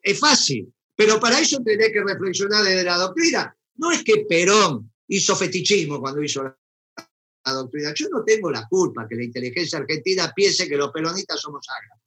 Es 0.02 0.18
fácil, 0.18 0.74
pero 0.96 1.20
para 1.20 1.38
eso 1.38 1.62
tenés 1.62 1.92
que 1.92 2.02
reflexionar 2.02 2.64
desde 2.64 2.82
la 2.82 2.96
doctrina 2.96 3.56
no 3.76 3.92
es 3.92 4.02
que 4.02 4.24
Perón 4.28 4.92
hizo 5.08 5.36
fetichismo 5.36 6.00
cuando 6.00 6.22
hizo 6.22 6.42
la, 6.42 7.52
doctrina. 7.52 7.92
Yo 7.94 8.08
no 8.10 8.24
tengo 8.24 8.50
la 8.50 8.66
culpa 8.68 9.06
que 9.08 9.14
la 9.14 9.24
inteligencia 9.24 9.78
argentina 9.78 10.32
piense 10.34 10.68
que 10.68 10.76
los 10.76 10.90
peronistas 10.90 11.40
somos 11.40 11.64
sagrados 11.64 12.02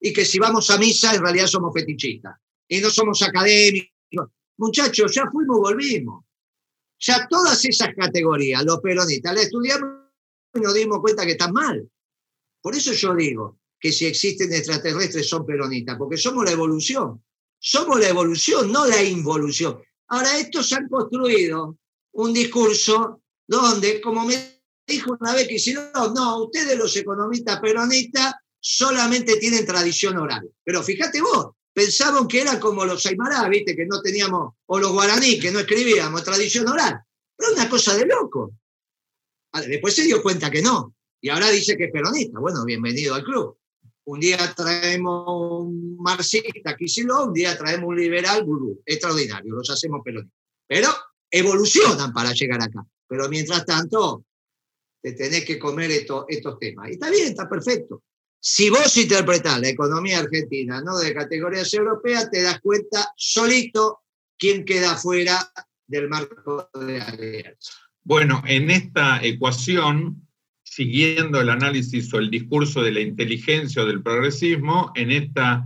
y 0.00 0.12
que 0.12 0.24
si 0.24 0.38
vamos 0.38 0.70
a 0.70 0.78
misa 0.78 1.12
en 1.12 1.22
realidad 1.22 1.48
somos 1.48 1.72
fetichistas 1.74 2.36
y 2.68 2.80
no 2.80 2.88
somos 2.88 3.20
académicos. 3.22 3.90
Muchachos, 4.58 5.12
ya 5.12 5.28
fuimos 5.30 5.58
volvimos. 5.58 6.24
Ya 7.00 7.26
todas 7.28 7.64
esas 7.64 7.94
categorías, 7.96 8.62
los 8.64 8.78
peronistas, 8.80 9.34
las 9.34 9.44
estudiamos 9.44 9.99
nos 10.54 10.74
dimos 10.74 11.00
cuenta 11.00 11.24
que 11.24 11.32
están 11.32 11.52
mal. 11.52 11.88
Por 12.60 12.74
eso 12.74 12.92
yo 12.92 13.14
digo 13.14 13.58
que 13.78 13.92
si 13.92 14.06
existen 14.06 14.52
extraterrestres 14.52 15.28
son 15.28 15.46
peronistas, 15.46 15.96
porque 15.96 16.16
somos 16.16 16.44
la 16.44 16.52
evolución. 16.52 17.22
Somos 17.58 18.00
la 18.00 18.08
evolución, 18.08 18.72
no 18.72 18.86
la 18.86 19.02
involución. 19.02 19.80
Ahora, 20.08 20.38
estos 20.38 20.72
han 20.72 20.88
construido 20.88 21.78
un 22.12 22.32
discurso 22.32 23.22
donde, 23.46 24.00
como 24.00 24.24
me 24.24 24.62
dijo 24.86 25.16
una 25.18 25.34
vez 25.34 25.46
que 25.46 25.54
hicieron, 25.54 25.90
no, 26.14 26.44
ustedes 26.44 26.76
los 26.76 26.94
economistas 26.96 27.60
peronistas 27.60 28.34
solamente 28.58 29.36
tienen 29.36 29.66
tradición 29.66 30.18
oral. 30.18 30.48
Pero 30.64 30.82
fíjate 30.82 31.20
vos, 31.20 31.50
pensaban 31.72 32.28
que 32.28 32.40
eran 32.40 32.58
como 32.58 32.84
los 32.84 33.04
aymará, 33.06 33.48
viste, 33.48 33.76
que 33.76 33.86
no 33.86 34.00
teníamos, 34.00 34.54
o 34.66 34.78
los 34.78 34.92
guaraní, 34.92 35.38
que 35.38 35.50
no 35.50 35.60
escribíamos 35.60 36.24
tradición 36.24 36.68
oral. 36.68 37.00
Pero 37.36 37.52
una 37.52 37.68
cosa 37.68 37.96
de 37.96 38.06
loco. 38.06 38.52
Después 39.66 39.94
se 39.94 40.04
dio 40.04 40.22
cuenta 40.22 40.50
que 40.50 40.62
no. 40.62 40.94
Y 41.20 41.28
ahora 41.28 41.50
dice 41.50 41.76
que 41.76 41.84
es 41.84 41.92
peronista. 41.92 42.38
Bueno, 42.38 42.64
bienvenido 42.64 43.14
al 43.14 43.24
club. 43.24 43.58
Un 44.04 44.20
día 44.20 44.54
traemos 44.54 45.24
un 45.62 45.96
marxista, 45.98 46.76
Kicillof, 46.76 47.28
un 47.28 47.32
día 47.32 47.56
traemos 47.58 47.88
un 47.88 47.96
liberal, 47.96 48.44
gurú. 48.44 48.80
Extraordinario, 48.84 49.54
los 49.54 49.68
hacemos 49.70 50.00
pelonistas. 50.04 50.38
Pero 50.66 50.88
evolucionan 51.30 52.12
para 52.12 52.32
llegar 52.32 52.62
acá. 52.62 52.84
Pero 53.06 53.28
mientras 53.28 53.64
tanto, 53.66 54.24
te 55.02 55.12
tenés 55.12 55.44
que 55.44 55.58
comer 55.58 55.90
estos 55.90 56.58
temas. 56.58 56.88
Y 56.88 56.92
está 56.92 57.10
bien, 57.10 57.28
está 57.28 57.48
perfecto. 57.48 58.02
Si 58.42 58.70
vos 58.70 58.96
interpretás 58.96 59.60
la 59.60 59.68
economía 59.68 60.20
argentina, 60.20 60.80
no 60.80 60.98
de 60.98 61.12
categorías 61.12 61.72
europeas, 61.74 62.30
te 62.30 62.42
das 62.42 62.60
cuenta 62.60 63.12
solito 63.16 64.00
quién 64.38 64.64
queda 64.64 64.96
fuera 64.96 65.52
del 65.86 66.08
marco 66.08 66.70
de 66.74 67.00
alianza. 67.00 67.72
Bueno, 68.04 68.42
en 68.46 68.70
esta 68.70 69.22
ecuación 69.22 70.26
siguiendo 70.70 71.40
el 71.40 71.50
análisis 71.50 72.14
o 72.14 72.18
el 72.18 72.30
discurso 72.30 72.80
de 72.82 72.92
la 72.92 73.00
inteligencia 73.00 73.82
o 73.82 73.86
del 73.86 74.02
progresismo, 74.02 74.92
en 74.94 75.10
esta 75.10 75.64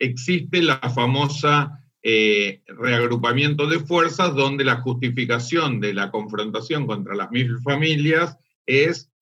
existe 0.00 0.62
la 0.62 0.78
famosa 0.78 1.80
eh, 2.02 2.62
reagrupamiento 2.66 3.68
de 3.68 3.78
fuerzas 3.78 4.34
donde 4.34 4.64
la 4.64 4.80
justificación 4.80 5.78
de 5.78 5.94
la 5.94 6.10
confrontación 6.10 6.88
contra 6.88 7.14
las 7.14 7.30
mil 7.30 7.58
familias 7.60 8.36
es, 8.66 9.12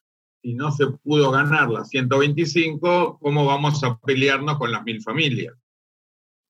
si 0.42 0.54
no 0.54 0.72
se 0.72 0.86
pudo 0.86 1.30
ganar 1.30 1.70
las 1.70 1.90
125, 1.90 3.18
¿cómo 3.20 3.44
vamos 3.44 3.84
a 3.84 3.98
pelearnos 3.98 4.56
con 4.56 4.72
las 4.72 4.82
mil 4.84 5.02
familias? 5.02 5.54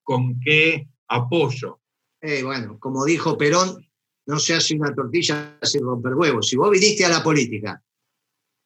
¿Con 0.05 0.39
qué 0.39 0.89
apoyo? 1.09 1.81
Eh, 2.21 2.45
bueno, 2.45 2.79
como 2.79 3.05
dijo 3.05 3.37
Perón, 3.37 3.85
no 4.27 4.39
se 4.39 4.55
hace 4.55 4.75
una 4.75 4.95
tortilla 4.95 5.59
sin 5.63 5.83
romper 5.83 6.15
huevos. 6.15 6.49
Si 6.49 6.57
vos 6.57 6.71
viniste 6.71 7.05
a 7.05 7.09
la 7.09 7.23
política 7.23 7.83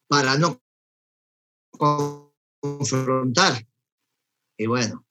para 0.06 0.36
no 0.36 0.62
confrontar. 1.70 3.66
Y 4.56 4.66
bueno, 4.66 5.06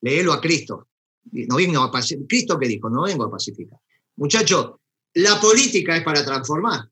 léelo 0.00 0.32
a 0.32 0.40
Cristo. 0.40 0.88
No 1.32 1.56
vengo 1.56 1.82
a 1.82 1.90
Cristo 2.28 2.58
que 2.58 2.68
dijo, 2.68 2.88
no 2.88 3.02
vengo 3.02 3.24
a 3.24 3.30
pacificar. 3.30 3.80
Muchachos, 4.16 4.76
la 5.14 5.40
política 5.40 5.96
es 5.96 6.04
para 6.04 6.24
transformar. 6.24 6.88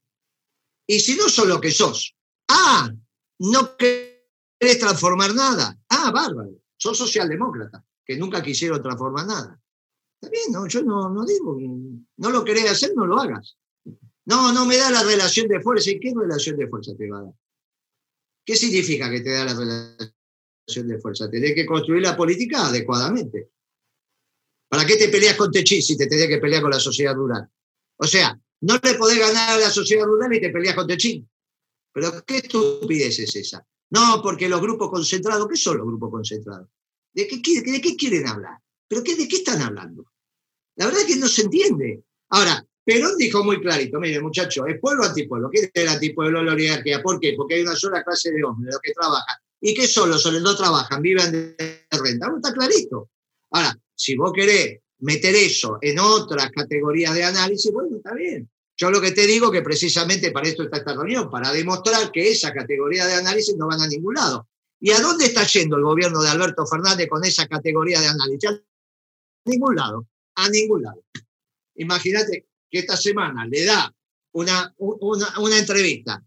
Y 0.87 1.01
si 1.01 1.17
no 1.17 1.29
sos 1.29 1.47
lo 1.47 1.61
que 1.61 1.71
sos, 1.71 2.15
ah, 2.49 2.91
no 3.39 3.77
querés 3.77 4.79
transformar 4.79 5.35
nada. 5.35 5.79
Ah, 5.89 6.11
bárbaro, 6.11 6.51
sos 6.77 6.99
socialdemócrata, 6.99 7.85
que 8.05 8.17
nunca 8.17 8.43
quisieron 8.43 8.83
transformar 8.83 9.27
nada. 9.27 9.61
Bien, 10.31 10.53
no, 10.53 10.67
yo 10.67 10.83
no, 10.83 11.11
no 11.11 11.25
digo, 11.25 11.59
no 12.17 12.31
lo 12.31 12.45
querés 12.45 12.71
hacer, 12.71 12.93
no 12.95 13.07
lo 13.07 13.19
hagas. 13.19 13.57
No, 14.27 14.53
no 14.53 14.65
me 14.65 14.77
da 14.77 14.91
la 14.91 15.03
relación 15.03 15.49
de 15.49 15.61
fuerza. 15.61 15.91
¿Y 15.91 16.01
qué 16.01 16.13
relación 16.15 16.57
de 16.57 16.69
fuerza 16.69 16.93
te 16.97 17.09
va 17.09 17.19
a 17.19 17.23
dar? 17.25 17.33
¿Qué 18.45 18.57
significa 18.57 19.11
que 19.11 19.21
te 19.21 19.31
da 19.31 19.45
la 19.45 19.55
relación 19.55 20.89
de 20.89 20.99
fuerza? 20.99 21.31
Tenés 21.31 21.55
que 21.55 21.67
construir 21.67 22.03
la 22.03 22.17
política 22.17 22.67
adecuadamente. 22.67 23.51
¿Para 24.69 24.87
qué 24.87 24.97
te 24.97 25.09
peleas 25.09 25.37
con 25.37 25.51
Techín 25.51 25.83
si 25.83 25.97
te 25.97 26.07
tenés 26.07 26.29
que 26.29 26.39
pelear 26.39 26.63
con 26.63 26.71
la 26.71 26.81
sociedad 26.81 27.15
rural? 27.15 27.49
O 27.97 28.07
sea, 28.07 28.39
no 28.63 28.75
le 28.83 28.95
podés 28.95 29.19
ganar 29.19 29.51
a 29.51 29.59
la 29.59 29.71
sociedad 29.71 30.05
rural 30.05 30.35
y 30.35 30.41
te 30.41 30.51
peleas 30.51 30.75
con 30.75 30.87
Techín. 30.87 31.29
Pero 31.93 32.25
qué 32.27 32.39
estupidez 32.39 33.19
es 33.21 33.37
esa. 33.37 33.65
No, 33.91 34.21
porque 34.23 34.49
los 34.49 34.61
grupos 34.61 34.91
concentrados, 34.91 35.47
¿qué 35.49 35.57
son 35.57 35.79
los 35.79 35.87
grupos 35.87 36.11
concentrados? 36.11 36.69
¿De 37.13 37.29
qué, 37.29 37.37
de 37.63 37.81
qué 37.81 37.95
quieren 37.95 38.27
hablar? 38.27 38.59
¿Pero 38.89 39.05
qué, 39.05 39.15
de 39.15 39.29
qué 39.29 39.37
están 39.37 39.63
hablando? 39.63 40.05
La 40.77 40.87
verdad 40.87 41.03
es 41.03 41.07
que 41.07 41.17
no 41.17 41.29
se 41.29 41.43
entiende. 41.43 42.03
Ahora, 42.31 42.65
Perón 42.85 43.17
dijo 43.17 43.43
muy 43.43 43.61
clarito, 43.61 43.99
mire 43.99 44.21
muchachos, 44.21 44.67
es 44.69 44.79
pueblo 44.79 45.05
antipueblo. 45.05 45.49
¿Qué 45.51 45.61
es 45.61 45.71
el 45.73 45.89
antipueblo 45.89 46.43
la 46.43 46.53
oligarquía? 46.53 47.03
¿Por 47.03 47.19
qué? 47.19 47.35
Porque 47.37 47.55
hay 47.55 47.63
una 47.63 47.77
sola 47.77 48.03
clase 48.03 48.31
de 48.31 48.45
hombres, 48.45 48.75
los 48.75 48.83
que 48.83 48.93
trabajan. 48.93 49.37
¿Y 49.61 49.75
qué 49.75 49.87
son 49.87 50.11
los 50.11 50.25
hombres? 50.27 50.43
No 50.43 50.55
trabajan, 50.55 51.01
viven 51.01 51.33
de 51.33 51.87
renta. 51.91 52.31
está 52.37 52.53
clarito. 52.53 53.11
Ahora, 53.51 53.79
si 53.95 54.17
vos 54.17 54.33
querés 54.35 54.81
meter 54.99 55.35
eso 55.35 55.79
en 55.81 55.99
otras 55.99 56.51
categorías 56.51 57.15
de 57.15 57.25
análisis, 57.25 57.73
bueno, 57.73 57.97
está 57.97 58.15
bien. 58.15 58.51
Yo 58.77 58.91
lo 58.91 59.01
que 59.01 59.13
te 59.13 59.27
digo 59.27 59.51
que 59.51 59.63
precisamente 59.63 60.33
para 60.33 60.49
esto 60.49 60.65
está 60.65 60.79
esta 60.79 60.95
reunión, 60.95 61.31
para 61.31 61.53
demostrar 61.53 62.11
que 62.11 62.31
esa 62.31 62.53
categoría 62.53 63.07
de 63.07 63.15
análisis 63.15 63.57
no 63.57 63.69
van 63.69 63.81
a 63.81 63.87
ningún 63.87 64.15
lado. 64.15 64.49
¿Y 64.81 64.91
a 64.91 65.01
dónde 65.01 65.27
está 65.27 65.47
yendo 65.47 65.77
el 65.77 65.85
gobierno 65.85 66.21
de 66.21 66.29
Alberto 66.29 66.67
Fernández 66.67 67.09
con 67.09 67.25
esa 67.25 67.47
categoría 67.47 68.01
de 68.01 68.09
análisis? 68.09 68.51
A 68.51 68.61
ningún 69.47 69.77
lado, 69.77 70.07
a 70.35 70.49
ningún 70.49 70.83
lado. 70.83 71.05
Imagínate 71.77 72.47
que 72.71 72.79
esta 72.79 72.97
semana 72.97 73.47
le 73.47 73.65
da 73.65 73.95
una, 74.33 74.75
una, 74.79 75.59
entrevista 75.59 76.23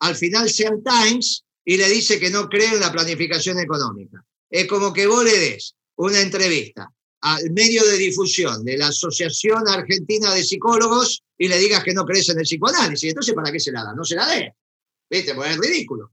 al 0.00 0.16
Financial 0.16 0.82
Times 0.84 1.44
y 1.64 1.76
le 1.76 1.88
dice 1.88 2.18
que 2.18 2.30
no 2.30 2.48
cree 2.48 2.74
en 2.74 2.80
la 2.80 2.92
planificación 2.92 3.58
económica. 3.58 4.24
Es 4.50 4.66
como 4.66 4.92
que 4.92 5.06
vos 5.06 5.24
le 5.24 5.38
des 5.38 5.74
una 5.96 6.20
entrevista 6.20 6.90
al 7.20 7.50
medio 7.52 7.84
de 7.84 7.96
difusión 7.96 8.64
de 8.64 8.76
la 8.76 8.88
Asociación 8.88 9.66
Argentina 9.68 10.34
de 10.34 10.44
Psicólogos 10.44 11.22
y 11.38 11.48
le 11.48 11.58
digas 11.58 11.82
que 11.82 11.94
no 11.94 12.04
crees 12.04 12.28
en 12.28 12.38
el 12.38 12.44
psicoanálisis. 12.44 13.08
Entonces, 13.08 13.34
¿para 13.34 13.50
qué 13.50 13.60
se 13.60 13.72
la 13.72 13.84
da? 13.84 13.94
No 13.94 14.04
se 14.04 14.16
la 14.16 14.26
dé. 14.26 14.54
¿Viste? 15.08 15.34
Pues 15.34 15.52
es 15.52 15.58
ridículo. 15.58 16.12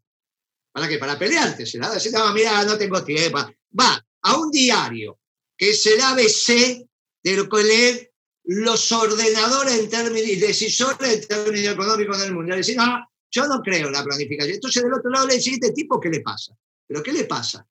¿Para 0.71 0.87
qué? 0.87 0.97
Para 0.97 1.19
pelearte. 1.19 1.65
Se 1.65 1.77
la 1.77 1.89
da. 1.89 1.99
Se 1.99 2.11
no, 2.11 2.33
mira, 2.33 2.63
no 2.63 2.77
tengo 2.77 3.03
tiempo. 3.03 3.39
Va 3.77 4.05
a 4.21 4.37
un 4.37 4.51
diario 4.51 5.19
que 5.57 5.71
es 5.71 5.85
el 5.85 5.99
ABC 5.99 6.87
de 7.23 7.35
lo 7.35 7.49
que 7.49 7.63
lee 7.63 8.07
los 8.43 8.91
ordenadores 8.91 9.79
en 9.79 9.89
términos 9.89 10.27
y 10.27 10.35
decisores 10.37 11.13
en 11.13 11.27
términos 11.27 11.73
económicos 11.73 12.19
del 12.19 12.33
mundo. 12.33 12.55
Le 12.55 12.75
no, 12.75 13.07
yo 13.29 13.47
no 13.47 13.61
creo 13.61 13.87
en 13.87 13.93
la 13.93 14.03
planificación. 14.03 14.55
Entonces, 14.55 14.83
del 14.83 14.93
otro 14.93 15.09
lado 15.09 15.27
le 15.27 15.35
dice, 15.35 15.51
este 15.51 15.71
tipo, 15.71 15.99
¿qué 15.99 16.09
le 16.09 16.21
pasa? 16.21 16.55
¿Pero 16.87 17.03
qué 17.03 17.13
le 17.13 17.25
pasa? 17.25 17.65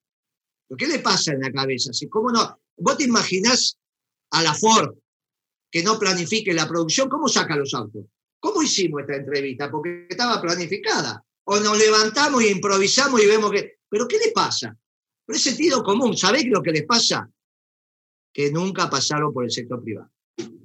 ¿Pero 0.68 0.76
qué 0.76 0.86
le 0.86 1.01
pasa 1.01 1.32
en 1.32 1.40
la 1.40 1.53
cabeza? 1.53 1.92
Si, 1.92 2.09
¿Cómo 2.09 2.30
no? 2.30 2.61
¿Vos 2.76 2.96
te 2.96 3.05
imaginás 3.05 3.76
a 4.30 4.42
la 4.42 4.55
Ford 4.55 4.94
que 5.70 5.82
no 5.82 5.98
planifique 5.98 6.55
la 6.55 6.68
producción? 6.68 7.09
¿Cómo 7.09 7.28
saca 7.28 7.57
los 7.57 7.74
autos? 7.74 8.05
¿Cómo 8.38 8.62
hicimos 8.62 9.03
esta 9.03 9.16
entrevista? 9.16 9.70
Porque 9.70 10.07
estaba 10.09 10.40
planificada. 10.40 11.22
O 11.44 11.59
nos 11.59 11.76
levantamos 11.76 12.42
y 12.42 12.48
improvisamos 12.48 13.22
y 13.22 13.26
vemos 13.26 13.51
que... 13.51 13.80
¿Pero 13.88 14.07
qué 14.07 14.18
le 14.18 14.30
pasa? 14.30 14.74
Pero 15.26 15.36
es 15.36 15.42
sentido 15.42 15.82
común. 15.82 16.16
¿Sabés 16.16 16.46
lo 16.46 16.62
que 16.62 16.70
les 16.70 16.86
pasa? 16.86 17.28
Que 18.33 18.51
nunca 18.51 18.89
pasaron 18.89 19.33
por 19.33 19.45
el 19.45 19.51
sector 19.51 19.83
privado. 19.83 20.11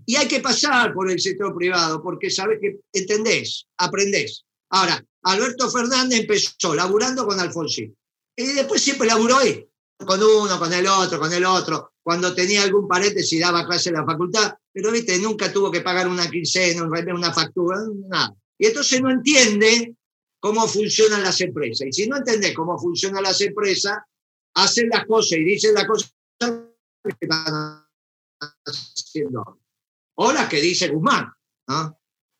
Y 0.05 0.15
hay 0.15 0.27
que 0.27 0.39
pasar 0.39 0.93
por 0.93 1.09
el 1.09 1.19
sector 1.19 1.55
privado 1.55 2.01
porque 2.01 2.29
sabes 2.29 2.59
que 2.61 2.79
entendés, 2.93 3.65
aprendés. 3.77 4.45
Ahora, 4.69 5.03
Alberto 5.23 5.69
Fernández 5.71 6.21
empezó 6.21 6.75
laburando 6.75 7.25
con 7.25 7.39
Alfonsín. 7.39 7.95
Y 8.35 8.45
después 8.47 8.81
siempre 8.81 9.07
laburó 9.07 9.37
ahí, 9.37 9.65
con 10.05 10.21
uno, 10.21 10.59
con 10.59 10.71
el 10.71 10.85
otro, 10.85 11.19
con 11.19 11.33
el 11.33 11.45
otro. 11.45 11.93
Cuando 12.03 12.35
tenía 12.35 12.61
algún 12.61 12.87
paréntesis 12.87 13.39
daba 13.39 13.65
clase 13.65 13.89
en 13.89 13.95
la 13.95 14.05
facultad, 14.05 14.53
pero 14.71 14.91
viste, 14.91 15.17
nunca 15.17 15.51
tuvo 15.51 15.71
que 15.71 15.81
pagar 15.81 16.07
una 16.07 16.29
quincena, 16.29 16.83
una 16.83 17.33
factura, 17.33 17.79
nada. 18.07 18.35
Y 18.57 18.67
entonces 18.67 19.01
no 19.01 19.09
entiende 19.09 19.95
cómo 20.39 20.67
funcionan 20.67 21.23
las 21.23 21.41
empresas. 21.41 21.87
Y 21.87 21.91
si 21.91 22.07
no 22.07 22.17
entendés 22.17 22.53
cómo 22.53 22.77
funcionan 22.77 23.23
las 23.23 23.41
empresas, 23.41 23.97
hacen 24.53 24.89
las 24.89 25.05
cosas 25.05 25.39
y 25.39 25.43
dicen 25.43 25.73
las 25.73 25.87
cosas 25.87 26.11
que 27.13 27.25
están 27.25 27.85
haciendo 28.65 29.59
que 30.49 30.61
dice 30.61 30.89
Guzmán, 30.89 31.31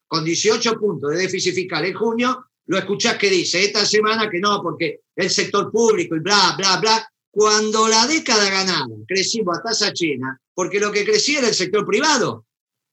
con 0.08 0.24
18 0.24 0.74
puntos 0.80 1.12
de 1.12 1.18
déficit 1.18 1.54
fiscal 1.54 1.86
en 1.86 1.94
junio, 1.94 2.46
lo 2.68 2.78
escuchás 2.78 3.18
que 3.18 3.30
dice 3.30 3.64
esta 3.64 3.86
semana 3.86 4.30
que 4.30 4.40
no, 4.40 4.62
porque 4.62 5.02
el 5.16 5.30
sector 5.30 5.72
público 5.72 6.16
y 6.16 6.20
bla, 6.20 6.56
bla, 6.58 6.78
bla, 6.78 7.12
cuando 7.32 7.88
la 7.88 8.08
década 8.08 8.50
ganada 8.50 8.96
crecimos 9.08 9.58
a 9.58 9.64
tasa 9.64 9.94
china, 9.94 10.40
porque 10.54 10.80
lo 10.80 10.92
que 10.92 11.06
crecía 11.06 11.40
era 11.40 11.50
el 11.50 11.54
sector 11.54 11.86
privado. 11.86 12.46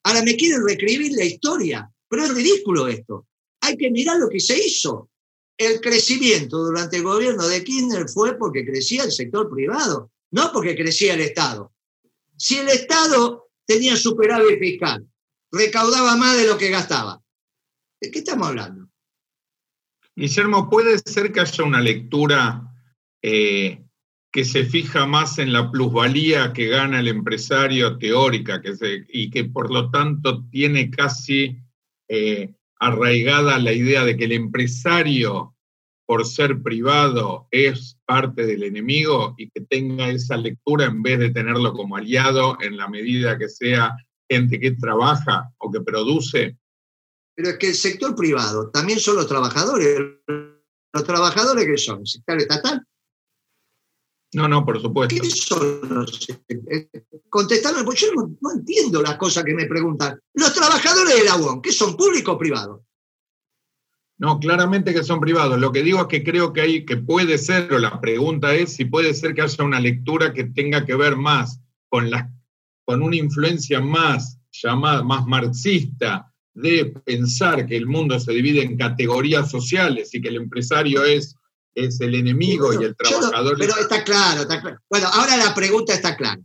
Ahora 0.04 0.22
me 0.22 0.36
quieren 0.36 0.66
reescribir 0.66 1.12
la 1.12 1.24
historia, 1.24 1.90
pero 2.08 2.24
es 2.24 2.34
ridículo 2.34 2.88
esto. 2.88 3.28
Hay 3.60 3.76
que 3.76 3.90
mirar 3.90 4.18
lo 4.18 4.28
que 4.28 4.40
se 4.40 4.58
hizo. 4.58 5.08
El 5.56 5.80
crecimiento 5.80 6.58
durante 6.58 6.96
el 6.96 7.04
gobierno 7.04 7.46
de 7.46 7.62
Kirchner 7.62 8.08
fue 8.08 8.36
porque 8.36 8.66
crecía 8.66 9.04
el 9.04 9.12
sector 9.12 9.48
privado, 9.48 10.10
no 10.32 10.50
porque 10.52 10.76
crecía 10.76 11.14
el 11.14 11.20
Estado. 11.20 11.72
Si 12.36 12.58
el 12.58 12.68
Estado 12.68 13.50
tenía 13.66 13.96
superávit 13.96 14.58
fiscal, 14.58 15.06
recaudaba 15.50 16.16
más 16.16 16.36
de 16.36 16.46
lo 16.46 16.58
que 16.58 16.70
gastaba. 16.70 17.22
¿De 18.00 18.10
qué 18.10 18.18
estamos 18.18 18.48
hablando? 18.48 18.88
Guillermo, 20.16 20.68
¿puede 20.68 20.98
ser 20.98 21.32
que 21.32 21.40
haya 21.40 21.64
una 21.64 21.80
lectura 21.80 22.74
eh, 23.22 23.82
que 24.32 24.44
se 24.44 24.64
fija 24.64 25.06
más 25.06 25.38
en 25.38 25.52
la 25.52 25.70
plusvalía 25.70 26.52
que 26.52 26.68
gana 26.68 27.00
el 27.00 27.08
empresario 27.08 27.98
teórica 27.98 28.60
que 28.60 28.74
y 29.08 29.30
que 29.30 29.44
por 29.44 29.70
lo 29.70 29.90
tanto 29.90 30.44
tiene 30.50 30.90
casi 30.90 31.58
eh, 32.08 32.54
arraigada 32.80 33.58
la 33.58 33.72
idea 33.72 34.04
de 34.04 34.16
que 34.16 34.24
el 34.24 34.32
empresario 34.32 35.51
por 36.12 36.26
ser 36.26 36.62
privado 36.62 37.48
es 37.50 37.96
parte 38.04 38.44
del 38.44 38.64
enemigo 38.64 39.34
y 39.38 39.48
que 39.48 39.62
tenga 39.62 40.10
esa 40.10 40.36
lectura 40.36 40.84
en 40.84 41.02
vez 41.02 41.18
de 41.18 41.30
tenerlo 41.30 41.72
como 41.72 41.96
aliado 41.96 42.58
en 42.60 42.76
la 42.76 42.86
medida 42.86 43.38
que 43.38 43.48
sea 43.48 43.96
gente 44.28 44.60
que 44.60 44.72
trabaja 44.72 45.50
o 45.56 45.72
que 45.72 45.80
produce? 45.80 46.58
Pero 47.34 47.48
es 47.48 47.56
que 47.56 47.68
el 47.68 47.74
sector 47.74 48.14
privado 48.14 48.68
también 48.68 49.00
son 49.00 49.16
los 49.16 49.26
trabajadores. 49.26 50.00
¿Los 50.92 51.04
trabajadores 51.04 51.64
qué 51.64 51.78
son? 51.78 52.00
¿El 52.00 52.06
sector 52.06 52.36
estatal? 52.36 52.86
No, 54.34 54.46
no, 54.48 54.66
por 54.66 54.82
supuesto. 54.82 55.16
¿Qué 55.18 55.30
son 55.30 55.80
los 55.88 56.28
Contestarme, 57.30 57.84
porque 57.84 58.00
yo 58.02 58.12
no, 58.14 58.36
no, 58.38 58.52
entiendo 58.52 59.00
las 59.00 59.16
cosas 59.16 59.44
que 59.44 59.54
me 59.54 59.64
preguntan. 59.64 60.20
Los 60.34 60.52
trabajadores 60.52 61.16
de 61.16 61.24
la 61.24 61.36
UON, 61.36 61.62
¿qué 61.62 61.72
son 61.72 61.96
públicos 61.96 62.34
o 62.34 62.38
privados? 62.38 62.82
No, 64.22 64.38
claramente 64.38 64.94
que 64.94 65.02
son 65.02 65.18
privados. 65.18 65.58
Lo 65.58 65.72
que 65.72 65.82
digo 65.82 66.02
es 66.02 66.06
que 66.06 66.22
creo 66.22 66.52
que 66.52 66.60
hay, 66.60 66.84
que 66.86 66.96
puede 66.96 67.38
ser, 67.38 67.72
o 67.72 67.78
la 67.80 68.00
pregunta 68.00 68.54
es 68.54 68.74
si 68.74 68.84
puede 68.84 69.14
ser 69.14 69.34
que 69.34 69.42
haya 69.42 69.64
una 69.64 69.80
lectura 69.80 70.32
que 70.32 70.44
tenga 70.44 70.86
que 70.86 70.94
ver 70.94 71.16
más 71.16 71.58
con, 71.88 72.08
la, 72.08 72.30
con 72.84 73.02
una 73.02 73.16
influencia 73.16 73.80
más 73.80 74.38
llamada, 74.52 75.02
más 75.02 75.26
marxista, 75.26 76.32
de 76.54 76.94
pensar 77.04 77.66
que 77.66 77.76
el 77.76 77.88
mundo 77.88 78.20
se 78.20 78.30
divide 78.30 78.62
en 78.62 78.76
categorías 78.76 79.50
sociales 79.50 80.14
y 80.14 80.22
que 80.22 80.28
el 80.28 80.36
empresario 80.36 81.02
es, 81.04 81.34
es 81.74 82.00
el 82.00 82.14
enemigo 82.14 82.72
y 82.80 82.84
el 82.84 82.94
trabajador. 82.94 83.56
pero 83.58 83.76
está 83.76 84.04
claro, 84.04 84.42
está 84.42 84.60
claro. 84.60 84.78
Bueno, 84.88 85.08
ahora 85.08 85.36
la 85.36 85.52
pregunta 85.52 85.94
está 85.94 86.16
clara. 86.16 86.40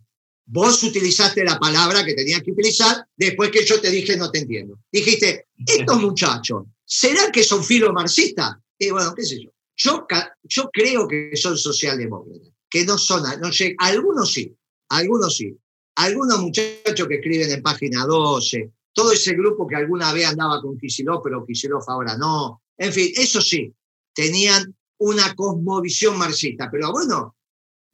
Vos 0.47 0.81
utilizaste 0.81 1.43
la 1.43 1.59
palabra 1.59 2.03
que 2.03 2.15
tenías 2.15 2.41
que 2.41 2.53
utilizar 2.53 3.05
después 3.15 3.51
que 3.51 3.63
yo 3.63 3.79
te 3.79 3.91
dije 3.91 4.17
no 4.17 4.31
te 4.31 4.39
entiendo. 4.39 4.79
Dijiste, 4.91 5.45
estos 5.63 6.01
muchachos 6.01 6.63
¿Será 6.89 7.31
que 7.33 7.43
son 7.43 7.63
filomarxistas? 7.63 8.55
Y 8.79 8.91
bueno, 8.91 9.13
qué 9.13 9.23
sé 9.23 9.43
yo. 9.43 9.51
Yo, 9.75 10.69
creo 10.71 11.07
que 11.07 11.31
son 11.35 11.57
socialdemócratas, 11.57 12.49
que 12.69 12.85
no 12.85 12.97
son, 12.97 13.23
no 13.41 13.51
sé, 13.51 13.75
algunos 13.77 14.31
sí, 14.31 14.55
algunos 14.89 15.35
sí. 15.35 15.55
Algunos 15.95 16.39
muchachos 16.39 17.07
que 17.07 17.15
escriben 17.15 17.51
en 17.51 17.61
página 17.63 18.05
12, 18.05 18.71
todo 18.93 19.11
ese 19.11 19.33
grupo 19.33 19.67
que 19.67 19.75
alguna 19.75 20.13
vez 20.13 20.27
andaba 20.27 20.61
con 20.61 20.77
Kicillof, 20.77 21.21
pero 21.23 21.43
Kicillof 21.43 21.89
ahora 21.89 22.15
no. 22.17 22.61
En 22.77 22.93
fin, 22.93 23.11
eso 23.15 23.41
sí, 23.41 23.73
tenían 24.13 24.75
una 24.99 25.35
cosmovisión 25.35 26.17
marxista. 26.17 26.69
Pero 26.71 26.91
bueno, 26.91 27.35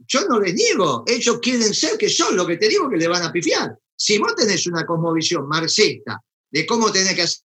yo 0.05 0.27
no 0.27 0.39
les 0.39 0.53
niego, 0.53 1.05
ellos 1.07 1.39
quieren 1.41 1.73
ser 1.73 1.97
que 1.97 2.09
son, 2.09 2.35
lo 2.35 2.45
que 2.45 2.57
te 2.57 2.67
digo 2.67 2.89
que 2.89 2.97
le 2.97 3.07
van 3.07 3.23
a 3.23 3.31
pifiar. 3.31 3.77
Si 3.95 4.17
vos 4.17 4.35
tenés 4.35 4.67
una 4.67 4.85
cosmovisión 4.85 5.47
marxista 5.47 6.21
de 6.51 6.65
cómo 6.65 6.91
tenés 6.91 7.15
que 7.15 7.21
hacer 7.21 7.42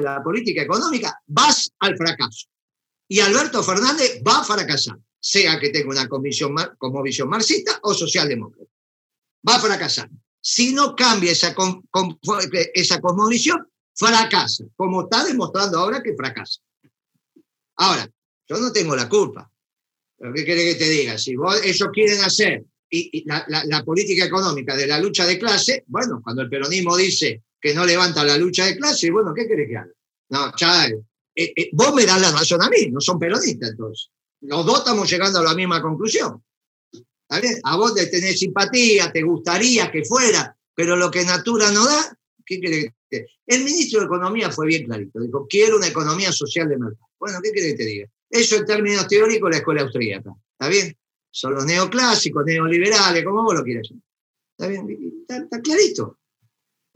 la 0.00 0.22
política 0.22 0.62
económica, 0.62 1.20
vas 1.26 1.70
al 1.80 1.96
fracaso. 1.96 2.46
Y 3.08 3.20
Alberto 3.20 3.62
Fernández 3.62 4.20
va 4.26 4.40
a 4.40 4.44
fracasar, 4.44 4.98
sea 5.18 5.58
que 5.58 5.70
tenga 5.70 5.90
una 5.90 6.08
comisión, 6.08 6.54
como 6.78 7.02
visión 7.02 7.28
marxista 7.28 7.78
o 7.82 7.94
socialdemócrata. 7.94 8.70
Va 9.48 9.56
a 9.56 9.60
fracasar. 9.60 10.10
Si 10.40 10.72
no 10.72 10.94
cambia 10.94 11.32
esa, 11.32 11.54
esa 12.74 13.00
cosmovisión, 13.00 13.66
fracasa, 13.94 14.64
como 14.76 15.02
está 15.02 15.24
demostrando 15.24 15.78
ahora 15.78 16.02
que 16.02 16.14
fracasa. 16.14 16.60
Ahora, 17.76 18.08
yo 18.48 18.58
no 18.58 18.72
tengo 18.72 18.94
la 18.94 19.08
culpa. 19.08 19.50
¿Qué 20.18 20.44
quiere 20.44 20.64
que 20.64 20.74
te 20.76 20.88
diga? 20.88 21.18
Si 21.18 21.36
vos, 21.36 21.60
ellos 21.64 21.88
quieren 21.92 22.20
hacer 22.22 22.64
y, 22.88 23.24
la, 23.26 23.44
la, 23.48 23.84
política 23.84 24.24
económica 24.24 24.76
de 24.76 24.86
la 24.86 25.00
lucha 25.00 25.26
de 25.26 25.38
clase, 25.38 25.84
bueno, 25.88 26.20
cuando 26.22 26.42
el 26.42 26.48
peronismo 26.48 26.96
dice 26.96 27.42
que 27.60 27.74
no 27.74 27.84
levanta 27.84 28.24
la 28.24 28.36
lucha 28.36 28.66
de 28.66 28.76
clase, 28.76 29.10
bueno, 29.10 29.32
¿qué 29.34 29.46
querés 29.46 29.68
que 29.68 29.76
haga? 29.76 29.92
No, 30.28 30.52
chaval, 30.56 31.04
eh, 31.34 31.52
eh, 31.54 31.70
vos 31.72 31.94
me 31.94 32.06
das 32.06 32.20
la 32.20 32.32
razón 32.32 32.62
a 32.62 32.70
mí, 32.70 32.90
no 32.90 33.00
son 33.00 33.18
peronistas 33.18 33.70
entonces. 33.70 34.10
los 34.40 34.64
dos 34.64 34.78
estamos 34.78 35.10
llegando 35.10 35.40
a 35.40 35.44
la 35.44 35.54
misma 35.54 35.82
conclusión. 35.82 36.42
A 37.28 37.76
vos 37.76 37.94
te 37.94 38.06
tenés 38.06 38.38
simpatía, 38.38 39.10
te 39.10 39.22
gustaría 39.22 39.90
que 39.90 40.04
fuera, 40.04 40.56
pero 40.74 40.96
lo 40.96 41.10
que 41.10 41.24
Natura 41.24 41.70
no 41.72 41.84
da, 41.84 42.16
¿qué 42.44 42.60
crees 42.60 42.92
que 43.10 43.26
El 43.46 43.64
ministro 43.64 44.00
de 44.00 44.06
Economía 44.06 44.50
fue 44.50 44.66
bien 44.66 44.86
clarito, 44.86 45.20
dijo, 45.20 45.46
quiero 45.48 45.76
una 45.76 45.88
economía 45.88 46.32
social 46.32 46.68
de 46.68 46.78
mercado. 46.78 47.08
Bueno, 47.18 47.40
¿qué 47.42 47.52
querés 47.52 47.72
que 47.72 47.78
te 47.78 47.84
diga? 47.84 48.06
Eso 48.30 48.56
en 48.56 48.66
términos 48.66 49.08
teóricos 49.08 49.50
la 49.50 49.56
escuela 49.58 49.82
austríaca, 49.82 50.30
¿está 50.52 50.68
bien? 50.68 50.96
Son 51.30 51.54
los 51.54 51.66
neoclásicos, 51.66 52.44
neoliberales, 52.44 53.24
como 53.24 53.42
vos 53.42 53.54
lo 53.54 53.62
quieras. 53.62 53.88
¿Está 54.56 54.68
bien? 54.68 55.24
está 55.28 55.60
clarito. 55.60 56.18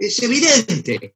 Es 0.01 0.23
evidente. 0.23 1.15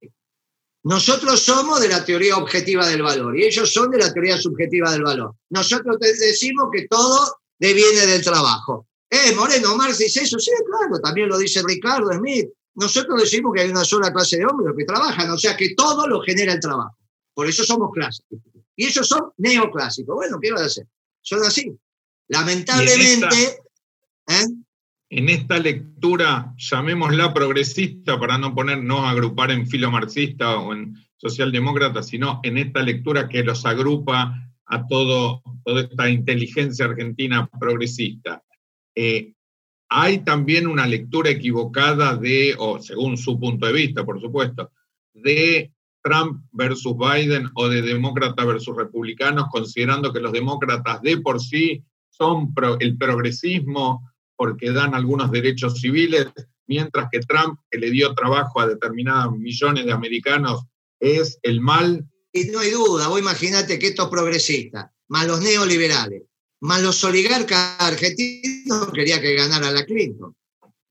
Nosotros 0.82 1.41
somos 1.41 1.80
de 1.80 1.89
la 1.89 2.05
teoría 2.05 2.37
objetiva 2.37 2.87
del 2.87 3.01
valor 3.01 3.39
y 3.39 3.45
ellos 3.45 3.72
son 3.72 3.91
de 3.91 3.97
la 3.97 4.12
teoría 4.12 4.37
subjetiva 4.37 4.93
del 4.93 5.03
valor. 5.03 5.35
Nosotros 5.49 5.97
decimos 5.99 6.66
que 6.70 6.87
todo 6.87 7.39
deviene 7.59 8.05
del 8.05 8.22
trabajo. 8.22 8.87
Eh, 9.09 9.35
Moreno, 9.35 9.74
Marx 9.74 9.97
dice 9.97 10.24
eso, 10.24 10.39
sí, 10.39 10.51
claro, 10.66 11.01
también 11.01 11.30
lo 11.30 11.39
dice 11.39 11.62
Ricardo 11.66 12.12
Smith. 12.12 12.51
Nosotros 12.74 13.22
decimos 13.22 13.55
que 13.55 13.62
hay 13.62 13.70
una 13.70 13.87
sola 13.87 14.12
clase 14.12 14.37
de 14.37 14.45
hombres 14.45 14.74
que 14.76 14.85
trabajan, 14.85 15.30
o 15.30 15.39
sea 15.39 15.57
que 15.57 15.74
todo 15.74 16.07
lo 16.07 16.20
genera 16.20 16.53
el 16.53 16.61
trabajo. 16.61 16.99
Por 17.32 17.49
eso 17.49 17.64
somos 17.64 17.91
clásicos. 17.91 18.39
Y 18.76 18.87
ellos 18.87 19.09
son 19.09 19.30
neoclásicos. 19.39 20.14
Bueno, 20.14 20.39
¿qué 20.43 20.53
va 20.53 20.61
a 20.61 20.66
hacer? 20.66 20.87
Son 21.22 21.43
así. 21.43 21.72
Lamentablemente. 22.28 23.62
¿eh? 24.28 24.47
En 25.16 25.28
esta 25.28 25.60
lectura, 25.60 26.52
llamémosla 26.56 27.32
progresista 27.32 28.18
para 28.18 28.36
no 28.36 28.52
poner, 28.52 28.82
no 28.82 29.06
agrupar 29.06 29.52
en 29.52 29.64
filo 29.68 29.88
marxista 29.88 30.58
o 30.58 30.72
en 30.72 30.96
socialdemócrata, 31.18 32.02
sino 32.02 32.40
en 32.42 32.58
esta 32.58 32.82
lectura 32.82 33.28
que 33.28 33.44
los 33.44 33.64
agrupa 33.64 34.34
a 34.66 34.86
todo, 34.88 35.40
toda 35.64 35.82
esta 35.82 36.10
inteligencia 36.10 36.86
argentina 36.86 37.48
progresista. 37.60 38.42
Eh, 38.92 39.34
hay 39.88 40.18
también 40.24 40.66
una 40.66 40.84
lectura 40.84 41.30
equivocada 41.30 42.16
de, 42.16 42.56
o 42.58 42.80
según 42.80 43.16
su 43.16 43.38
punto 43.38 43.66
de 43.66 43.72
vista, 43.72 44.04
por 44.04 44.20
supuesto, 44.20 44.72
de 45.12 45.72
Trump 46.02 46.42
versus 46.50 46.96
Biden 46.98 47.50
o 47.54 47.68
de 47.68 47.82
demócratas 47.82 48.44
versus 48.44 48.76
republicanos, 48.76 49.46
considerando 49.52 50.12
que 50.12 50.18
los 50.18 50.32
demócratas 50.32 51.00
de 51.02 51.18
por 51.18 51.40
sí 51.40 51.84
son 52.10 52.52
el 52.80 52.98
progresismo 52.98 54.10
porque 54.37 54.72
dan 54.72 54.95
algunos 54.95 55.30
derechos 55.30 55.80
civiles, 55.80 56.26
mientras 56.66 57.09
que 57.11 57.20
Trump, 57.20 57.59
que 57.70 57.78
le 57.78 57.91
dio 57.91 58.14
trabajo 58.14 58.61
a 58.61 58.66
determinados 58.66 59.37
millones 59.37 59.87
de 59.87 59.93
americanos, 59.93 60.64
es 61.01 61.39
el 61.43 61.61
mal. 61.61 62.07
Y 62.32 62.45
no 62.47 62.61
hay 62.61 62.70
duda, 62.70 63.09
vos 63.09 63.20
imagínate 63.20 63.78
que 63.78 63.89
estos 63.89 64.09
progresistas, 64.09 64.91
más 65.09 65.26
los 65.26 65.41
neoliberales, 65.41 66.22
más 66.61 66.82
los 66.82 67.03
oligarcas 67.05 67.76
argentinos, 67.78 68.91
quería 68.93 69.20
que 69.20 69.35
ganara 69.35 69.70
la 69.70 69.85
Clinton. 69.85 70.35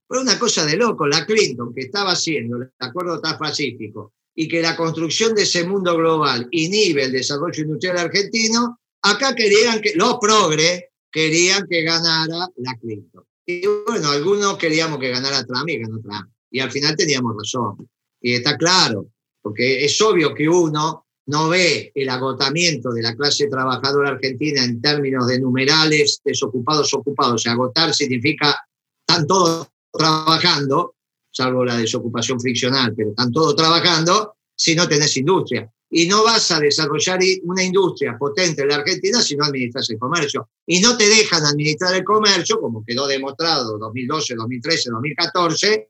Fue 0.08 0.22
una 0.22 0.38
cosa 0.38 0.66
de 0.66 0.78
loco, 0.78 1.08
la 1.08 1.26
Clinton, 1.26 1.74
que 1.74 1.82
estaba 1.82 2.12
haciendo 2.12 2.58
el 2.58 2.72
acuerdo 2.80 3.20
transpacífico 3.20 4.14
y 4.36 4.48
que 4.48 4.62
la 4.62 4.76
construcción 4.76 5.34
de 5.34 5.44
ese 5.44 5.66
mundo 5.66 5.96
global 5.96 6.48
inhibe 6.52 7.06
el 7.06 7.12
desarrollo 7.12 7.64
industrial 7.64 7.98
argentino, 7.98 8.80
acá 9.02 9.36
querían 9.36 9.82
que, 9.82 9.94
los 9.96 10.18
progres 10.20 10.86
querían 11.12 11.68
que 11.68 11.84
ganara 11.84 12.48
la 12.58 12.78
Clinton. 12.80 13.24
Y 13.46 13.66
bueno, 13.88 14.10
algunos 14.10 14.58
queríamos 14.58 15.00
que 15.00 15.10
ganara 15.10 15.46
Trump 15.46 15.68
y 15.70 15.80
ganó 15.80 16.00
Trump. 16.00 16.30
Y 16.50 16.60
al 16.60 16.72
final 16.72 16.96
teníamos 16.96 17.36
razón. 17.38 17.90
Y 18.22 18.34
está 18.34 18.58
claro, 18.58 19.08
porque 19.42 19.84
es 19.84 20.00
obvio 20.02 20.34
que 20.34 20.48
uno 20.48 21.06
no 21.26 21.50
ve 21.50 21.92
el 21.96 22.10
agotamiento 22.10 22.92
de 22.92 23.02
la 23.02 23.16
clase 23.16 23.48
trabajadora 23.48 24.10
argentina 24.10 24.64
en 24.64 24.82
términos 24.82 25.28
de 25.28 25.40
numerales, 25.40 26.22
desocupados, 26.24 26.94
ocupados. 26.94 27.46
O 27.46 27.50
agotar 27.50 27.94
significa, 27.94 28.56
están 29.08 29.26
todos 29.28 29.68
trabajando, 29.92 30.96
salvo 31.32 31.66
la 31.66 31.78
desocupación 31.78 32.40
friccional, 32.40 32.94
pero 32.96 33.10
están 33.10 33.32
todos 33.32 33.56
trabajando 33.56 34.36
si 34.56 34.76
no 34.76 34.88
tenés 34.88 35.16
industria 35.18 35.70
y 35.96 36.08
no 36.08 36.24
vas 36.24 36.50
a 36.50 36.60
desarrollar 36.60 37.20
una 37.44 37.62
industria 37.62 38.18
potente 38.18 38.64
en 38.64 38.70
la 38.70 38.78
Argentina 38.78 39.22
si 39.22 39.36
no 39.36 39.46
administras 39.46 39.88
el 39.92 40.00
comercio. 40.00 40.50
Y 40.66 40.80
no 40.80 40.98
te 40.98 41.08
dejan 41.08 41.46
administrar 41.46 41.94
el 41.94 42.04
comercio, 42.04 42.60
como 42.60 42.84
quedó 42.84 43.06
demostrado 43.06 43.78
2012, 43.78 44.34
2013, 44.34 44.90
2014, 44.90 45.90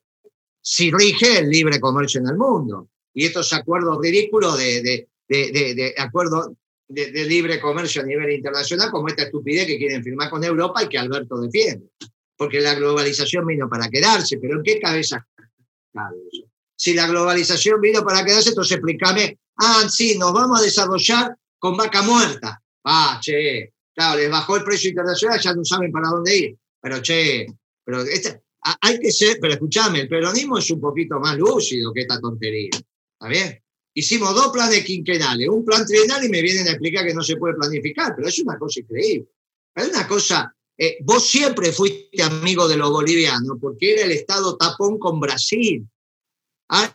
si 0.62 0.92
rige 0.92 1.40
el 1.40 1.50
libre 1.50 1.80
comercio 1.80 2.20
en 2.20 2.28
el 2.28 2.38
mundo. 2.38 2.90
Y 3.14 3.28
estos 3.28 3.54
acuerdos 3.54 3.98
ridículos 4.02 4.58
de, 4.58 4.82
de, 4.82 5.08
de, 5.30 5.74
de 5.74 5.96
de, 6.90 7.26
libre 7.26 7.62
comercio 7.62 8.02
a 8.02 8.06
nivel 8.06 8.30
internacional, 8.32 8.92
como 8.92 9.08
esta 9.08 9.24
estupidez 9.24 9.66
que 9.66 9.78
quieren 9.78 10.04
firmar 10.04 10.30
con 10.30 10.44
Europa 10.44 10.84
y 10.84 10.90
que 10.90 10.98
Alberto 10.98 11.40
defiende. 11.40 11.92
Porque 12.36 12.60
la 12.60 12.76
globalización 12.76 13.46
vino 13.46 13.70
para 13.70 13.90
quedarse, 13.90 14.38
pero 14.38 14.58
¿en 14.58 14.64
qué 14.64 14.82
cabeza 14.82 15.26
cabe 15.94 16.18
eso? 16.30 16.53
Si 16.84 16.94
la 16.94 17.08
globalización 17.08 17.80
vino 17.80 18.04
para 18.04 18.26
quedarse, 18.26 18.50
entonces 18.50 18.76
explícame 18.76 19.40
Ah, 19.56 19.88
sí, 19.90 20.18
nos 20.18 20.34
vamos 20.34 20.60
a 20.60 20.64
desarrollar 20.64 21.34
con 21.58 21.78
vaca 21.78 22.02
muerta. 22.02 22.62
Ah, 22.84 23.22
che, 23.24 23.72
claro, 23.96 24.20
les 24.20 24.30
bajó 24.30 24.58
el 24.58 24.66
precio 24.66 24.90
internacional, 24.90 25.40
ya 25.40 25.54
no 25.54 25.64
saben 25.64 25.94
para 25.94 26.10
dónde 26.10 26.36
ir. 26.36 26.58
Pero 26.82 27.02
che, 27.02 27.46
pero 27.86 28.02
este, 28.02 28.42
hay 28.82 29.00
que 29.00 29.14
ser, 29.14 29.38
pero 29.40 29.54
escúchame, 29.54 30.02
el 30.02 30.10
peronismo 30.10 30.58
es 30.58 30.70
un 30.72 30.82
poquito 30.82 31.22
más 31.22 31.38
lúcido 31.38 31.94
que 31.94 32.02
esta 32.02 32.20
tontería. 32.20 32.72
¿Está 32.74 33.30
bien? 33.30 33.64
Hicimos 33.94 34.36
dos 34.36 34.50
planes 34.52 34.84
quinquenales, 34.84 35.48
un 35.48 35.64
plan 35.64 35.86
trienal 35.86 36.22
y 36.26 36.28
me 36.28 36.42
vienen 36.42 36.68
a 36.68 36.72
explicar 36.72 37.06
que 37.06 37.14
no 37.14 37.24
se 37.24 37.38
puede 37.38 37.56
planificar, 37.56 38.14
pero 38.14 38.28
es 38.28 38.40
una 38.40 38.60
cosa 38.60 38.82
increíble. 38.82 39.30
Es 39.74 39.88
una 39.88 40.06
cosa, 40.06 40.54
eh, 40.78 40.98
vos 41.00 41.26
siempre 41.26 41.72
fuiste 41.72 42.22
amigo 42.22 42.68
de 42.68 42.76
los 42.76 42.92
bolivianos 42.92 43.58
porque 43.62 43.94
era 43.94 44.04
el 44.04 44.12
Estado 44.12 44.58
tapón 44.58 45.00
con 45.00 45.22
Brasil. 45.22 45.88
Ah, 46.76 46.92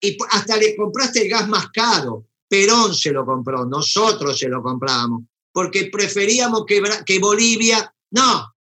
y 0.00 0.16
hasta 0.30 0.56
le 0.56 0.74
compraste 0.74 1.22
el 1.22 1.28
gas 1.28 1.46
más 1.48 1.70
caro. 1.70 2.28
Perón 2.48 2.94
se 2.94 3.10
lo 3.10 3.26
compró, 3.26 3.66
nosotros 3.66 4.38
se 4.38 4.48
lo 4.48 4.62
comprábamos, 4.62 5.24
porque 5.52 5.86
preferíamos 5.86 6.64
que, 6.66 6.82
que 7.04 7.18
Bolivia. 7.18 7.94
No, 8.10 8.54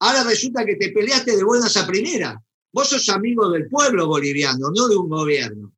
ahora 0.00 0.24
resulta 0.24 0.64
que 0.64 0.76
te 0.76 0.90
peleaste 0.90 1.36
de 1.36 1.42
buenas 1.42 1.76
a 1.76 1.86
primera. 1.86 2.40
Vos 2.72 2.88
sos 2.88 3.08
amigo 3.08 3.48
del 3.50 3.68
pueblo 3.68 4.06
boliviano, 4.06 4.70
no 4.70 4.88
de 4.88 4.96
un 4.96 5.08
gobierno. 5.08 5.72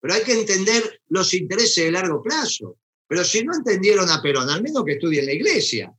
Pero 0.00 0.14
hay 0.14 0.22
que 0.22 0.38
entender 0.38 1.00
los 1.08 1.32
intereses 1.34 1.84
de 1.84 1.92
largo 1.92 2.22
plazo. 2.22 2.78
Pero 3.06 3.24
si 3.24 3.42
no 3.44 3.54
entendieron 3.54 4.10
a 4.10 4.22
Perón, 4.22 4.48
al 4.48 4.62
menos 4.62 4.84
que 4.84 4.92
estudien 4.92 5.26
la 5.26 5.32
iglesia. 5.32 5.94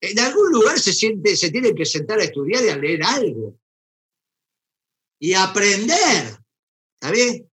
En 0.00 0.18
algún 0.18 0.52
lugar 0.52 0.78
se, 0.78 0.92
siente, 0.92 1.36
se 1.36 1.50
tienen 1.50 1.74
que 1.74 1.84
sentar 1.84 2.18
a 2.18 2.24
estudiar 2.24 2.64
y 2.64 2.68
a 2.68 2.76
leer 2.76 3.02
algo. 3.02 3.58
Y 5.18 5.34
aprender. 5.34 6.38
¿Está 6.94 7.10
bien? 7.10 7.48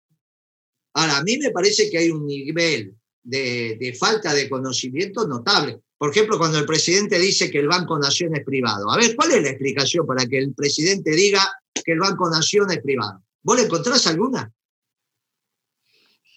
Ahora, 0.95 1.19
a 1.19 1.23
mí 1.23 1.39
me 1.39 1.51
parece 1.51 1.91
que 1.91 1.99
hay 1.99 2.11
un 2.11 2.27
nivel 2.27 2.95
de, 3.23 3.97
falta 3.99 4.35
de 4.35 4.49
conocimiento 4.49 5.27
notable. 5.27 5.81
Por 5.97 6.11
ejemplo, 6.11 6.39
cuando 6.39 6.59
el 6.59 6.67
presidente 6.67 7.19
dice 7.19 7.51
que 7.51 7.61
el 7.61 7.69
Banco 7.69 7.99
Nación 7.99 8.35
es 8.37 8.45
privado. 8.45 8.91
A 8.91 8.97
ver, 8.97 9.15
¿cuál 9.15 9.33
es 9.33 9.43
la 9.43 9.51
explicación 9.51 10.07
para 10.07 10.27
que 10.27 10.39
el 10.39 10.53
presidente 10.55 11.13
diga 11.13 11.41
que 11.85 11.93
el 11.93 12.01
Banco 12.01 12.29
Nación 12.29 12.71
es 12.73 12.83
privado? 12.83 13.23
¿Vos 13.43 13.57
le 13.57 13.65
encontrás 13.65 14.07
alguna? 14.07 14.53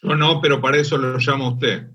No, 0.04 0.16
no, 0.16 0.40
pero 0.40 0.62
para 0.62 0.78
eso 0.78 0.98
lo 0.98 1.18
llama 1.18 1.54
usted. 1.54 1.88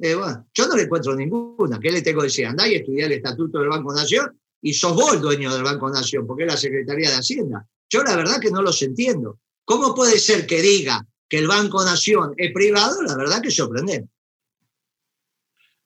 Eh, 0.00 0.16
yo 0.54 0.68
no 0.68 0.76
le 0.76 0.84
encuentro 0.84 1.14
ninguna. 1.16 1.80
¿Qué 1.80 1.90
le 1.90 2.02
tengo 2.02 2.20
que 2.20 2.26
decir? 2.26 2.46
Andá 2.46 2.68
y 2.68 2.76
estudiar 2.76 3.10
el 3.10 3.18
estatuto 3.18 3.58
del 3.58 3.68
Banco 3.68 3.92
Nación 3.92 4.38
y 4.62 4.72
sos 4.72 4.94
vos 4.94 5.14
el 5.14 5.20
dueño 5.20 5.52
del 5.52 5.64
Banco 5.64 5.90
Nación, 5.90 6.24
porque 6.26 6.44
es 6.44 6.52
la 6.52 6.56
Secretaría 6.56 7.10
de 7.10 7.16
Hacienda. 7.16 7.66
Yo 7.90 8.02
la 8.02 8.16
verdad 8.16 8.40
que 8.40 8.50
no 8.50 8.62
los 8.62 8.82
entiendo. 8.82 9.38
¿Cómo 9.64 9.94
puede 9.94 10.18
ser 10.18 10.46
que 10.46 10.62
diga 10.62 11.06
que 11.28 11.38
el 11.38 11.46
Banco 11.46 11.84
Nación 11.84 12.34
es 12.36 12.52
privado? 12.52 13.02
La 13.02 13.16
verdad 13.16 13.42
que 13.42 13.50
sorprendente. 13.50 14.10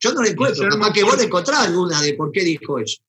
Yo 0.01 0.13
no 0.13 0.23
le 0.23 0.31
encuentro, 0.31 0.69
capaz 0.69 0.93
que 0.93 1.05
vos 1.05 1.17
le 1.17 1.25
encontrás 1.25 1.61
alguna 1.61 2.01
de 2.01 2.15
por 2.15 2.33
qué 2.33 2.43
dijo 2.43 2.79
eso. 2.79 3.01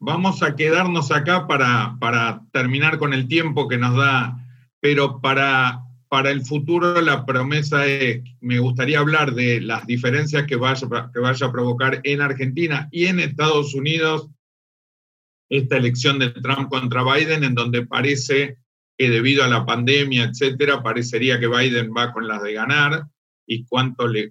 Vamos 0.00 0.42
a 0.42 0.56
quedarnos 0.56 1.12
acá 1.12 1.46
para, 1.46 1.96
para 2.00 2.42
terminar 2.52 2.98
con 2.98 3.12
el 3.12 3.28
tiempo 3.28 3.68
que 3.68 3.78
nos 3.78 3.96
da, 3.96 4.36
pero 4.80 5.20
para, 5.20 5.84
para 6.08 6.32
el 6.32 6.44
futuro 6.44 7.00
la 7.00 7.24
promesa 7.24 7.86
es, 7.86 8.20
me 8.40 8.58
gustaría 8.58 8.98
hablar 8.98 9.34
de 9.34 9.60
las 9.60 9.86
diferencias 9.86 10.44
que 10.48 10.56
vaya, 10.56 10.88
que 11.14 11.20
vaya 11.20 11.46
a 11.46 11.52
provocar 11.52 12.00
en 12.02 12.20
Argentina 12.20 12.88
y 12.90 13.06
en 13.06 13.20
Estados 13.20 13.72
Unidos 13.74 14.28
esta 15.48 15.76
elección 15.76 16.18
de 16.18 16.30
Trump 16.30 16.68
contra 16.68 17.02
Biden, 17.04 17.44
en 17.44 17.54
donde 17.54 17.86
parece 17.86 18.58
que 18.96 19.10
debido 19.10 19.44
a 19.44 19.48
la 19.48 19.64
pandemia, 19.66 20.24
etcétera, 20.24 20.82
parecería 20.82 21.38
que 21.38 21.48
Biden 21.48 21.92
va 21.96 22.12
con 22.12 22.26
las 22.26 22.42
de 22.42 22.54
ganar 22.54 23.06
y 23.46 23.64
cuánto 23.64 24.08
le, 24.08 24.30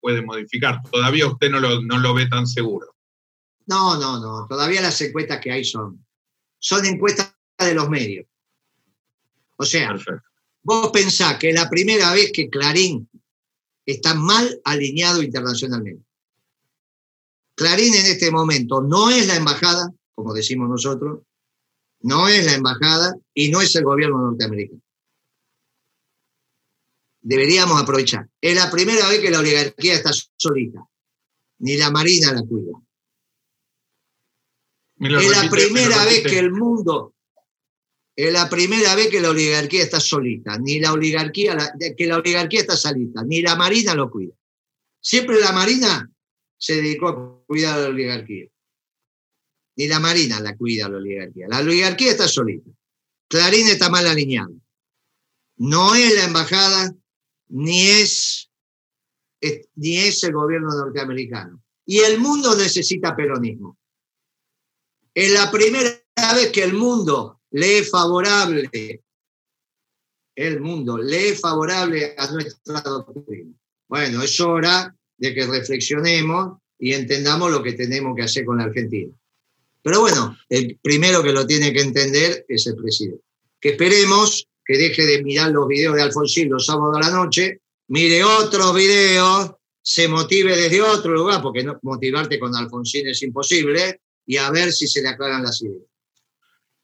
puede 0.00 0.22
modificar. 0.22 0.80
Todavía 0.90 1.26
usted 1.26 1.50
no 1.50 1.60
lo, 1.60 1.82
no 1.82 1.98
lo 1.98 2.14
ve 2.14 2.26
tan 2.28 2.46
seguro. 2.46 2.94
No, 3.66 3.98
no, 3.98 4.20
no. 4.20 4.46
Todavía 4.46 4.80
las 4.80 5.00
encuestas 5.00 5.40
que 5.40 5.52
hay 5.52 5.64
son, 5.64 6.04
son 6.58 6.84
encuestas 6.86 7.34
de 7.58 7.74
los 7.74 7.88
medios. 7.88 8.26
O 9.56 9.64
sea, 9.64 9.96
vos 10.62 10.90
pensás 10.92 11.38
que 11.38 11.52
la 11.52 11.68
primera 11.68 12.12
vez 12.12 12.30
que 12.32 12.48
Clarín 12.48 13.08
está 13.86 14.14
mal 14.14 14.60
alineado 14.64 15.22
internacionalmente. 15.22 16.04
Clarín 17.54 17.94
en 17.94 18.06
este 18.06 18.30
momento 18.30 18.82
no 18.82 19.10
es 19.10 19.26
la 19.26 19.36
embajada, 19.36 19.92
como 20.14 20.32
decimos 20.34 20.68
nosotros, 20.68 21.20
no 22.00 22.28
es 22.28 22.44
la 22.44 22.54
embajada 22.54 23.14
y 23.32 23.50
no 23.50 23.60
es 23.60 23.74
el 23.76 23.84
gobierno 23.84 24.18
norteamericano. 24.18 24.80
Deberíamos 27.20 27.80
aprovechar. 27.80 28.28
Es 28.40 28.54
la 28.54 28.70
primera 28.70 29.08
vez 29.08 29.20
que 29.20 29.30
la 29.30 29.38
oligarquía 29.38 29.94
está 29.94 30.10
solita. 30.36 30.86
Ni 31.58 31.76
la 31.76 31.90
Marina 31.90 32.32
la 32.32 32.42
cuida. 32.42 32.72
Es 34.98 35.30
la 35.30 35.50
primera 35.50 36.04
vez 36.04 36.22
que 36.22 36.38
el 36.38 36.52
mundo, 36.52 37.14
es 38.16 38.32
la 38.32 38.48
primera 38.48 38.94
vez 38.94 39.08
que 39.08 39.20
la 39.20 39.30
oligarquía 39.30 39.82
está 39.82 39.98
solita, 39.98 40.56
ni 40.58 40.78
la 40.78 40.92
oligarquía, 40.92 41.56
que 41.96 42.06
la 42.06 42.18
oligarquía 42.18 42.60
está 42.60 42.76
solita, 42.76 43.24
ni 43.24 43.42
la 43.42 43.56
Marina 43.56 43.94
lo 43.94 44.10
cuida. 44.10 44.34
Siempre 45.00 45.40
la 45.40 45.52
Marina 45.52 46.08
se 46.56 46.76
dedicó 46.76 47.08
a 47.08 47.44
cuidar 47.46 47.78
a 47.78 47.82
la 47.82 47.88
oligarquía. 47.88 48.46
Ni 49.76 49.88
la 49.88 49.98
Marina 49.98 50.40
la 50.40 50.56
cuida 50.56 50.88
la 50.88 50.98
oligarquía. 50.98 51.46
La 51.48 51.60
oligarquía 51.60 52.12
está 52.12 52.28
solita. 52.28 52.70
Clarín 53.28 53.68
está 53.68 53.90
mal 53.90 54.06
alineado. 54.06 54.54
No 55.56 55.94
es 55.94 56.14
la 56.14 56.24
embajada, 56.24 56.94
ni 57.48 57.86
es, 57.86 58.50
ni 59.74 59.98
es 59.98 60.22
el 60.24 60.32
gobierno 60.32 60.68
norteamericano. 60.68 61.62
Y 61.86 61.98
el 61.98 62.18
mundo 62.18 62.54
necesita 62.56 63.14
peronismo. 63.16 63.78
Es 65.12 65.32
la 65.32 65.50
primera 65.50 65.90
vez 66.34 66.50
que 66.52 66.64
el 66.64 66.74
mundo 66.74 67.40
le 67.50 67.78
es 67.78 67.90
favorable, 67.90 68.68
el 70.34 70.60
mundo 70.60 70.98
le 70.98 71.28
es 71.28 71.40
favorable 71.40 72.14
a 72.18 72.30
nuestra 72.32 72.80
doctrina. 72.80 73.54
Bueno, 73.88 74.22
es 74.22 74.40
hora 74.40 74.96
de 75.16 75.34
que 75.34 75.46
reflexionemos 75.46 76.58
y 76.78 76.94
entendamos 76.94 77.50
lo 77.50 77.62
que 77.62 77.74
tenemos 77.74 78.16
que 78.16 78.22
hacer 78.22 78.44
con 78.44 78.58
la 78.58 78.64
Argentina. 78.64 79.12
Pero 79.84 80.00
bueno, 80.00 80.34
el 80.48 80.78
primero 80.80 81.22
que 81.22 81.34
lo 81.34 81.46
tiene 81.46 81.70
que 81.70 81.82
entender 81.82 82.46
es 82.48 82.66
el 82.66 82.74
presidente. 82.74 83.22
Que 83.60 83.68
esperemos 83.70 84.48
que 84.64 84.78
deje 84.78 85.04
de 85.04 85.22
mirar 85.22 85.50
los 85.50 85.68
videos 85.68 85.94
de 85.94 86.00
Alfonsín 86.00 86.48
los 86.48 86.64
sábados 86.64 86.96
a 86.96 87.10
la 87.10 87.14
noche, 87.14 87.60
mire 87.88 88.24
otros 88.24 88.74
videos, 88.74 89.52
se 89.82 90.08
motive 90.08 90.56
desde 90.56 90.80
otro 90.80 91.12
lugar, 91.12 91.42
porque 91.42 91.62
no, 91.62 91.78
motivarte 91.82 92.38
con 92.38 92.56
Alfonsín 92.56 93.08
es 93.08 93.22
imposible, 93.22 94.00
y 94.24 94.38
a 94.38 94.50
ver 94.50 94.72
si 94.72 94.88
se 94.88 95.02
le 95.02 95.08
aclaran 95.08 95.42
las 95.42 95.60
ideas. 95.60 95.82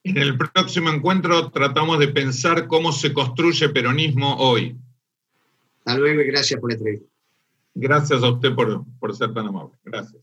En 0.05 0.19
el 0.19 0.37
próximo 0.37 0.91
encuentro 0.91 1.51
tratamos 1.51 2.01
de 2.01 2.09
pensar 2.09 2.67
cómo 2.67 2.93
se 2.93 3.15
construye 3.15 3.71
peronismo 3.71 4.37
hoy. 4.37 4.77
Hasta 5.87 5.99
luego 5.99 6.21
y 6.21 6.27
gracias 6.27 6.61
por 6.61 6.69
la 6.69 6.77
entrevista. 6.77 7.07
Gracias 7.75 8.23
a 8.23 8.31
usted 8.31 8.55
por, 8.55 8.85
por 8.99 9.17
ser 9.17 9.33
tan 9.33 9.47
amable. 9.47 9.73
Gracias. 9.85 10.21